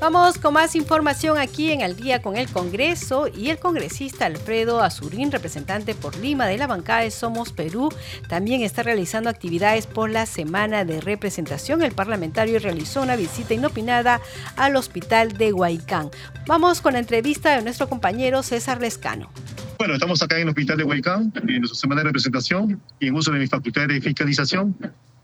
Vamos 0.03 0.37
con 0.37 0.55
más 0.55 0.75
información 0.75 1.39
aquí 1.39 1.71
en 1.71 1.81
Al 1.81 1.95
día 1.95 2.21
con 2.21 2.37
el 2.37 2.49
Congreso 2.49 3.29
y 3.29 3.51
el 3.51 3.61
congresista 3.61 4.27
Alfredo 4.27 4.83
Azurín, 4.83 5.31
representante 5.31 5.95
por 5.95 6.17
Lima 6.17 6.49
de 6.49 6.59
la 6.59 6.67
bancada 6.67 7.03
de 7.03 7.13
Somos 7.13 7.53
Perú, 7.53 7.89
también 8.29 8.63
está 8.63 8.83
realizando 8.83 9.31
actividades 9.31 9.87
por 9.87 10.11
la 10.11 10.27
semana 10.27 10.85
de 10.85 11.01
representación. 11.01 11.83
El 11.83 11.93
parlamentario 11.93 12.59
realizó 12.59 13.01
una 13.01 13.15
visita 13.15 13.55
inopinada 13.55 14.21
al 14.57 14.75
hospital 14.75 15.39
de 15.39 15.53
Huaycán. 15.53 16.11
Vamos 16.49 16.81
con 16.81 16.95
la 16.95 16.99
entrevista 16.99 17.55
de 17.55 17.63
nuestro 17.63 17.89
compañero 17.89 18.43
César 18.43 18.81
Lescano. 18.81 19.31
Bueno, 19.79 19.95
estamos 19.95 20.21
acá 20.21 20.35
en 20.35 20.43
el 20.43 20.49
hospital 20.49 20.79
de 20.79 20.83
Huaycán, 20.83 21.33
en 21.47 21.61
nuestra 21.61 21.79
semana 21.79 22.01
de 22.01 22.09
representación 22.09 22.83
y 22.99 23.07
en 23.07 23.15
uso 23.15 23.31
de 23.31 23.39
mi 23.39 23.47
facultad 23.47 23.87
de 23.87 24.01
fiscalización. 24.01 24.77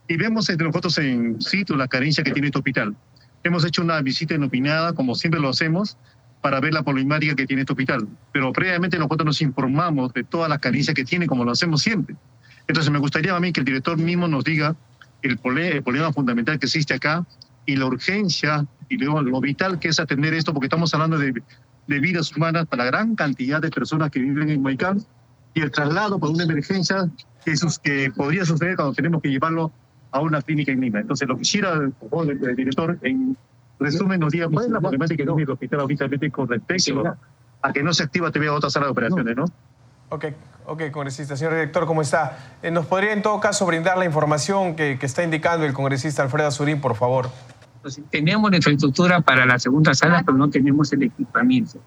Y 0.07 0.17
vemos 0.17 0.49
entre 0.49 0.69
nosotros 0.69 0.97
en 0.99 1.41
sitio 1.41 1.75
la 1.75 1.89
carencia 1.89 2.23
que 2.23 2.31
tiene 2.31 2.47
este 2.47 2.59
hospital. 2.59 2.95
Hemos 3.45 3.65
hecho 3.65 3.83
una 3.83 4.01
visita 4.03 4.35
inopinada, 4.35 4.93
como 4.93 5.15
siempre 5.15 5.41
lo 5.41 5.49
hacemos, 5.49 5.97
para 6.41 6.61
ver 6.61 6.73
la 6.73 6.83
problemática 6.83 7.35
que 7.35 7.47
tiene 7.47 7.63
este 7.63 7.73
hospital. 7.73 8.09
Pero 8.33 8.53
previamente 8.53 8.99
nosotros 8.99 9.25
nos 9.27 9.43
informamos 9.43 10.13
de 10.13 10.25
todas 10.25 10.49
las 10.49 10.59
carencias 10.59 10.95
que 10.95 11.05
tiene, 11.05 11.27
como 11.27 11.45
lo 11.45 11.53
hacemos 11.53 11.83
siempre. 11.83 12.17
Entonces 12.67 12.93
me 12.93 12.99
gustaría 12.99 13.35
a 13.35 13.41
mí 13.41 13.53
que 13.53 13.61
el 13.61 13.67
director 13.67 13.97
mismo 13.97 14.29
nos 14.29 14.45
diga 14.45 14.77
el, 15.23 15.39
problema 15.39 16.13
fundamental 16.13 16.59
que 16.59 16.67
existe 16.67 16.95
acá 16.95 17.27
y 17.67 17.77
la 17.77 17.87
urgencia 17.87 18.67
y 18.89 18.99
lo, 18.99 19.41
vital 19.41 19.79
que 19.79 19.89
es 19.89 20.01
atender 20.01 20.35
esto, 20.35 20.53
porque 20.53 20.67
estamos 20.67 20.93
hablando 20.95 21.19
de, 21.19 21.33
de 21.87 22.01
vidas 22.01 22.35
humanas 22.37 22.67
para 22.67 22.85
la 22.85 22.91
gran 22.91 23.15
cantidad 23.15 23.61
de 23.61 23.71
personas 23.71 24.11
que 24.11 24.21
viven 24.21 24.51
en 24.51 24.63
Maicán 24.63 25.03
y 25.55 25.61
el 25.61 25.71
traslado 25.71 26.19
por 26.19 26.31
una 26.31 26.45
emergencia 26.45 27.11
que, 27.45 27.55
que 27.83 28.11
podría 28.15 28.45
suceder 28.45 28.77
cuando 28.77 28.95
tenemos 28.95 29.23
que 29.23 29.31
llevarlo 29.31 29.73
a 30.11 30.21
una 30.21 30.43
clínica 30.43 30.73
en 30.73 30.81
Lima. 30.81 31.01
Entonces, 31.01 31.29
lo 31.29 31.35
que 31.35 31.43
quisiera, 31.43 31.75
el, 31.75 32.57
director, 32.57 32.99
en 33.03 33.37
resumen, 33.79 34.21
nos 34.21 34.33
diga 34.33 34.49
cuál 34.49 34.67
es 34.67 34.71
la 34.71 34.81
problemática 34.81 35.17
que 35.17 35.25
tiene 35.25 35.43
el 35.43 35.51
hospital 35.51 35.81
ahorita 35.81 36.09
con 36.31 36.49
respecto 36.49 37.17
a 37.63 37.73
que 37.73 37.83
no 37.83 37.93
se 37.93 38.05
activa 38.05 38.31
todavía 38.31 38.53
otra 38.53 38.71
sala 38.71 38.87
de 38.87 38.93
operaciones, 38.93 39.37
¿no? 39.37 39.45
Ok, 40.11 40.25
ok, 40.67 40.91
congresista. 40.91 41.37
Señor 41.37 41.55
director, 41.55 41.87
¿cómo 41.87 42.01
está? 42.01 42.57
Eh, 42.63 42.71
¿Nos 42.71 42.87
podría 42.87 43.13
en 43.13 43.23
todo 43.23 43.41
caso 43.41 43.67
brindar 43.67 43.99
la 43.99 44.07
información 44.07 44.75
que, 44.75 44.99
que 44.99 45.07
está 45.07 45.23
indicando 45.23 45.67
el 45.67 45.75
congresista 45.75 46.23
Alfredo 46.23 46.49
Azurín, 46.49 46.81
por 46.81 46.95
favor? 46.95 47.29
Pues, 47.83 48.01
tenemos 48.11 48.51
la 48.51 48.57
infraestructura 48.57 49.21
para 49.21 49.47
la 49.47 49.59
segunda 49.59 49.95
sala, 49.95 50.23
pero 50.25 50.37
no 50.37 50.51
tenemos 50.51 50.93
el 50.93 51.05
equipamiento. 51.05 51.79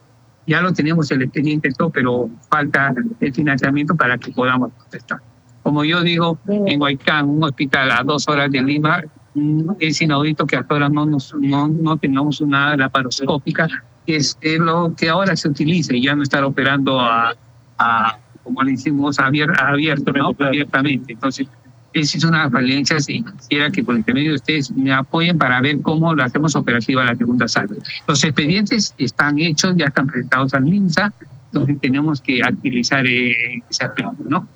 Ya 0.47 0.61
lo 0.61 0.74
tenemos 0.74 1.11
el 1.11 1.22
expediente 1.22 1.69
todo, 1.72 1.89
pero 1.89 2.30
falta 2.49 2.93
el 3.19 3.34
financiamiento 3.34 3.95
para 3.95 4.17
que 4.17 4.32
podamos 4.32 4.72
contestar. 4.74 5.19
Como 5.64 5.84
yo 5.84 6.01
digo, 6.01 6.39
en 6.47 6.82
Huaycán, 6.82 7.30
un 7.30 7.43
hospital 7.43 7.91
a 7.91 8.03
dos 8.03 8.28
horas 8.28 8.51
de 8.51 8.62
Lima, 8.62 9.03
mm, 9.36 9.72
es 9.80 10.01
inaudito 10.01 10.45
que 10.45 10.57
hasta 10.57 10.74
ahora 10.74 10.89
no, 10.89 11.05
nos, 11.05 11.34
no, 11.36 11.68
no 11.68 11.97
tengamos 11.97 12.41
una 12.41 12.76
laparoscópica, 12.76 13.68
que 14.05 14.16
es, 14.16 14.38
lo 14.41 14.93
que 14.95 15.09
ahora 15.09 15.36
se 15.36 15.47
utiliza 15.47 15.95
y 15.95 16.03
ya 16.03 16.16
no 16.16 16.24
estar 16.24 16.43
operando 16.43 16.99
a, 16.99 17.36
a 17.78 18.18
como 18.43 18.64
le 18.64 18.72
decimos, 18.72 19.20
abierto, 19.20 20.12
¿no? 20.14 20.36
abiertamente. 20.39 21.14
Entonces, 21.14 21.47
esa 21.93 22.18
es 22.18 22.24
una 22.24 22.49
falencia 22.49 22.97
y 23.07 23.24
quisiera 23.24 23.70
que 23.70 23.84
por 23.84 23.95
intermedio 23.95 24.32
de 24.32 24.36
ustedes 24.36 24.72
me 24.72 24.93
apoyen 24.93 25.38
para 25.38 25.59
ver 25.62 25.82
cómo 25.82 26.16
lo 26.16 26.24
hacemos 26.24 26.55
operativa 26.55 27.03
la 27.03 27.16
segunda 27.16 27.47
sala. 27.47 27.70
Los 28.07 28.24
expedientes 28.24 28.95
están 28.97 29.39
hechos, 29.39 29.76
ya 29.76 29.86
están 29.86 30.07
presentados 30.07 30.53
al 30.53 30.64
MINSA, 30.64 31.14
entonces 31.51 31.80
tenemos 31.82 32.22
que 32.22 32.41
utilizar 32.49 33.05
eh, 33.05 33.62
ese 33.70 33.84
aspecto, 33.84 34.16
¿no? 34.28 34.47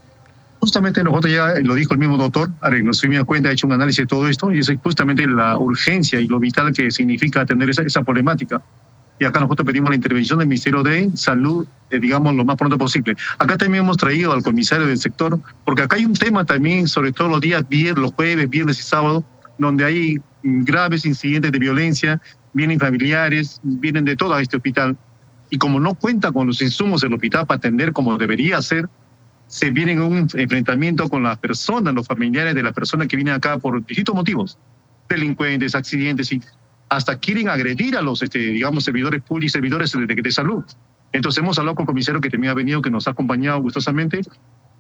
Justamente 0.66 1.04
nosotros 1.04 1.32
ya 1.32 1.54
lo 1.62 1.76
dijo 1.76 1.94
el 1.94 2.00
mismo 2.00 2.18
doctor, 2.18 2.50
nos 2.84 3.00
dimos 3.00 3.24
cuenta, 3.26 3.50
ha 3.50 3.52
hecho 3.52 3.68
un 3.68 3.74
análisis 3.74 4.00
de 4.00 4.08
todo 4.08 4.28
esto 4.28 4.52
y 4.52 4.58
es 4.58 4.74
justamente 4.84 5.28
la 5.28 5.60
urgencia 5.60 6.20
y 6.20 6.28
lo 6.28 6.40
vital 6.40 6.74
que 6.74 6.90
significa 6.90 7.42
atender 7.42 7.70
esa, 7.70 7.84
esa 7.84 8.02
problemática. 8.02 8.60
Y 9.20 9.26
acá 9.26 9.42
nosotros 9.42 9.64
pedimos 9.64 9.92
la 9.92 9.96
intervención 9.96 10.40
del 10.40 10.48
Ministerio 10.48 10.82
de 10.82 11.12
Salud, 11.16 11.68
eh, 11.92 12.00
digamos, 12.00 12.34
lo 12.34 12.44
más 12.46 12.56
pronto 12.56 12.80
posible. 12.80 13.16
Acá 13.38 13.60
también 13.60 13.84
hemos 13.84 13.98
traído 13.98 14.34
al 14.34 14.42
comisario 14.42 14.88
del 14.88 14.98
sector, 14.98 15.40
porque 15.66 15.84
acá 15.84 15.98
hay 15.98 16.06
un 16.06 16.16
tema 16.16 16.46
también, 16.46 16.88
sobre 16.88 17.12
todo 17.12 17.28
los 17.28 17.42
días 17.42 17.70
viernes, 17.70 18.02
los 18.02 18.14
jueves, 18.14 18.50
viernes 18.50 18.80
y 18.80 18.82
sábados, 18.82 19.24
donde 19.60 19.86
hay 19.86 20.18
graves 20.42 21.06
incidentes 21.06 21.52
de 21.52 21.60
violencia, 21.60 22.20
vienen 22.54 22.80
familiares, 22.80 23.60
vienen 23.62 24.04
de 24.04 24.16
todo 24.16 24.36
este 24.40 24.58
hospital. 24.58 24.98
Y 25.52 25.60
como 25.60 25.80
no 25.80 25.94
cuenta 25.94 26.32
con 26.32 26.48
los 26.48 26.60
insumos 26.60 27.02
del 27.02 27.14
hospital 27.14 27.46
para 27.46 27.60
atender 27.60 27.94
como 27.94 28.18
debería 28.18 28.60
ser, 28.64 28.90
se 29.48 29.70
vienen 29.72 30.02
un 30.02 30.28
enfrentamiento 30.34 31.10
con 31.10 31.24
las 31.24 31.38
personas, 31.38 31.94
los 31.94 32.08
familiares 32.08 32.56
de 32.56 32.64
las 32.64 32.74
personas 32.74 33.08
que 33.08 33.16
vienen 33.16 33.36
acá 33.36 33.58
por 33.58 33.86
distintos 33.86 34.16
motivos, 34.16 34.58
delincuentes, 35.08 35.76
accidentes, 35.76 36.32
y 36.32 36.42
hasta 36.90 37.18
quieren 37.20 37.50
agredir 37.50 37.98
a 37.98 38.02
los, 38.02 38.22
este, 38.22 38.40
digamos, 38.40 38.84
servidores 38.84 39.22
públicos 39.22 39.52
y 39.52 39.54
servidores 39.54 39.92
de, 39.92 40.06
de, 40.06 40.32
salud. 40.32 40.64
Entonces 41.12 41.42
hemos 41.42 41.58
hablado 41.58 41.76
con 41.76 41.84
el 41.84 41.88
comisario 41.88 42.22
que 42.22 42.30
también 42.30 42.52
ha 42.52 42.54
venido, 42.54 42.82
que 42.82 42.90
nos 42.90 43.08
ha 43.08 43.12
acompañado 43.12 43.62
gustosamente. 43.62 44.22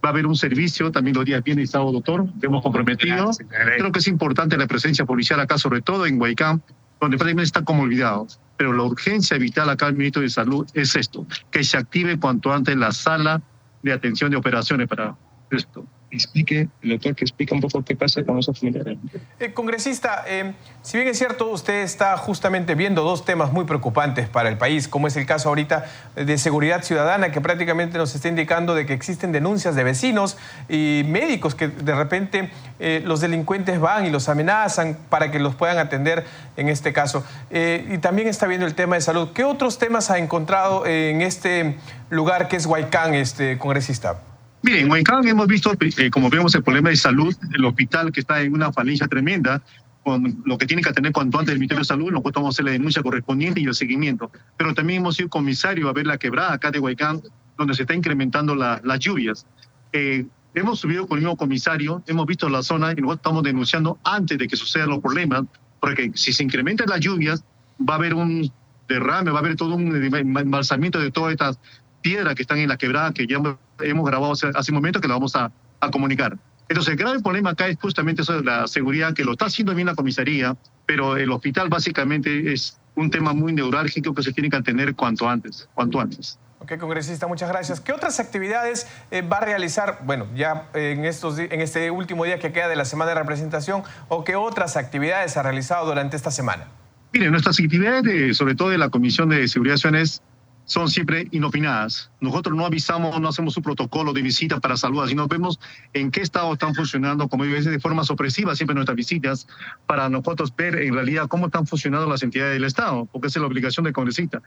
Va 0.03 0.09
a 0.09 0.11
haber 0.11 0.27
un 0.27 0.35
servicio 0.35 0.91
también 0.91 1.15
los 1.15 1.25
días 1.25 1.43
viernes 1.43 1.69
y 1.69 1.71
sábado, 1.71 1.93
doctor. 1.93 2.27
Hemos 2.41 2.61
comprometido. 2.61 3.31
Creo 3.77 3.91
que 3.91 3.99
es 3.99 4.07
importante 4.07 4.57
la 4.57 4.67
presencia 4.67 5.05
policial 5.05 5.39
acá, 5.39 5.57
sobre 5.57 5.81
todo 5.81 6.05
en 6.05 6.17
Guaycán, 6.17 6.61
donde 6.99 7.17
prácticamente 7.17 7.47
está 7.47 7.63
como 7.63 7.83
olvidados. 7.83 8.39
Pero 8.57 8.73
la 8.73 8.83
urgencia 8.83 9.37
vital 9.37 9.69
acá 9.69 9.87
al 9.87 9.95
ministro 9.95 10.21
de 10.21 10.29
Salud 10.29 10.67
es 10.73 10.95
esto, 10.95 11.25
que 11.51 11.63
se 11.63 11.77
active 11.77 12.19
cuanto 12.19 12.53
antes 12.53 12.75
la 12.75 12.91
sala 12.91 13.41
de 13.85 13.93
atención 13.93 14.31
de 14.31 14.37
operaciones 14.37 14.87
para 14.87 15.15
esto 15.51 15.85
explique, 16.15 16.67
el 16.81 16.89
doctor, 16.89 17.15
que 17.15 17.25
explique 17.25 17.53
un 17.53 17.61
poco 17.61 17.83
qué 17.83 17.95
pasa 17.95 18.23
con 18.23 18.39
esos 18.39 18.57
familiares. 18.57 18.97
Eh, 19.39 19.53
congresista, 19.53 20.23
eh, 20.27 20.53
si 20.81 20.97
bien 20.97 21.09
es 21.09 21.17
cierto, 21.17 21.49
usted 21.49 21.83
está 21.83 22.17
justamente 22.17 22.75
viendo 22.75 23.03
dos 23.03 23.25
temas 23.25 23.51
muy 23.51 23.65
preocupantes 23.65 24.27
para 24.27 24.49
el 24.49 24.57
país, 24.57 24.87
como 24.87 25.07
es 25.07 25.15
el 25.17 25.25
caso 25.25 25.49
ahorita 25.49 25.85
de 26.15 26.37
seguridad 26.37 26.83
ciudadana, 26.83 27.31
que 27.31 27.41
prácticamente 27.41 27.97
nos 27.97 28.15
está 28.15 28.27
indicando 28.27 28.75
de 28.75 28.85
que 28.85 28.93
existen 28.93 29.31
denuncias 29.31 29.75
de 29.75 29.83
vecinos 29.83 30.37
y 30.69 31.03
médicos 31.07 31.55
que 31.55 31.67
de 31.67 31.95
repente 31.95 32.49
eh, 32.79 33.01
los 33.05 33.21
delincuentes 33.21 33.79
van 33.79 34.05
y 34.05 34.09
los 34.09 34.29
amenazan 34.29 34.97
para 35.09 35.31
que 35.31 35.39
los 35.39 35.55
puedan 35.55 35.77
atender 35.77 36.25
en 36.57 36.69
este 36.69 36.93
caso. 36.93 37.23
y 37.51 37.97
también 37.97 38.27
está 38.27 38.47
viendo 38.47 38.65
el 38.65 38.75
tema 38.75 38.95
de 38.95 39.01
salud. 39.01 39.29
¿Qué 39.33 39.43
otros 39.43 39.77
temas 39.77 40.09
ha 40.09 40.17
encontrado 40.17 40.85
en 40.85 41.21
este 41.21 41.77
lugar 42.09 42.47
que 42.47 42.55
es 42.55 42.65
Huaycán, 42.65 43.13
este 43.13 43.57
congresista? 43.57 44.19
Mire, 44.65 44.79
en 44.79 44.89
Huaycán 44.89 45.27
hemos 45.27 45.45
visto, 45.45 45.71
eh, 45.79 46.09
como 46.09 46.27
vemos, 46.27 46.55
el 46.55 46.63
problema 46.63 46.89
de 46.89 46.95
salud, 46.95 47.35
el 47.53 47.63
hospital 47.65 48.11
que 48.11 48.21
está 48.21 48.41
en 48.41 48.51
una 48.51 48.73
falencia 48.73 49.07
tremenda, 49.07 49.61
con 50.03 50.41
lo 50.43 50.57
que 50.57 50.65
tiene 50.65 50.81
que 50.81 50.89
atender 50.89 51.11
cuanto 51.11 51.37
antes 51.37 51.53
el 51.53 51.59
Ministerio 51.59 51.81
de 51.81 51.85
Salud, 51.85 52.11
nosotros 52.11 52.33
vamos 52.33 52.47
a 52.47 52.53
hacer 52.55 52.65
la 52.65 52.71
denuncia 52.71 53.03
correspondiente 53.03 53.61
y 53.61 53.65
el 53.65 53.75
seguimiento. 53.75 54.31
Pero 54.57 54.73
también 54.73 55.01
hemos 55.01 55.17
sido 55.17 55.29
comisario 55.29 55.87
a 55.87 55.93
ver 55.93 56.07
la 56.07 56.17
quebrada 56.17 56.53
acá 56.53 56.71
de 56.71 56.79
Huaycán, 56.79 57.21
donde 57.59 57.75
se 57.75 57.83
está 57.83 57.93
incrementando 57.93 58.55
las 58.55 58.99
lluvias. 58.99 59.45
Eh, 59.93 60.25
hemos 60.55 60.79
subido 60.79 61.05
con 61.05 61.19
el 61.19 61.25
mismo 61.25 61.37
comisario, 61.37 62.01
hemos 62.07 62.25
visto 62.25 62.49
la 62.49 62.63
zona 62.63 62.91
y 62.91 62.95
nosotros 62.95 63.17
estamos 63.17 63.43
denunciando 63.43 63.99
antes 64.03 64.35
de 64.35 64.47
que 64.47 64.55
sucedan 64.55 64.89
los 64.89 64.97
problemas, 64.97 65.43
porque 65.79 66.11
si 66.15 66.33
se 66.33 66.41
incrementan 66.41 66.87
las 66.89 67.01
lluvias, 67.01 67.43
va 67.79 67.93
a 67.93 67.97
haber 67.97 68.15
un 68.15 68.51
derrame, 68.89 69.29
va 69.29 69.37
a 69.37 69.41
haber 69.41 69.57
todo 69.57 69.75
un 69.75 69.95
embalsamiento 69.95 70.99
de 70.99 71.11
todas 71.11 71.33
estas 71.33 71.59
piedras 72.01 72.33
que 72.33 72.41
están 72.41 72.57
en 72.57 72.69
la 72.69 72.77
quebrada 72.77 73.13
que 73.13 73.27
ya 73.27 73.35
hemos 73.35 73.57
grabado 73.77 74.33
hace, 74.33 74.71
un 74.71 74.75
momento 74.75 75.01
que 75.01 75.07
lo 75.07 75.15
vamos 75.15 75.35
a, 75.35 75.51
comunicar. 75.91 76.35
Entonces, 76.67 76.93
el 76.93 76.97
grave 76.97 77.19
problema 77.19 77.51
acá 77.51 77.67
es 77.67 77.77
justamente 77.79 78.23
eso 78.23 78.33
de 78.33 78.43
la 78.43 78.65
seguridad, 78.65 79.13
que 79.13 79.23
lo 79.23 79.33
está 79.33 79.45
haciendo 79.45 79.75
bien 79.75 79.85
la 79.85 79.93
comisaría, 79.93 80.57
pero 80.87 81.15
el 81.15 81.29
hospital 81.29 81.69
básicamente 81.69 82.51
es 82.51 82.79
un 82.95 83.11
tema 83.11 83.33
muy 83.33 83.53
neurálgico 83.53 84.15
que 84.15 84.23
se 84.23 84.33
tiene 84.33 84.49
que 84.49 84.55
atender 84.55 84.95
cuanto 84.95 85.29
antes, 85.29 85.69
cuanto 85.75 85.99
antes. 85.99 86.39
Ok, 86.59 86.79
congresista, 86.79 87.27
muchas 87.27 87.49
gracias. 87.49 87.81
¿Qué 87.81 87.91
otras 87.91 88.19
actividades 88.19 88.87
eh, 89.11 89.21
va 89.21 89.37
a 89.37 89.41
realizar, 89.41 89.99
bueno, 90.05 90.25
ya 90.35 90.69
en, 90.73 91.05
estos, 91.05 91.37
en 91.37 91.61
este 91.61 91.91
último 91.91 92.25
día 92.25 92.39
que 92.39 92.51
queda 92.51 92.67
de 92.67 92.75
la 92.75 92.85
semana 92.85 93.09
de 93.09 93.19
representación, 93.19 93.83
o 94.07 94.23
qué 94.23 94.35
otras 94.35 94.75
actividades 94.75 95.37
ha 95.37 95.43
realizado 95.43 95.85
durante 95.85 96.15
esta 96.15 96.31
semana? 96.31 96.65
Mire, 97.13 97.29
nuestras 97.29 97.59
actividades, 97.59 98.35
sobre 98.35 98.55
todo 98.55 98.69
de 98.69 98.79
la 98.79 98.89
Comisión 98.89 99.29
de 99.29 99.47
Seguridad 99.47 99.77
Ciudadanas, 99.77 100.23
son 100.65 100.89
siempre 100.89 101.27
inopinadas. 101.31 102.11
Nosotros 102.19 102.55
no 102.55 102.65
avisamos, 102.65 103.19
no 103.19 103.29
hacemos 103.29 103.55
un 103.57 103.63
protocolo 103.63 104.13
de 104.13 104.21
visita 104.21 104.59
para 104.59 104.77
saludar, 104.77 105.07
sino 105.07 105.27
vemos 105.27 105.59
en 105.93 106.11
qué 106.11 106.21
estado 106.21 106.53
están 106.53 106.75
funcionando, 106.75 107.27
como 107.29 107.43
digo, 107.45 107.59
de 107.59 107.79
forma 107.79 108.03
sorpresiva 108.03 108.55
siempre 108.55 108.75
nuestras 108.75 108.95
visitas, 108.95 109.47
para 109.85 110.09
nosotros 110.09 110.53
ver 110.55 110.75
en 110.81 110.93
realidad 110.93 111.27
cómo 111.27 111.47
están 111.47 111.67
funcionando 111.67 112.09
las 112.09 112.23
entidades 112.23 112.53
del 112.53 112.63
Estado, 112.63 113.05
porque 113.11 113.27
esa 113.27 113.39
es 113.39 113.41
la 113.41 113.47
obligación 113.47 113.83
del 113.83 113.93
congresista. 113.93 114.41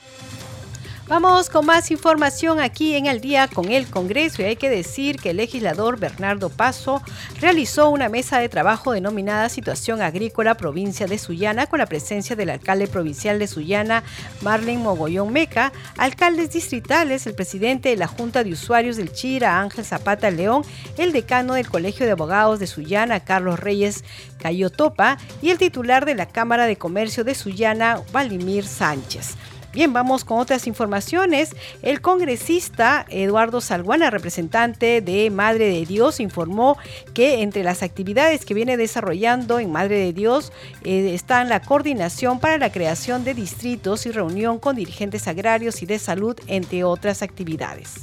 Vamos 1.09 1.48
con 1.48 1.64
más 1.64 1.90
información 1.90 2.61
aquí 2.61 2.94
en 2.94 3.06
el 3.06 3.22
día 3.22 3.48
con 3.48 3.72
el 3.72 3.88
Congreso 3.88 4.42
y 4.42 4.44
hay 4.44 4.56
que 4.56 4.68
decir 4.68 5.16
que 5.16 5.30
el 5.30 5.38
legislador 5.38 5.98
Bernardo 5.98 6.50
Paso 6.50 7.00
realizó 7.40 7.88
una 7.88 8.11
mesa 8.11 8.38
de 8.40 8.50
trabajo 8.50 8.92
denominada 8.92 9.48
Situación 9.48 10.02
Agrícola 10.02 10.59
Provincia 10.59 11.06
de 11.06 11.16
Sullana 11.16 11.66
con 11.66 11.78
la 11.78 11.86
presencia 11.86 12.36
del 12.36 12.50
alcalde 12.50 12.88
provincial 12.88 13.38
de 13.38 13.46
Sullana, 13.46 14.02
Marlene 14.42 14.82
Mogollón 14.82 15.32
Meca, 15.32 15.72
alcaldes 15.96 16.50
distritales, 16.50 17.26
el 17.26 17.34
presidente 17.34 17.88
de 17.88 17.96
la 17.96 18.06
Junta 18.06 18.44
de 18.44 18.52
Usuarios 18.52 18.98
del 18.98 19.11
Chira, 19.11 19.62
Ángel 19.62 19.86
Zapata 19.86 20.30
León, 20.30 20.62
el 20.98 21.12
decano 21.12 21.54
del 21.54 21.70
Colegio 21.70 22.04
de 22.04 22.12
Abogados 22.12 22.61
de 22.61 22.66
Sullana, 22.66 23.20
Carlos 23.20 23.59
Reyes 23.59 24.04
Cayotopa 24.42 25.16
y 25.40 25.48
el 25.48 25.56
titular 25.56 26.04
de 26.04 26.16
la 26.16 26.26
Cámara 26.26 26.66
de 26.66 26.76
Comercio 26.76 27.24
de 27.24 27.34
Sullana, 27.34 28.02
Valimir 28.12 28.66
Sánchez. 28.66 29.36
Bien, 29.79 29.93
vamos 29.93 30.24
con 30.24 30.41
otras 30.41 30.66
informaciones. 30.66 31.55
El 31.83 32.01
congresista 32.01 33.07
Eduardo 33.11 33.61
Salguana, 33.61 34.11
representante 34.11 35.01
de 35.01 35.31
Madre 35.31 35.68
de 35.68 35.87
Dios, 35.87 36.18
informó 36.18 36.76
que 37.14 37.43
entre 37.43 37.62
las 37.62 37.85
actividades 37.85 38.45
que 38.45 38.55
viene 38.55 38.76
desarrollando 38.76 39.61
en 39.61 39.70
Madre 39.70 40.01
de 40.01 40.12
Dios 40.12 40.53
eh, 40.83 41.14
están 41.14 41.49
la 41.49 41.62
coordinación 41.62 42.41
para 42.41 42.59
la 42.59 42.72
creación 42.72 43.22
de 43.22 43.35
distritos 43.35 44.05
y 44.07 44.11
reunión 44.11 44.59
con 44.59 44.74
dirigentes 44.74 45.29
agrarios 45.29 45.81
y 45.81 45.87
de 45.87 46.01
salud, 46.01 46.35
entre 46.49 46.83
otras 46.83 47.22
actividades. 47.22 48.01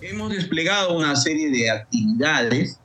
Hemos 0.00 0.32
desplegado 0.32 0.98
una 0.98 1.14
serie 1.14 1.52
de 1.52 1.70
actividades 1.70 2.80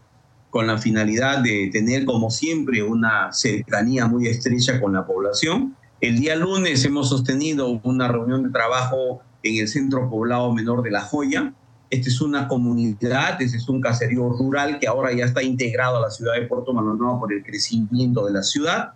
con 0.52 0.68
la 0.68 0.78
finalidad 0.78 1.40
de 1.40 1.72
tener, 1.74 2.06
como 2.06 2.30
siempre, 2.30 2.84
una 2.84 3.34
cercanía 3.34 4.06
muy 4.06 4.28
estrecha 4.28 4.80
con 4.80 4.94
la 4.94 5.08
población 5.08 5.76
el 6.00 6.20
día 6.20 6.36
lunes 6.36 6.86
hemos 6.86 7.10
sostenido 7.10 7.80
una 7.84 8.08
reunión 8.08 8.44
de 8.44 8.50
trabajo 8.50 9.22
en 9.42 9.62
el 9.62 9.68
centro 9.68 10.10
poblado 10.10 10.54
menor 10.54 10.84
de 10.84 10.92
La 10.92 11.02
Joya. 11.02 11.54
Esta 11.90 12.10
es 12.10 12.22
una 12.22 12.48
comunidad, 12.48 13.42
este 13.42 13.58
es 13.58 13.68
un 13.68 13.82
caserío 13.82 14.30
rural 14.30 14.78
que 14.78 14.88
ahora 14.88 15.12
ya 15.14 15.26
está 15.26 15.42
integrado 15.42 15.98
a 15.98 16.02
la 16.02 16.12
ciudad 16.12 16.34
de 16.36 16.42
Puerto 16.44 16.74
Maldonado 16.74 17.20
por 17.20 17.34
el 17.34 17.44
crecimiento 17.44 18.26
de 18.26 18.34
la 18.34 18.44
ciudad. 18.44 18.92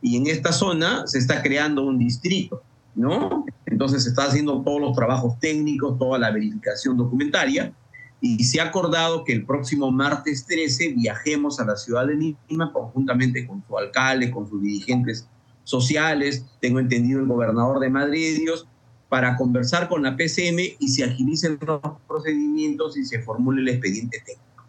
Y 0.00 0.16
en 0.16 0.28
esta 0.28 0.52
zona 0.52 1.06
se 1.06 1.18
está 1.18 1.42
creando 1.42 1.82
un 1.82 1.98
distrito, 1.98 2.62
¿no? 2.94 3.44
Entonces 3.64 4.04
se 4.04 4.10
está 4.10 4.24
haciendo 4.24 4.62
todos 4.62 4.80
los 4.80 4.94
trabajos 4.94 5.38
técnicos, 5.40 5.98
toda 5.98 6.18
la 6.18 6.30
verificación 6.30 6.96
documentaria. 6.96 7.72
Y 8.20 8.44
se 8.44 8.60
ha 8.60 8.64
acordado 8.64 9.24
que 9.24 9.32
el 9.32 9.44
próximo 9.44 9.90
martes 9.90 10.46
13 10.46 10.92
viajemos 10.94 11.58
a 11.58 11.64
la 11.64 11.76
ciudad 11.76 12.06
de 12.06 12.36
Lima 12.48 12.72
conjuntamente 12.72 13.46
con 13.46 13.64
su 13.66 13.76
alcalde, 13.76 14.30
con 14.30 14.48
sus 14.48 14.62
dirigentes 14.62 15.28
sociales, 15.66 16.46
tengo 16.60 16.78
entendido 16.78 17.18
el 17.18 17.26
gobernador 17.26 17.80
de 17.80 17.90
Madrid, 17.90 18.38
Dios, 18.38 18.68
para 19.08 19.36
conversar 19.36 19.88
con 19.88 20.04
la 20.04 20.16
PCM 20.16 20.76
y 20.78 20.88
se 20.88 21.02
agilicen 21.02 21.58
los 21.60 21.80
procedimientos 22.06 22.96
y 22.96 23.04
se 23.04 23.20
formule 23.20 23.62
el 23.62 23.68
expediente 23.68 24.22
técnico. 24.24 24.64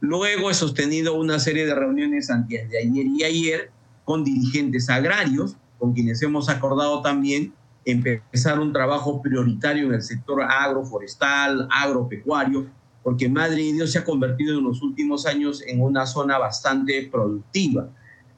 Luego 0.00 0.50
he 0.50 0.54
sostenido 0.54 1.14
una 1.14 1.38
serie 1.38 1.64
de 1.64 1.74
reuniones 1.76 2.28
antes 2.28 2.68
de 2.68 2.78
ayer 2.78 3.06
y 3.06 3.22
ayer 3.22 3.70
con 4.04 4.24
dirigentes 4.24 4.90
agrarios, 4.90 5.56
con 5.78 5.92
quienes 5.92 6.20
hemos 6.22 6.48
acordado 6.48 7.02
también 7.02 7.54
empezar 7.84 8.58
un 8.58 8.72
trabajo 8.72 9.22
prioritario 9.22 9.86
en 9.86 9.94
el 9.94 10.02
sector 10.02 10.42
agroforestal, 10.42 11.68
agropecuario, 11.70 12.66
porque 13.04 13.28
Madrid 13.28 13.74
Dios 13.74 13.92
se 13.92 14.00
ha 14.00 14.04
convertido 14.04 14.58
en 14.58 14.64
los 14.64 14.82
últimos 14.82 15.24
años 15.24 15.62
en 15.64 15.80
una 15.80 16.04
zona 16.04 16.36
bastante 16.38 17.08
productiva 17.10 17.88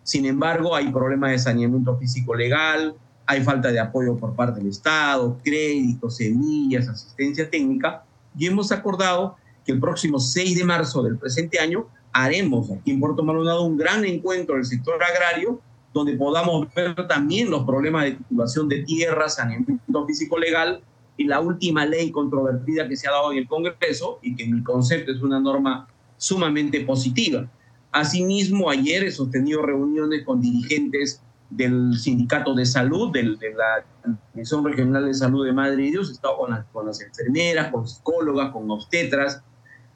sin 0.05 0.27
embargo, 0.27 0.77
hay 0.77 0.93
problemas 0.93 1.33
de 1.33 1.39
saneamiento 1.39 1.97
físico 1.99 2.35
legal, 2.35 2.95
hay 3.27 3.43
falta 3.43 3.73
de 3.73 3.81
apoyo 3.81 4.17
por 4.17 4.37
parte 4.37 4.61
del 4.61 4.69
Estado, 4.69 5.39
créditos, 5.43 6.19
semillas, 6.19 6.89
asistencia 6.89 7.49
técnica, 7.51 8.05
y 8.39 8.47
hemos 8.47 8.71
acordado 8.71 9.37
que 9.65 9.73
el 9.73 9.81
próximo 9.81 10.21
6 10.21 10.59
de 10.59 10.65
marzo 10.65 11.03
del 11.03 11.17
presente 11.17 11.59
año 11.59 11.89
haremos 12.13 12.71
aquí 12.71 12.91
en 12.93 13.01
Puerto 13.01 13.25
Maldonado 13.25 13.65
un 13.65 13.77
gran 13.77 14.05
encuentro 14.05 14.55
del 14.55 14.65
sector 14.65 15.03
agrario 15.03 15.61
donde 15.95 16.17
podamos 16.17 16.67
ver 16.75 16.95
también 17.07 17.51
los 17.51 17.65
problemas 17.65 18.05
de 18.05 18.13
titulación 18.13 18.69
de 18.69 18.83
tierras, 18.83 19.37
saneamiento 19.37 20.07
físico 20.07 20.39
legal 20.39 20.83
y 21.17 21.25
la 21.25 21.41
última 21.41 21.87
ley 21.87 22.11
controvertida 22.11 22.89
que 22.89 22.97
se 22.97 23.09
ha 23.09 23.13
dado 23.13 23.33
en 23.33 23.39
el 23.39 23.47
Congreso 23.47 24.19
y 24.21 24.35
que 24.35 24.43
en 24.43 24.57
mi 24.57 24.63
concepto 24.63 25.13
es 25.13 25.23
una 25.23 25.41
norma 25.41 25.89
sumamente 26.17 26.81
positiva. 26.81 27.49
Asimismo, 27.95 28.71
ayer 28.71 29.05
he 29.05 29.13
sostenido 29.13 29.63
reuniones 29.63 30.25
con 30.25 30.41
dirigentes 30.41 31.23
del 31.49 31.97
Sindicato 31.97 32.53
de 32.53 32.67
Salud, 32.67 33.13
de 33.13 33.23
la 33.23 33.85
Comisión 34.33 34.65
Regional 34.65 35.07
de 35.07 35.15
Salud 35.15 35.47
de 35.47 35.53
Madrid. 35.53 35.87
Y 35.87 35.91
Dios, 35.93 36.09
he 36.09 36.13
estado 36.15 36.39
con 36.39 36.51
las, 36.51 36.65
con 36.73 36.87
las 36.87 37.01
enfermeras, 37.01 37.71
con 37.71 37.87
psicólogas, 37.87 38.51
con 38.51 38.69
obstetras, 38.69 39.45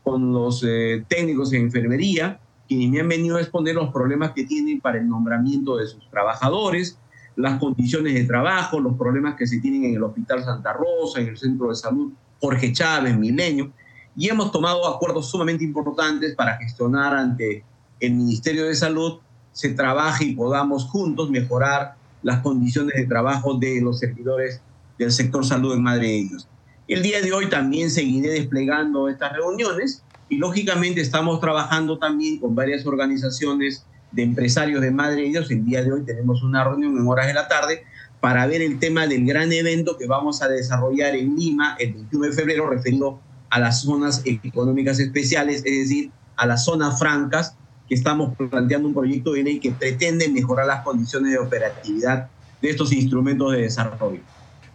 con 0.05 0.32
los 0.32 0.62
eh, 0.64 1.05
técnicos 1.09 1.53
en 1.53 1.62
enfermería, 1.62 2.38
quienes 2.68 2.88
me 2.88 3.01
han 3.01 3.09
venido 3.09 3.36
a 3.36 3.40
exponer 3.40 3.74
los 3.74 3.92
problemas 3.92 4.30
que 4.30 4.44
tienen 4.44 4.80
para 4.80 4.99
el 4.99 5.09
nombramiento 5.09 5.76
de 5.76 5.88
sus 5.88 6.09
trabajadores, 6.09 7.01
las 7.34 7.59
condiciones 7.59 8.14
de 8.14 8.22
trabajo, 8.26 8.78
los 8.78 8.96
problemas 8.96 9.34
que 9.34 9.49
se 9.49 9.59
tienen 9.59 9.86
en 9.86 9.96
el 9.96 10.05
Hospital 10.05 10.44
Santa 10.44 10.72
Rosa, 10.72 11.20
en 11.20 11.30
el 11.30 11.36
Centro 11.36 11.70
de 11.70 11.74
Salud 11.74 12.12
Jorge 12.40 12.72
Chávez, 12.72 13.18
Milenio, 13.18 13.72
y 14.14 14.28
hemos 14.28 14.53
tomado 14.53 14.86
acuerdos 14.86 15.28
sumamente 15.28 15.64
importantes 15.64 16.36
para 16.36 16.57
gestionar 16.59 17.16
ante 17.16 17.64
el 18.01 18.14
Ministerio 18.14 18.66
de 18.66 18.74
Salud 18.74 19.18
se 19.53 19.70
trabaje 19.70 20.24
y 20.24 20.34
podamos 20.34 20.84
juntos 20.84 21.30
mejorar 21.30 21.96
las 22.22 22.40
condiciones 22.40 22.94
de 22.96 23.07
trabajo 23.07 23.55
de 23.55 23.80
los 23.80 23.99
servidores 23.99 24.61
del 24.99 25.12
sector 25.12 25.44
salud 25.44 25.74
en 25.74 25.82
Madre 25.82 26.07
de 26.07 26.18
ellos. 26.18 26.49
El 26.86 27.03
día 27.03 27.20
de 27.20 27.32
hoy 27.32 27.49
también 27.49 27.90
seguiré 27.90 28.30
desplegando 28.30 29.09
estas 29.09 29.32
reuniones 29.32 30.03
y 30.28 30.38
lógicamente 30.38 31.01
estamos 31.01 31.40
trabajando 31.40 31.99
también 31.99 32.38
con 32.38 32.55
varias 32.55 32.86
organizaciones 32.86 33.84
de 34.12 34.22
empresarios 34.22 34.80
de 34.80 34.90
Madre 34.90 35.22
de 35.22 35.28
Dios. 35.28 35.51
El 35.51 35.64
día 35.64 35.82
de 35.82 35.92
hoy 35.92 36.05
tenemos 36.05 36.42
una 36.42 36.64
reunión 36.64 36.96
en 36.96 37.07
horas 37.07 37.26
de 37.26 37.34
la 37.34 37.49
tarde 37.49 37.84
para 38.20 38.46
ver 38.46 38.62
el 38.62 38.78
tema 38.78 39.07
del 39.07 39.24
gran 39.26 39.53
evento 39.53 39.96
que 39.96 40.07
vamos 40.07 40.42
a 40.42 40.49
desarrollar 40.49 41.14
en 41.14 41.36
Lima 41.36 41.76
el 41.78 41.92
21 41.92 42.26
de 42.26 42.32
febrero 42.32 42.68
referido 42.68 43.20
a 43.51 43.61
las 43.61 43.82
zonas 43.82 44.22
económicas 44.24 44.99
especiales, 44.99 45.62
es 45.64 45.78
decir, 45.78 46.11
a 46.36 46.46
las 46.46 46.64
zonas 46.64 46.99
francas, 46.99 47.57
que 47.89 47.95
estamos 47.95 48.34
planteando 48.36 48.89
un 48.89 48.95
proyecto 48.95 49.32
de 49.32 49.43
ley 49.43 49.61
que 49.61 49.70
pretende 49.70 50.28
mejorar 50.28 50.66
las 50.66 50.82
condiciones 50.84 51.32
de 51.32 51.39
operatividad 51.39 52.28
de 52.61 52.70
estos 52.70 52.93
instrumentos 52.93 53.53
de 53.53 53.62
desarrollo. 53.62 54.20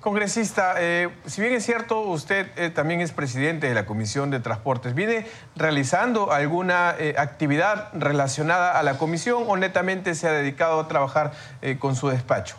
Congresista, 0.03 0.75
eh, 0.79 1.07
si 1.27 1.39
bien 1.39 1.53
es 1.53 1.65
cierto, 1.65 2.01
usted 2.01 2.47
eh, 2.57 2.69
también 2.69 2.99
es 2.99 3.13
presidente 3.13 3.67
de 3.67 3.73
la 3.73 3.85
Comisión 3.85 4.31
de 4.31 4.41
Transportes, 4.41 4.93
¿viene 4.95 5.25
realizando 5.55 6.33
alguna 6.33 6.93
eh, 6.99 7.15
actividad 7.17 7.87
relacionada 7.93 8.77
a 8.77 8.83
la 8.83 8.97
comisión 8.97 9.45
o 9.47 9.55
netamente 9.55 10.13
se 10.13 10.27
ha 10.27 10.33
dedicado 10.33 10.81
a 10.81 10.89
trabajar 10.89 11.31
con 11.79 11.95
su 11.95 12.09
despacho? 12.09 12.57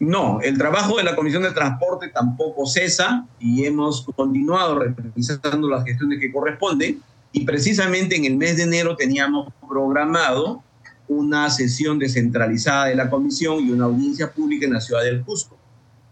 No, 0.00 0.40
el 0.40 0.56
trabajo 0.56 0.96
de 0.96 1.04
la 1.04 1.14
Comisión 1.14 1.42
de 1.42 1.50
Transporte 1.50 2.08
tampoco 2.08 2.64
cesa 2.64 3.26
y 3.38 3.66
hemos 3.66 4.06
continuado 4.16 4.78
realizando 4.78 5.68
las 5.68 5.84
gestiones 5.84 6.20
que 6.20 6.32
corresponden 6.32 7.02
y 7.32 7.44
precisamente 7.44 8.16
en 8.16 8.24
el 8.24 8.36
mes 8.36 8.56
de 8.56 8.64
enero 8.64 8.96
teníamos 8.96 9.52
programado 9.66 10.62
una 11.08 11.50
sesión 11.50 11.98
descentralizada 11.98 12.86
de 12.86 12.94
la 12.94 13.10
comisión 13.10 13.66
y 13.66 13.70
una 13.70 13.86
audiencia 13.86 14.32
pública 14.32 14.66
en 14.66 14.74
la 14.74 14.80
ciudad 14.80 15.02
del 15.02 15.22
Cusco 15.22 15.56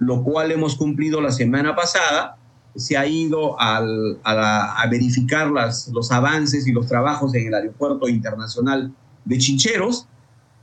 lo 0.00 0.22
cual 0.24 0.50
hemos 0.50 0.76
cumplido 0.76 1.20
la 1.20 1.30
semana 1.30 1.76
pasada. 1.76 2.36
Se 2.74 2.96
ha 2.96 3.06
ido 3.06 3.60
a, 3.60 3.82
verificar 4.90 5.48
los 5.48 6.10
avances 6.10 6.66
y 6.66 6.72
los 6.72 6.86
trabajos 6.86 7.34
en 7.34 7.48
el 7.48 7.54
Aeropuerto 7.54 8.08
Internacional 8.08 8.92
de 9.24 9.38
Chincheros 9.38 10.08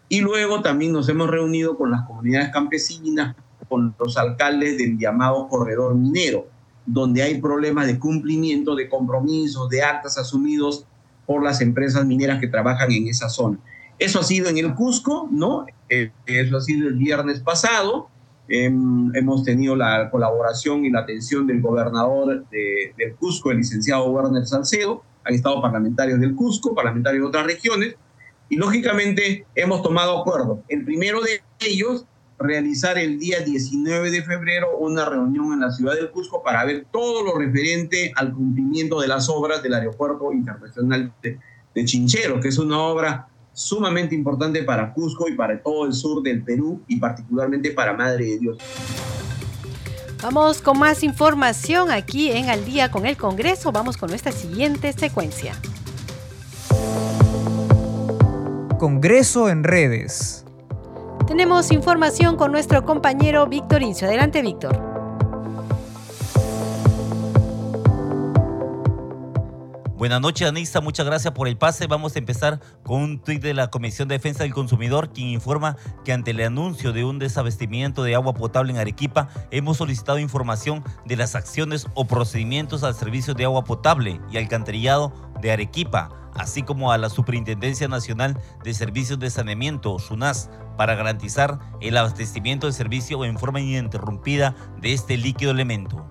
y 0.09 0.21
luego 0.21 0.61
también 0.61 0.91
nos 0.91 1.07
hemos 1.09 1.29
reunido 1.29 1.77
con 1.77 1.91
las 1.91 2.07
comunidades 2.07 2.49
campesinas, 2.51 3.35
con 3.69 3.93
los 3.99 4.17
alcaldes 4.17 4.77
del 4.77 4.97
llamado 4.97 5.47
corredor 5.47 5.93
minero, 5.95 6.47
donde 6.87 7.21
hay 7.21 7.39
problemas 7.39 7.85
de 7.85 7.99
cumplimiento 7.99 8.75
de 8.75 8.89
compromisos, 8.89 9.69
de 9.69 9.83
actas 9.83 10.17
asumidos 10.17 10.85
por 11.27 11.43
las 11.43 11.61
empresas 11.61 12.05
mineras 12.05 12.39
que 12.39 12.47
trabajan 12.47 12.91
en 12.91 13.07
esa 13.07 13.29
zona. 13.29 13.59
Eso 13.99 14.19
ha 14.21 14.23
sido 14.23 14.49
en 14.49 14.57
el 14.57 14.73
Cusco, 14.73 15.27
¿no? 15.31 15.65
Eh, 15.89 16.11
eso 16.25 16.57
ha 16.57 16.61
sido 16.61 16.87
el 16.87 16.95
viernes 16.95 17.41
pasado 17.41 18.09
hemos 18.49 19.43
tenido 19.43 19.75
la 19.75 20.09
colaboración 20.09 20.85
y 20.85 20.89
la 20.89 21.01
atención 21.01 21.47
del 21.47 21.61
gobernador 21.61 22.47
de, 22.49 22.93
del 22.97 23.15
Cusco, 23.15 23.51
el 23.51 23.57
licenciado 23.57 24.09
Werner 24.09 24.45
Salcedo. 24.45 25.03
Han 25.23 25.33
estado 25.33 25.61
parlamentarios 25.61 26.19
del 26.19 26.35
Cusco, 26.35 26.73
parlamentarios 26.73 27.23
de 27.23 27.27
otras 27.27 27.45
regiones. 27.45 27.95
Y 28.49 28.55
lógicamente 28.55 29.45
hemos 29.55 29.81
tomado 29.81 30.17
acuerdo. 30.19 30.63
El 30.69 30.85
primero 30.85 31.21
de 31.21 31.41
ellos, 31.59 32.05
realizar 32.39 32.97
el 32.97 33.19
día 33.19 33.39
19 33.39 34.11
de 34.11 34.23
febrero 34.23 34.77
una 34.77 35.05
reunión 35.05 35.53
en 35.53 35.61
la 35.61 35.71
ciudad 35.71 35.95
del 35.95 36.11
Cusco 36.11 36.43
para 36.43 36.63
ver 36.65 36.85
todo 36.91 37.23
lo 37.23 37.37
referente 37.37 38.11
al 38.15 38.33
cumplimiento 38.33 39.01
de 39.01 39.07
las 39.07 39.27
obras 39.29 39.63
del 39.63 39.73
Aeropuerto 39.73 40.31
Internacional 40.31 41.11
de, 41.21 41.39
de 41.73 41.85
Chinchero, 41.85 42.39
que 42.39 42.49
es 42.49 42.57
una 42.57 42.79
obra 42.79 43.27
sumamente 43.53 44.13
importante 44.13 44.63
para 44.63 44.93
Cusco 44.93 45.27
y 45.27 45.35
para 45.35 45.61
todo 45.61 45.85
el 45.85 45.93
sur 45.93 46.21
del 46.21 46.43
Perú 46.43 46.81
y 46.87 46.99
particularmente 46.99 47.71
para 47.71 47.93
Madre 47.93 48.25
de 48.25 48.39
Dios. 48.39 48.57
Vamos 50.21 50.61
con 50.61 50.79
más 50.79 51.03
información 51.03 51.91
aquí 51.91 52.31
en 52.31 52.49
Al 52.49 52.65
día 52.65 52.89
con 52.89 53.05
el 53.05 53.17
Congreso. 53.17 53.71
Vamos 53.71 53.97
con 53.97 54.09
nuestra 54.09 54.31
siguiente 54.31 54.91
secuencia. 54.93 55.53
Congreso 58.79 59.49
en 59.49 59.63
redes. 59.63 60.46
Tenemos 61.27 61.71
información 61.71 62.37
con 62.37 62.53
nuestro 62.53 62.85
compañero 62.85 63.47
Víctor 63.47 63.83
Incio. 63.83 64.07
Adelante, 64.07 64.41
Víctor. 64.41 64.81
Buenas 69.97 70.21
noches, 70.21 70.47
Anissa. 70.47 70.79
Muchas 70.79 71.05
gracias 71.05 71.33
por 71.33 71.49
el 71.49 71.57
pase. 71.57 71.85
Vamos 71.87 72.15
a 72.15 72.19
empezar 72.19 72.61
con 72.83 73.01
un 73.01 73.19
tuit 73.19 73.41
de 73.41 73.53
la 73.53 73.69
Comisión 73.69 74.07
de 74.07 74.15
Defensa 74.15 74.43
del 74.43 74.53
Consumidor, 74.53 75.11
quien 75.11 75.27
informa 75.27 75.75
que 76.05 76.13
ante 76.13 76.31
el 76.31 76.39
anuncio 76.39 76.93
de 76.93 77.03
un 77.03 77.19
desabastecimiento 77.19 78.03
de 78.03 78.15
agua 78.15 78.33
potable 78.33 78.71
en 78.71 78.77
Arequipa, 78.77 79.27
hemos 79.51 79.77
solicitado 79.77 80.19
información 80.19 80.81
de 81.05 81.17
las 81.17 81.35
acciones 81.35 81.87
o 81.93 82.05
procedimientos 82.05 82.85
al 82.85 82.95
Servicio 82.95 83.33
de 83.33 83.43
Agua 83.43 83.65
Potable 83.65 84.21
y 84.31 84.37
Alcantarillado 84.37 85.11
de 85.41 85.51
Arequipa, 85.51 86.09
así 86.35 86.63
como 86.63 86.93
a 86.93 86.97
la 86.97 87.09
Superintendencia 87.09 87.89
Nacional 87.89 88.39
de 88.63 88.73
Servicios 88.73 89.19
de 89.19 89.29
Saneamiento, 89.29 89.99
SUNAS, 89.99 90.49
para 90.77 90.95
garantizar 90.95 91.59
el 91.81 91.97
abastecimiento 91.97 92.67
del 92.67 92.73
servicio 92.73 93.25
en 93.25 93.37
forma 93.37 93.59
ininterrumpida 93.59 94.55
de 94.79 94.93
este 94.93 95.17
líquido 95.17 95.51
elemento. 95.51 96.05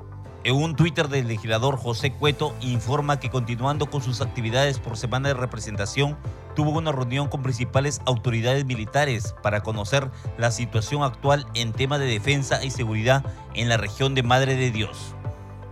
En 0.46 0.54
un 0.54 0.76
Twitter 0.76 1.08
del 1.08 1.26
legislador 1.26 1.76
José 1.76 2.12
Cueto 2.12 2.54
informa 2.60 3.18
que 3.18 3.30
continuando 3.30 3.90
con 3.90 4.00
sus 4.00 4.20
actividades 4.20 4.78
por 4.78 4.96
semana 4.96 5.26
de 5.26 5.34
representación, 5.34 6.16
tuvo 6.54 6.70
una 6.70 6.92
reunión 6.92 7.26
con 7.26 7.42
principales 7.42 8.00
autoridades 8.06 8.64
militares 8.64 9.34
para 9.42 9.64
conocer 9.64 10.08
la 10.38 10.52
situación 10.52 11.02
actual 11.02 11.48
en 11.54 11.72
tema 11.72 11.98
de 11.98 12.06
defensa 12.06 12.64
y 12.64 12.70
seguridad 12.70 13.24
en 13.54 13.68
la 13.68 13.76
región 13.76 14.14
de 14.14 14.22
Madre 14.22 14.54
de 14.54 14.70
Dios. 14.70 15.15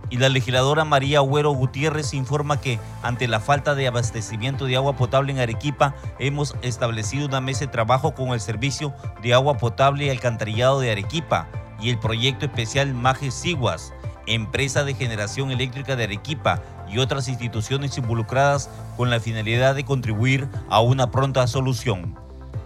Y 0.09 0.17
la 0.17 0.29
legisladora 0.29 0.85
María 0.85 1.19
Agüero 1.19 1.51
Gutiérrez 1.51 2.13
informa 2.13 2.61
que 2.61 2.79
ante 3.01 3.27
la 3.27 3.39
falta 3.39 3.75
de 3.75 3.87
abastecimiento 3.87 4.65
de 4.65 4.75
agua 4.75 4.95
potable 4.95 5.31
en 5.31 5.39
Arequipa, 5.39 5.95
hemos 6.19 6.55
establecido 6.61 7.27
una 7.27 7.41
mesa 7.41 7.61
de 7.61 7.71
trabajo 7.71 8.13
con 8.13 8.29
el 8.29 8.39
Servicio 8.39 8.93
de 9.21 9.33
Agua 9.33 9.57
Potable 9.57 10.05
y 10.05 10.09
Alcantarillado 10.09 10.79
de 10.79 10.91
Arequipa 10.91 11.47
y 11.79 11.89
el 11.89 11.99
proyecto 11.99 12.45
especial 12.45 12.93
Maje 12.93 13.31
Siguas 13.31 13.93
empresa 14.27 14.83
de 14.83 14.93
generación 14.93 15.51
eléctrica 15.51 15.95
de 15.95 16.03
Arequipa 16.03 16.61
y 16.89 16.99
otras 16.99 17.27
instituciones 17.27 17.97
involucradas 17.97 18.69
con 18.97 19.09
la 19.09 19.19
finalidad 19.19 19.75
de 19.75 19.85
contribuir 19.85 20.47
a 20.69 20.81
una 20.81 21.11
pronta 21.11 21.45
solución. 21.47 22.24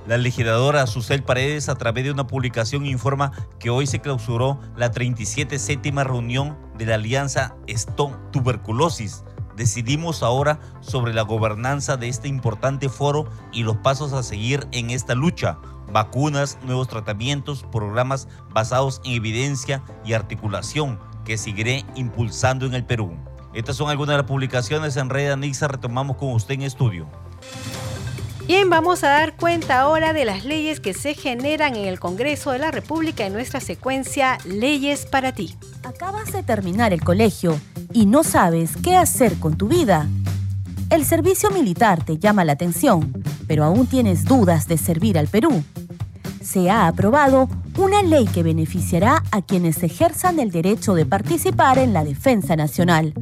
La 0.10 0.18
legisladora 0.18 0.88
Susel 0.88 1.22
Paredes 1.22 1.70
a 1.70 1.76
través 1.76 2.04
de 2.04 2.10
una 2.10 2.26
publicación 2.26 2.88
informa 2.88 3.32
que 3.60 3.70
hoy 3.70 3.86
se 3.86 4.02
clausuró 4.02 4.60
la 4.76 4.90
37 4.90 5.60
séptima 5.60 6.04
reunión 6.04 6.58
de 6.80 6.88
la 6.88 6.96
Alianza 6.96 7.56
Stop 7.68 8.32
Tuberculosis. 8.32 9.24
Decidimos 9.56 10.24
ahora 10.24 10.60
sobre 10.80 11.14
la 11.14 11.22
gobernanza 11.22 11.96
de 11.96 12.08
este 12.08 12.28
importante 12.28 12.90
foro 12.90 13.30
y 13.54 13.62
los 13.62 13.78
pasos 13.78 14.14
a 14.14 14.24
seguir 14.24 14.68
en 14.72 14.90
esta 14.90 15.14
lucha. 15.14 15.60
Vacunas, 15.94 16.58
nuevos 16.64 16.88
tratamientos, 16.88 17.64
programas 17.72 18.28
basados 18.50 19.02
en 19.06 19.12
evidencia 19.12 19.84
y 20.04 20.14
articulación 20.14 21.00
que 21.24 21.38
seguiré 21.38 21.86
impulsando 21.94 22.66
en 22.66 22.74
el 22.74 22.84
Perú. 22.84 23.16
Estas 23.54 23.76
son 23.76 23.92
algunas 23.92 24.14
de 24.14 24.24
las 24.24 24.28
publicaciones 24.28 24.98
en 24.98 25.12
Red 25.12 25.34
Anixa. 25.34 25.68
Retomamos 25.68 26.18
con 26.18 26.34
usted 26.34 26.56
en 26.56 26.64
estudio. 26.64 27.08
Bien, 28.50 28.68
vamos 28.68 29.04
a 29.04 29.10
dar 29.10 29.36
cuenta 29.36 29.80
ahora 29.80 30.12
de 30.12 30.26
las 30.26 30.44
leyes 30.44 30.80
que 30.80 30.96
se 30.96 31.14
generan 31.14 31.76
en 31.76 31.86
el 31.86 32.00
Congreso 32.00 32.50
de 32.50 32.58
la 32.58 32.72
República 32.72 33.28
en 33.28 33.32
nuestra 33.32 33.60
secuencia 33.60 34.40
Leyes 34.44 35.06
para 35.06 35.34
ti. 35.34 35.56
Acabas 35.84 36.34
de 36.34 36.42
terminar 36.42 36.92
el 36.92 37.04
colegio 37.04 37.60
y 37.94 38.08
no 38.08 38.24
sabes 38.24 38.76
qué 38.76 38.96
hacer 38.96 39.38
con 39.38 39.56
tu 39.56 39.68
vida. 39.68 40.08
El 40.90 41.06
servicio 41.06 41.52
militar 41.52 42.04
te 42.04 42.18
llama 42.18 42.44
la 42.44 42.54
atención, 42.54 43.14
pero 43.48 43.66
aún 43.66 43.86
tienes 43.86 44.26
dudas 44.26 44.68
de 44.68 44.80
servir 44.80 45.20
al 45.20 45.28
Perú 45.28 45.64
se 46.42 46.70
ha 46.70 46.88
aprobado 46.88 47.50
una 47.78 48.04
ley 48.04 48.26
que 48.26 48.44
beneficiará 48.44 49.24
a 49.32 49.42
quienes 49.42 49.82
ejerzan 49.84 50.40
el 50.40 50.52
derecho 50.52 50.94
de 50.94 51.06
participar 51.06 51.78
en 51.78 51.94
la 51.94 52.04
defensa 52.04 52.56
nacional. 52.56 53.14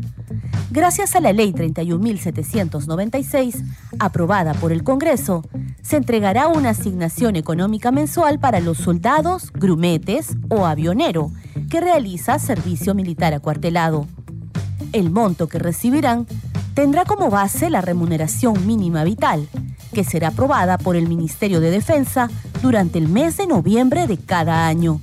Gracias 0.70 1.16
a 1.16 1.22
la 1.22 1.34
Ley 1.34 1.54
31.796, 1.54 3.64
aprobada 4.00 4.54
por 4.54 4.72
el 4.72 4.84
Congreso, 4.84 5.44
se 5.82 5.96
entregará 5.96 6.48
una 6.48 6.72
asignación 6.72 7.36
económica 7.36 7.92
mensual 7.92 8.40
para 8.40 8.60
los 8.60 8.78
soldados, 8.78 9.52
grumetes 9.54 10.36
o 10.50 10.66
avionero 10.66 11.32
que 11.70 11.80
realiza 11.80 12.38
servicio 12.38 12.94
militar 12.94 13.34
acuartelado. 13.34 14.08
El 14.92 15.10
monto 15.10 15.48
que 15.48 15.58
recibirán 15.58 16.28
tendrá 16.74 17.06
como 17.06 17.30
base 17.30 17.70
la 17.70 17.82
remuneración 17.82 18.68
mínima 18.68 19.04
vital, 19.04 19.48
que 19.94 20.04
será 20.04 20.30
aprobada 20.30 20.78
por 20.78 20.96
el 20.96 21.08
Ministerio 21.08 21.60
de 21.60 21.72
Defensa 21.72 22.30
durante 22.62 22.98
el 22.98 23.08
mes 23.08 23.38
de 23.38 23.48
noviembre 23.48 24.08
de 24.08 24.18
cada 24.18 24.68
año 24.68 25.02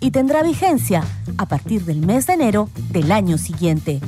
y 0.00 0.10
tendrá 0.10 0.42
vigencia 0.42 1.02
a 1.38 1.46
partir 1.46 1.84
del 1.84 2.00
mes 2.00 2.26
de 2.26 2.34
enero 2.34 2.68
del 2.90 3.10
año 3.10 3.38
siguiente. 3.38 4.00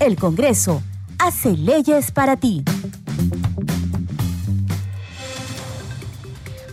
El 0.00 0.16
Congreso 0.16 0.82
hace 1.18 1.56
leyes 1.56 2.10
para 2.10 2.36
ti. 2.36 2.64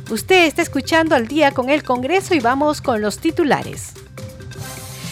Usted 0.09 0.47
está 0.47 0.63
escuchando 0.63 1.15
al 1.15 1.27
día 1.27 1.51
con 1.51 1.69
el 1.69 1.83
Congreso 1.83 2.33
y 2.33 2.39
vamos 2.39 2.81
con 2.81 2.99
los 3.01 3.19
titulares. 3.19 3.93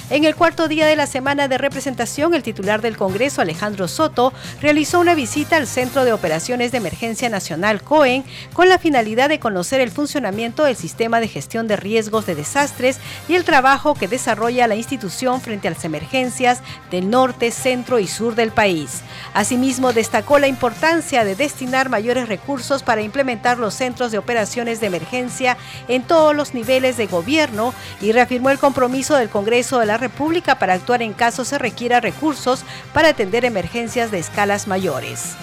En 0.09 0.23
el 0.23 0.37
cuarto 0.37 0.69
día 0.69 0.87
de 0.87 0.95
la 0.95 1.05
semana 1.05 1.49
de 1.49 1.57
representación, 1.57 2.33
el 2.33 2.41
titular 2.41 2.81
del 2.81 2.95
Congreso, 2.95 3.41
Alejandro 3.41 3.89
Soto, 3.89 4.31
realizó 4.61 5.01
una 5.01 5.15
visita 5.15 5.57
al 5.57 5.67
Centro 5.67 6.05
de 6.05 6.13
Operaciones 6.13 6.71
de 6.71 6.77
Emergencia 6.77 7.27
Nacional 7.27 7.81
COEN 7.81 8.23
con 8.53 8.69
la 8.69 8.79
finalidad 8.79 9.27
de 9.27 9.41
conocer 9.41 9.81
el 9.81 9.91
funcionamiento 9.91 10.63
del 10.63 10.77
sistema 10.77 11.19
de 11.19 11.27
gestión 11.27 11.67
de 11.67 11.75
riesgos 11.75 12.25
de 12.25 12.35
desastres 12.35 12.99
y 13.27 13.35
el 13.35 13.43
trabajo 13.43 13.95
que 13.95 14.07
desarrolla 14.07 14.65
la 14.67 14.77
institución 14.77 15.41
frente 15.41 15.67
a 15.67 15.71
las 15.71 15.83
emergencias 15.83 16.61
del 16.89 17.09
norte, 17.09 17.51
centro 17.51 17.99
y 17.99 18.07
sur 18.07 18.33
del 18.33 18.51
país. 18.51 19.01
Asimismo, 19.33 19.91
destacó 19.91 20.39
la 20.39 20.47
importancia 20.47 21.25
de 21.25 21.35
destinar 21.35 21.89
mayores 21.89 22.29
recursos 22.29 22.81
para 22.81 23.01
implementar 23.01 23.57
los 23.57 23.73
centros 23.73 24.13
de 24.13 24.19
operaciones 24.19 24.79
de 24.79 24.87
emergencia 24.87 25.57
en 25.89 26.01
todos 26.03 26.33
los 26.33 26.53
niveles 26.53 26.95
de 26.95 27.07
gobierno 27.07 27.73
y 27.99 28.13
reafirmó 28.13 28.51
el 28.51 28.57
compromiso 28.57 29.17
del 29.17 29.27
Congreso 29.27 29.79
de 29.79 29.85
la 29.85 29.96
República 29.97 30.59
para 30.59 30.73
actuar 30.73 31.01
en 31.01 31.13
caso 31.13 31.45
se 31.45 31.57
requiera 31.57 31.99
recursos 31.99 32.63
para 32.93 33.09
atender 33.09 33.45
emergencias 33.45 34.11
de 34.11 34.19
escalas 34.19 34.67
mayores. 34.67 35.35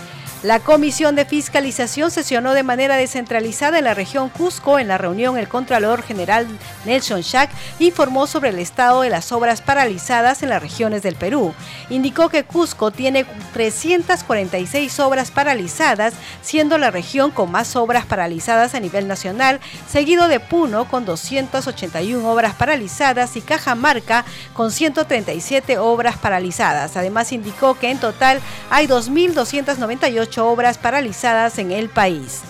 La 0.44 0.60
Comisión 0.60 1.16
de 1.16 1.24
Fiscalización 1.24 2.10
sesionó 2.10 2.52
de 2.52 2.62
manera 2.62 2.98
descentralizada 2.98 3.78
en 3.78 3.84
la 3.84 3.94
región 3.94 4.28
Cusco. 4.28 4.78
En 4.78 4.88
la 4.88 4.98
reunión, 4.98 5.38
el 5.38 5.48
Contralor 5.48 6.02
General 6.02 6.46
Nelson 6.84 7.22
Schack 7.22 7.50
informó 7.78 8.26
sobre 8.26 8.50
el 8.50 8.58
estado 8.58 9.00
de 9.00 9.08
las 9.08 9.32
obras 9.32 9.62
paralizadas 9.62 10.42
en 10.42 10.50
las 10.50 10.60
regiones 10.60 11.02
del 11.02 11.16
Perú. 11.16 11.54
Indicó 11.88 12.28
que 12.28 12.44
Cusco 12.44 12.90
tiene 12.90 13.24
346 13.54 15.00
obras 15.00 15.30
paralizadas, 15.30 16.12
siendo 16.42 16.76
la 16.76 16.90
región 16.90 17.30
con 17.30 17.50
más 17.50 17.74
obras 17.74 18.04
paralizadas 18.04 18.74
a 18.74 18.80
nivel 18.80 19.08
nacional, 19.08 19.60
seguido 19.88 20.28
de 20.28 20.40
Puno 20.40 20.90
con 20.90 21.06
281 21.06 22.30
obras 22.30 22.54
paralizadas 22.54 23.34
y 23.36 23.40
Cajamarca 23.40 24.26
con 24.52 24.70
137 24.70 25.78
obras 25.78 26.18
paralizadas. 26.18 26.98
Además, 26.98 27.32
indicó 27.32 27.78
que 27.78 27.90
en 27.90 27.98
total 27.98 28.42
hay 28.68 28.86
2.298 28.86 30.33
obras 30.38 30.78
paralizadas 30.78 31.58
en 31.58 31.72
el 31.72 31.88
país. 31.88 32.42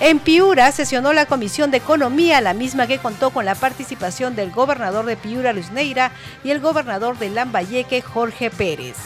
En 0.00 0.20
Piura 0.20 0.70
sesionó 0.70 1.12
la 1.12 1.26
Comisión 1.26 1.72
de 1.72 1.78
Economía, 1.78 2.40
la 2.40 2.54
misma 2.54 2.86
que 2.86 2.98
contó 2.98 3.30
con 3.30 3.44
la 3.44 3.56
participación 3.56 4.36
del 4.36 4.52
gobernador 4.52 5.06
de 5.06 5.16
Piura, 5.16 5.52
Luis 5.52 5.72
Neira, 5.72 6.12
y 6.44 6.50
el 6.50 6.60
gobernador 6.60 7.18
de 7.18 7.30
Lambayeque, 7.30 8.00
Jorge 8.00 8.50
Pérez. 8.50 8.96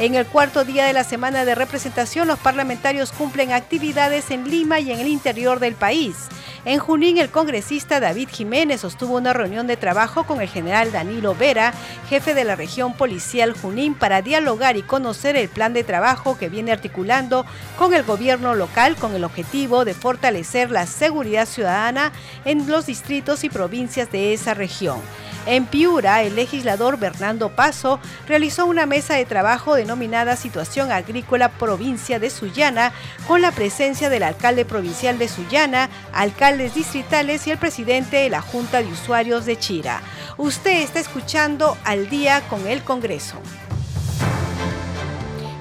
En 0.00 0.14
el 0.14 0.24
cuarto 0.24 0.64
día 0.64 0.86
de 0.86 0.94
la 0.94 1.04
semana 1.04 1.44
de 1.44 1.54
representación, 1.54 2.26
los 2.26 2.38
parlamentarios 2.38 3.12
cumplen 3.12 3.52
actividades 3.52 4.30
en 4.30 4.48
Lima 4.50 4.80
y 4.80 4.90
en 4.92 4.98
el 4.98 5.08
interior 5.08 5.60
del 5.60 5.74
país. 5.74 6.16
En 6.64 6.78
Junín, 6.78 7.18
el 7.18 7.28
congresista 7.28 8.00
David 8.00 8.30
Jiménez 8.32 8.80
sostuvo 8.80 9.18
una 9.18 9.34
reunión 9.34 9.66
de 9.66 9.76
trabajo 9.76 10.24
con 10.24 10.40
el 10.40 10.48
general 10.48 10.90
Danilo 10.90 11.34
Vera, 11.34 11.74
jefe 12.08 12.32
de 12.32 12.44
la 12.44 12.56
región 12.56 12.94
policial 12.94 13.52
Junín, 13.52 13.92
para 13.92 14.22
dialogar 14.22 14.78
y 14.78 14.82
conocer 14.82 15.36
el 15.36 15.50
plan 15.50 15.74
de 15.74 15.84
trabajo 15.84 16.38
que 16.38 16.48
viene 16.48 16.72
articulando 16.72 17.44
con 17.78 17.92
el 17.92 18.02
gobierno 18.02 18.54
local 18.54 18.96
con 18.96 19.14
el 19.14 19.24
objetivo 19.24 19.84
de 19.84 19.92
fortalecer 19.92 20.70
la 20.70 20.86
seguridad 20.86 21.44
ciudadana 21.44 22.12
en 22.46 22.66
los 22.70 22.86
distritos 22.86 23.44
y 23.44 23.50
provincias 23.50 24.10
de 24.10 24.32
esa 24.32 24.54
región. 24.54 25.00
En 25.46 25.64
Piura, 25.64 26.22
el 26.22 26.36
legislador 26.36 26.98
Bernardo 26.98 27.48
Paso 27.48 27.98
realizó 28.28 28.66
una 28.66 28.84
mesa 28.84 29.14
de 29.14 29.24
trabajo 29.24 29.74
denominada 29.90 30.36
Situación 30.36 30.92
Agrícola 30.92 31.48
Provincia 31.48 32.20
de 32.20 32.30
Sullana, 32.30 32.92
con 33.26 33.42
la 33.42 33.50
presencia 33.50 34.08
del 34.08 34.22
alcalde 34.22 34.64
provincial 34.64 35.18
de 35.18 35.26
Sullana, 35.26 35.90
alcaldes 36.12 36.76
distritales 36.76 37.48
y 37.48 37.50
el 37.50 37.58
presidente 37.58 38.18
de 38.18 38.30
la 38.30 38.40
Junta 38.40 38.82
de 38.82 38.86
Usuarios 38.86 39.46
de 39.46 39.58
Chira. 39.58 40.00
Usted 40.36 40.82
está 40.82 41.00
escuchando 41.00 41.76
al 41.82 42.08
día 42.08 42.40
con 42.48 42.68
el 42.68 42.84
Congreso. 42.84 43.42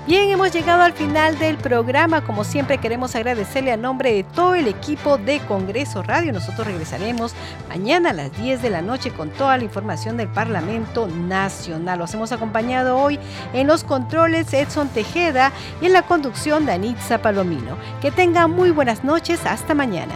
Bien, 0.10 0.32
hemos 0.32 0.52
llegado 0.52 0.82
al 0.82 0.94
final 0.94 1.38
del 1.38 1.58
programa. 1.58 2.24
Como 2.24 2.44
siempre, 2.44 2.80
queremos 2.80 3.16
agradecerle 3.16 3.72
a 3.72 3.78
nombre 3.78 4.12
de 4.12 4.24
todo 4.24 4.56
el 4.56 4.68
equipo 4.68 5.20
de 5.20 5.40
Congreso 5.42 6.02
Radio. 6.02 6.34
Nosotros 6.34 6.66
regresaremos 6.66 7.36
mañana 7.68 8.10
a 8.10 8.14
las 8.14 8.36
10 8.36 8.64
de 8.64 8.72
la 8.72 8.82
noche 8.82 9.12
con 9.12 9.30
toda 9.30 9.56
la 9.60 9.66
información 9.66 10.18
del 10.18 10.28
Parlamento 10.28 11.08
Nacional. 11.08 12.00
Los 12.00 12.12
hemos 12.16 12.32
acompañado 12.32 12.98
hoy 12.98 13.20
en 13.54 13.68
los 13.68 13.84
controles 13.84 14.52
Edson 14.52 14.90
Tejeda 14.90 15.52
y 15.80 15.86
en 15.86 15.94
la 15.94 16.02
conducción 16.02 16.66
de 16.66 16.72
Anitza 16.72 17.22
Palomino. 17.22 17.78
Que 18.02 18.10
tengan 18.10 18.50
muy 18.50 18.72
buenas 18.72 19.04
noches. 19.04 19.46
Hasta 19.46 19.76
mañana. 19.76 20.16